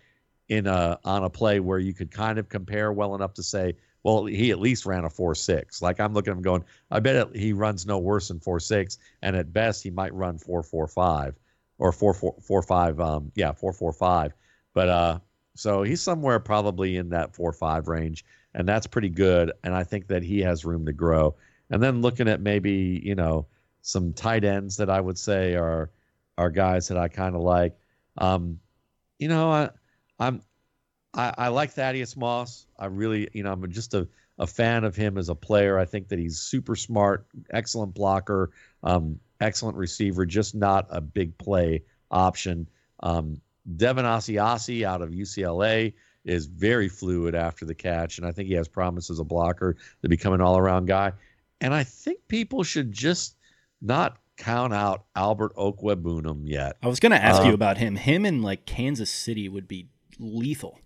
[0.49, 3.75] in a on a play where you could kind of compare well enough to say,
[4.03, 5.83] well, he at least ran a four six.
[5.83, 8.61] Like I'm looking at him going, I bet it, he runs no worse than four
[8.61, 11.35] six, and at best he might run four four five
[11.79, 13.01] or four four four five.
[13.01, 14.33] Um, yeah, four four five.
[14.75, 15.19] But uh,
[15.57, 18.25] so he's somewhere probably in that four five range,
[18.55, 19.53] and that's pretty good.
[19.65, 21.37] And I think that he has room to grow.
[21.71, 23.47] And then looking at maybe you know
[23.83, 25.91] some tight ends that I would say are
[26.39, 27.77] are guys that I kind of like.
[28.19, 28.61] Um,
[29.19, 29.71] you know, I,
[30.19, 30.43] I'm
[31.15, 32.67] I, I, like Thaddeus Moss.
[32.79, 34.07] I really, you know, I'm just a,
[34.39, 35.79] a fan of him as a player.
[35.79, 38.51] I think that he's super smart, excellent blocker,
[38.83, 42.69] um, excellent receiver, just not a big play option.
[43.01, 43.41] Um,
[43.77, 45.95] Devin Asiasi out of UCLA
[46.25, 49.77] is very fluid after the catch, and I think he has promise as a blocker
[50.03, 51.13] to become an all around guy.
[51.61, 53.37] And I think people should just
[53.81, 56.77] not count out Albert Okwuegbunam yet.
[56.83, 57.97] I was going to ask you about him.
[57.97, 59.89] Him in like Kansas City would be
[60.19, 60.79] lethal.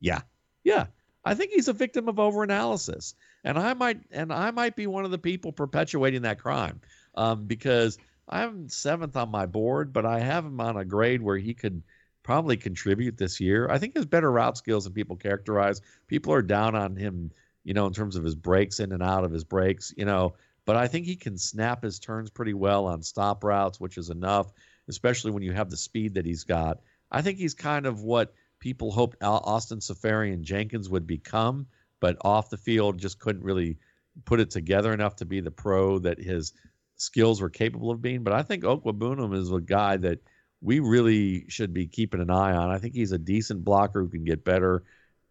[0.00, 0.22] Yeah,
[0.64, 0.86] yeah.
[1.24, 5.04] I think he's a victim of overanalysis, and I might and I might be one
[5.04, 6.80] of the people perpetuating that crime
[7.16, 7.98] um, because
[8.28, 11.82] I'm seventh on my board, but I have him on a grade where he could
[12.22, 13.68] probably contribute this year.
[13.70, 15.80] I think his better route skills than people characterize.
[16.06, 17.30] People are down on him,
[17.64, 20.34] you know, in terms of his breaks in and out of his breaks, you know.
[20.66, 24.10] But I think he can snap his turns pretty well on stop routes, which is
[24.10, 24.52] enough,
[24.88, 26.80] especially when you have the speed that he's got.
[27.10, 31.66] I think he's kind of what people hoped Austin Seferian-Jenkins would become,
[32.00, 33.78] but off the field just couldn't really
[34.26, 36.52] put it together enough to be the pro that his
[36.98, 38.22] skills were capable of being.
[38.22, 40.18] But I think Okwuegbunam is a guy that
[40.60, 42.70] we really should be keeping an eye on.
[42.70, 44.82] I think he's a decent blocker who can get better,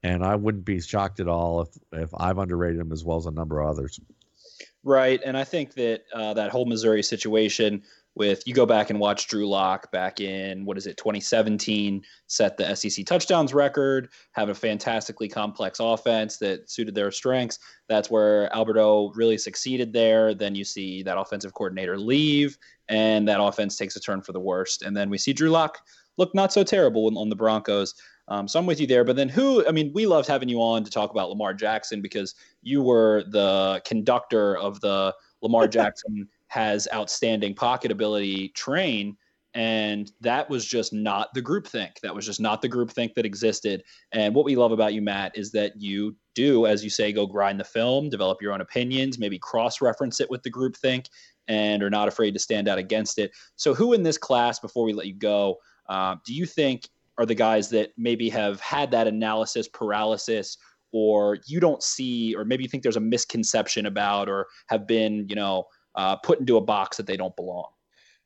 [0.01, 3.25] and I wouldn't be shocked at all if if I've underrated him as well as
[3.25, 3.99] a number of others.
[4.83, 7.83] Right, and I think that uh, that whole Missouri situation
[8.17, 12.57] with you go back and watch Drew Lock back in what is it 2017 set
[12.57, 17.59] the SEC touchdowns record have a fantastically complex offense that suited their strengths.
[17.87, 20.33] That's where Alberto really succeeded there.
[20.33, 22.57] Then you see that offensive coordinator leave
[22.89, 24.81] and that offense takes a turn for the worst.
[24.81, 25.79] And then we see Drew Lock
[26.17, 27.93] look not so terrible on the Broncos.
[28.27, 29.03] Um, so I'm with you there.
[29.03, 32.01] But then who I mean we loved having you on to talk about Lamar Jackson
[32.01, 39.17] because you were the conductor of the Lamar Jackson has outstanding pocket ability train
[39.57, 43.15] and that was just not the group think that was just not the group think
[43.15, 43.81] that existed.
[44.11, 47.25] And what we love about you matt is that you do as you say go
[47.25, 51.09] grind the film develop your own opinions maybe cross reference it with the group think
[51.47, 53.31] and are not afraid to stand out against it.
[53.55, 55.57] So who in this class before we let you go
[55.89, 56.87] uh, do you think
[57.17, 60.57] are the guys that maybe have had that analysis paralysis
[60.91, 65.25] or you don't see or maybe you think there's a misconception about or have been
[65.27, 65.65] you know
[65.97, 67.69] uh, put into a box that they don't belong.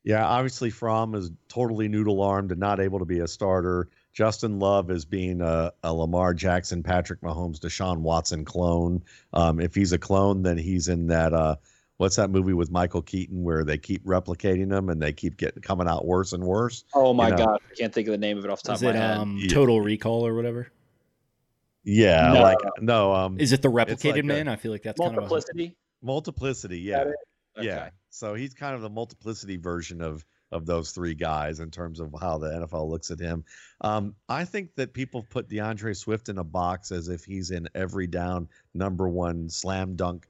[0.04, 3.88] Yeah, obviously, Fromm is totally noodle armed and not able to be a starter.
[4.14, 9.04] Justin Love is being a, a Lamar Jackson, Patrick Mahomes, Deshaun Watson clone.
[9.34, 11.34] Um, if he's a clone, then he's in that.
[11.34, 11.56] Uh,
[11.98, 15.62] what's that movie with Michael Keaton where they keep replicating them and they keep getting
[15.62, 16.84] coming out worse and worse?
[16.96, 17.46] Oh my you know?
[17.46, 19.00] god, I can't think of the name of it off the top is of my
[19.00, 19.18] it, head.
[19.18, 20.72] Um, Total Recall or whatever.
[21.84, 22.42] Yeah, no.
[22.42, 23.14] like no.
[23.14, 24.48] Um, is it the replicated like man?
[24.48, 25.60] A, I feel like that's multiplicity.
[25.60, 27.06] Kind of a, multiplicity, yeah.
[27.62, 27.70] Okay.
[27.70, 27.90] Yeah.
[28.10, 32.14] So he's kind of the multiplicity version of of those three guys in terms of
[32.20, 33.46] how the NFL looks at him.
[33.80, 37.70] Um, I think that people put D'Andre Swift in a box as if he's in
[37.74, 40.28] every down number one slam dunk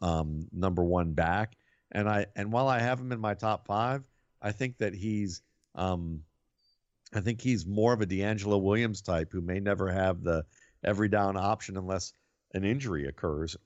[0.00, 1.56] um, number one back.
[1.92, 4.02] And I and while I have him in my top five,
[4.40, 5.42] I think that he's
[5.74, 6.22] um,
[7.14, 10.44] I think he's more of a DeAngelo Williams type who may never have the
[10.82, 12.14] every down option unless
[12.54, 13.56] an injury occurs,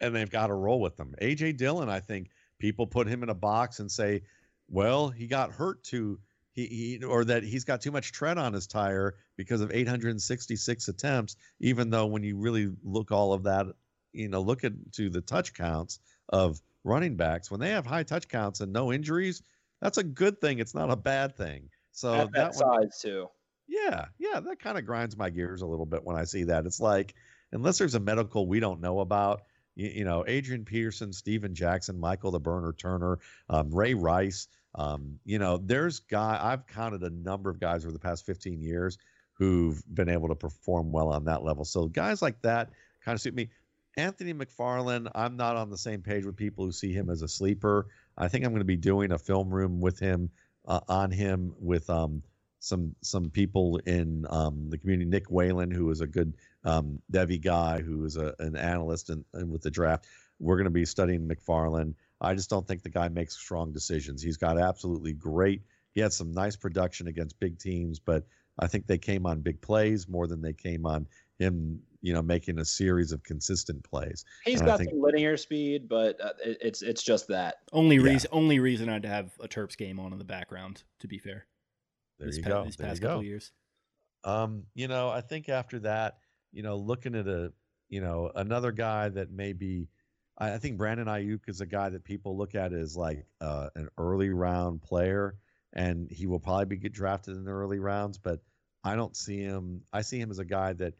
[0.00, 1.14] and they've got to roll with them.
[1.22, 4.22] AJ Dillon, I think people put him in a box and say,
[4.68, 6.20] well, he got hurt too.
[6.52, 10.88] He, he, or that he's got too much tread on his tire because of 866
[10.88, 13.66] attempts, even though when you really look all of that,
[14.12, 18.26] you know, look into the touch counts of running backs, when they have high touch
[18.26, 19.42] counts and no injuries,
[19.80, 20.58] that's a good thing.
[20.58, 21.70] It's not a bad thing.
[21.92, 23.28] So At that, that one, size too.
[23.68, 26.66] Yeah, yeah, that kind of grinds my gears a little bit when I see that.
[26.66, 27.14] It's like
[27.52, 29.42] unless there's a medical we don't know about,
[29.78, 33.18] you, you know, Adrian Peterson, Steven Jackson, Michael the Burner Turner,
[33.48, 34.48] um, Ray Rice.
[34.74, 38.60] Um, you know, there's guy I've counted a number of guys over the past 15
[38.60, 38.98] years
[39.34, 41.64] who've been able to perform well on that level.
[41.64, 42.70] So guys like that
[43.04, 43.50] kind of suit me.
[43.96, 47.28] Anthony McFarland, I'm not on the same page with people who see him as a
[47.28, 47.88] sleeper.
[48.16, 50.30] I think I'm going to be doing a film room with him
[50.66, 52.22] uh, on him with um,
[52.60, 55.08] some some people in um, the community.
[55.08, 56.34] Nick Whalen, who is a good
[56.64, 60.06] um, Devy guy, who is a, an analyst and with the draft.
[60.40, 61.94] We're going to be studying McFarland.
[62.20, 64.22] I just don't think the guy makes strong decisions.
[64.22, 65.62] He's got absolutely great.
[65.92, 68.24] He had some nice production against big teams, but
[68.58, 71.06] I think they came on big plays more than they came on
[71.38, 74.24] him, you know, making a series of consistent plays.
[74.44, 77.58] He's and got think, some linear speed, but uh, it, it's it's just that.
[77.72, 78.02] Only yeah.
[78.02, 80.82] reason only reason I'd have a Terps game on in the background.
[81.00, 81.46] To be fair,
[82.18, 82.64] there you go.
[82.64, 83.22] These there past couple go.
[83.22, 83.52] years.
[84.24, 86.18] Um, you know, I think after that,
[86.52, 87.52] you know, looking at a,
[87.88, 89.88] you know, another guy that maybe.
[90.38, 93.70] I, I think Brandon Aiyuk is a guy that people look at as like uh,
[93.74, 95.36] an early round player,
[95.72, 98.18] and he will probably be drafted in the early rounds.
[98.18, 98.40] But
[98.84, 99.82] I don't see him.
[99.92, 100.94] I see him as a guy that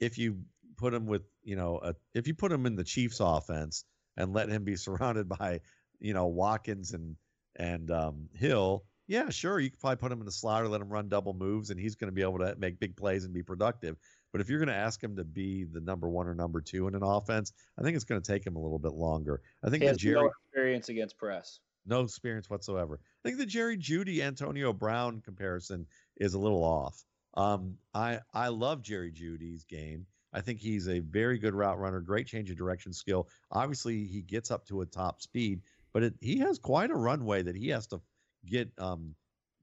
[0.00, 0.38] if you
[0.76, 3.84] put him with, you know, a, if you put him in the Chiefs offense
[4.16, 5.60] and let him be surrounded by,
[6.00, 7.16] you know, Watkins and
[7.56, 10.80] and um, Hill, yeah, sure, you could probably put him in the slot or let
[10.80, 13.34] him run double moves, and he's going to be able to make big plays and
[13.34, 13.96] be productive.
[14.32, 16.88] But if you're going to ask him to be the number one or number two
[16.88, 19.42] in an offense, I think it's going to take him a little bit longer.
[19.62, 22.98] I think he has Jerry no experience against press, no experience whatsoever.
[23.24, 25.86] I think the Jerry Jeudy Antonio Brown comparison
[26.16, 27.04] is a little off.
[27.34, 30.06] Um, I I love Jerry Jeudy's game.
[30.32, 33.28] I think he's a very good route runner, great change of direction skill.
[33.50, 35.60] Obviously, he gets up to a top speed,
[35.92, 38.00] but it, he has quite a runway that he has to
[38.46, 38.70] get.
[38.78, 39.14] Um,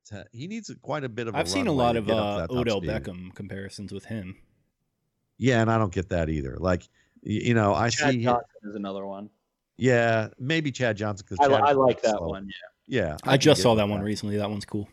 [0.05, 1.35] to, he needs quite a bit of.
[1.35, 2.89] I've seen a lot of uh, Odell speed.
[2.89, 4.35] Beckham comparisons with him.
[5.39, 6.57] Yeah, and I don't get that either.
[6.59, 6.87] Like,
[7.23, 9.29] you know, I Chad see Johnson is another one.
[9.77, 12.27] Yeah, maybe Chad Johnson because I, I, like that slow.
[12.27, 12.49] one.
[12.87, 13.17] Yeah, yeah.
[13.23, 14.37] I, I just saw that one recently.
[14.37, 14.87] That one's cool.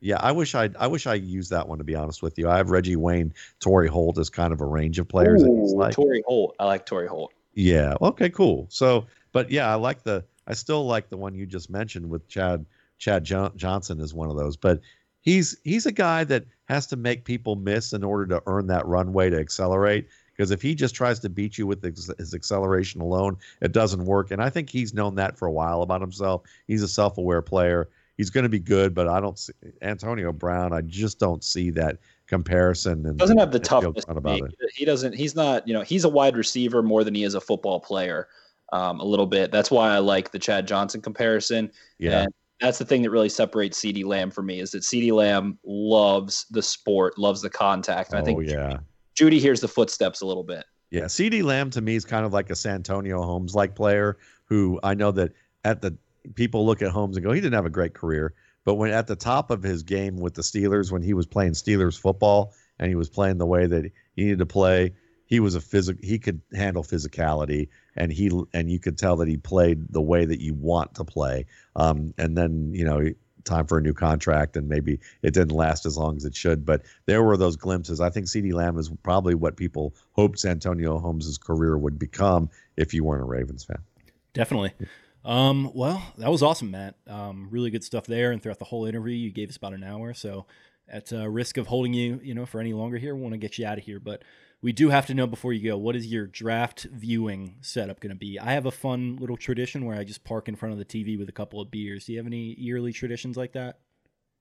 [0.00, 2.48] Yeah, I wish I I wish I used that one to be honest with you.
[2.48, 5.44] I have Reggie Wayne, Torry Holt as kind of a range of players.
[5.44, 5.94] Ooh, like.
[5.94, 7.32] Torry Holt, I like Torry Holt.
[7.54, 7.94] Yeah.
[8.00, 8.30] Okay.
[8.30, 8.66] Cool.
[8.70, 10.24] So, but yeah, I like the.
[10.46, 12.64] I still like the one you just mentioned with Chad.
[12.98, 14.80] Chad jo- Johnson is one of those, but
[15.20, 18.86] he's he's a guy that has to make people miss in order to earn that
[18.86, 20.08] runway to accelerate.
[20.32, 24.04] Because if he just tries to beat you with his, his acceleration alone, it doesn't
[24.04, 24.30] work.
[24.30, 26.42] And I think he's known that for a while about himself.
[26.66, 30.72] He's a self-aware player he's going to be good, but I don't see Antonio Brown.
[30.72, 33.06] I just don't see that comparison.
[33.06, 34.54] And doesn't have the toughness about it.
[34.74, 35.14] He doesn't.
[35.14, 35.66] He's not.
[35.66, 38.28] You know, he's a wide receiver more than he is a football player.
[38.72, 39.52] Um, a little bit.
[39.52, 41.70] That's why I like the Chad Johnson comparison.
[41.98, 42.22] Yeah.
[42.22, 42.32] And
[42.62, 46.46] that's the thing that really separates CeeDee Lamb for me is that CeeDee Lamb loves
[46.50, 48.12] the sport, loves the contact.
[48.12, 48.78] And oh, I think oh, yeah.
[49.16, 50.64] Jeudy hears the footsteps a little bit.
[50.90, 54.78] Yeah, CD Lamb to me is kind of like a Santonio Holmes like player who
[54.84, 55.32] I know that
[55.64, 55.96] at the
[56.34, 58.32] people look at Holmes and go, he didn't have a great career.
[58.64, 61.52] But when at the top of his game with the Steelers, when he was playing
[61.52, 64.92] Steelers football and he was playing the way that he needed to play,
[65.32, 65.98] he was a physical.
[66.06, 70.26] He could handle physicality, and he and you could tell that he played the way
[70.26, 71.46] that you want to play.
[71.74, 73.08] Um, and then you know,
[73.44, 76.66] time for a new contract, and maybe it didn't last as long as it should.
[76.66, 77.98] But there were those glimpses.
[77.98, 82.92] I think CeeDee Lamb is probably what people hoped Antonio Holmes' career would become if
[82.92, 83.78] you weren't a Ravens fan.
[84.34, 84.74] Definitely.
[85.24, 86.96] Um, well, that was awesome, Matt.
[87.06, 88.32] Um, really good stuff there.
[88.32, 90.12] And throughout the whole interview, you gave us about an hour.
[90.12, 90.44] So,
[90.88, 93.38] at uh, risk of holding you, you know, for any longer here, we want to
[93.38, 93.98] get you out of here.
[93.98, 94.24] But
[94.62, 98.10] we do have to know before you go, what is your draft viewing setup going
[98.12, 98.38] to be?
[98.38, 101.18] I have a fun little tradition where I just park in front of the TV
[101.18, 102.06] with a couple of beers.
[102.06, 103.80] Do you have any yearly traditions like that?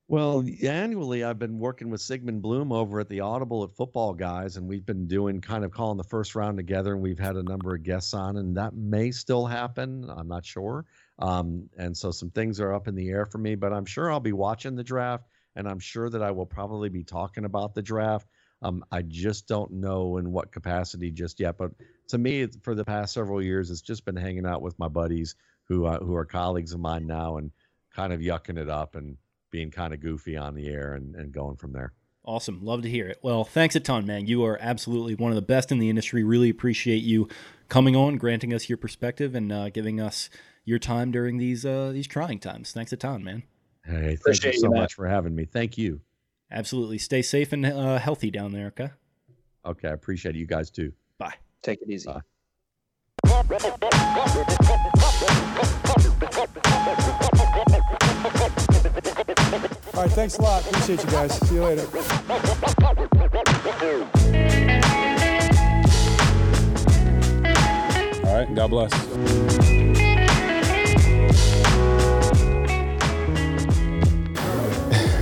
[0.08, 4.58] Well, annually, I've been working with Sigmund Bloom over at the Audible at Football Guys,
[4.58, 7.44] and we've been doing kind of calling the first round together, and we've had a
[7.44, 10.08] number of guests on, and that may still happen.
[10.10, 10.86] I'm not sure.
[11.18, 14.12] Um, and so some things are up in the air for me, but I'm sure
[14.12, 15.24] I'll be watching the draft,
[15.56, 18.28] and I'm sure that I will probably be talking about the draft.
[18.62, 21.58] Um, I just don't know in what capacity just yet.
[21.58, 21.72] But
[22.10, 25.36] to me, for the past several years, it's just been hanging out with my buddies
[25.66, 27.52] who uh, who are colleagues of mine now, and
[27.96, 29.18] kind of yucking it up and
[29.52, 31.94] being kind of goofy on the air and, and going from there.
[32.24, 32.64] Awesome.
[32.64, 33.20] Love to hear it.
[33.24, 34.28] Well, thanks a ton, man.
[34.28, 36.24] You are absolutely one of the best in the industry.
[36.24, 37.28] Really appreciate you
[37.68, 40.30] coming on, granting us your perspective, and uh, giving us
[40.64, 42.72] your time during these uh, these trying times.
[42.72, 43.44] Thanks a ton, man.
[43.84, 45.46] Hey, thank appreciate you so you, much for having me.
[45.46, 46.02] Thank you.
[46.52, 46.98] Absolutely.
[46.98, 48.90] Stay safe and uh, healthy down there, okay?
[49.66, 49.88] Okay.
[49.88, 50.40] I appreciate it.
[50.40, 50.92] You guys too.
[51.18, 51.34] Bye.
[51.62, 52.08] Take it easy.
[52.08, 52.22] Bye.
[59.94, 60.66] All right, thanks a lot.
[60.68, 61.48] Appreciate you guys.
[61.48, 61.86] See you later.
[68.26, 68.92] All right, God bless.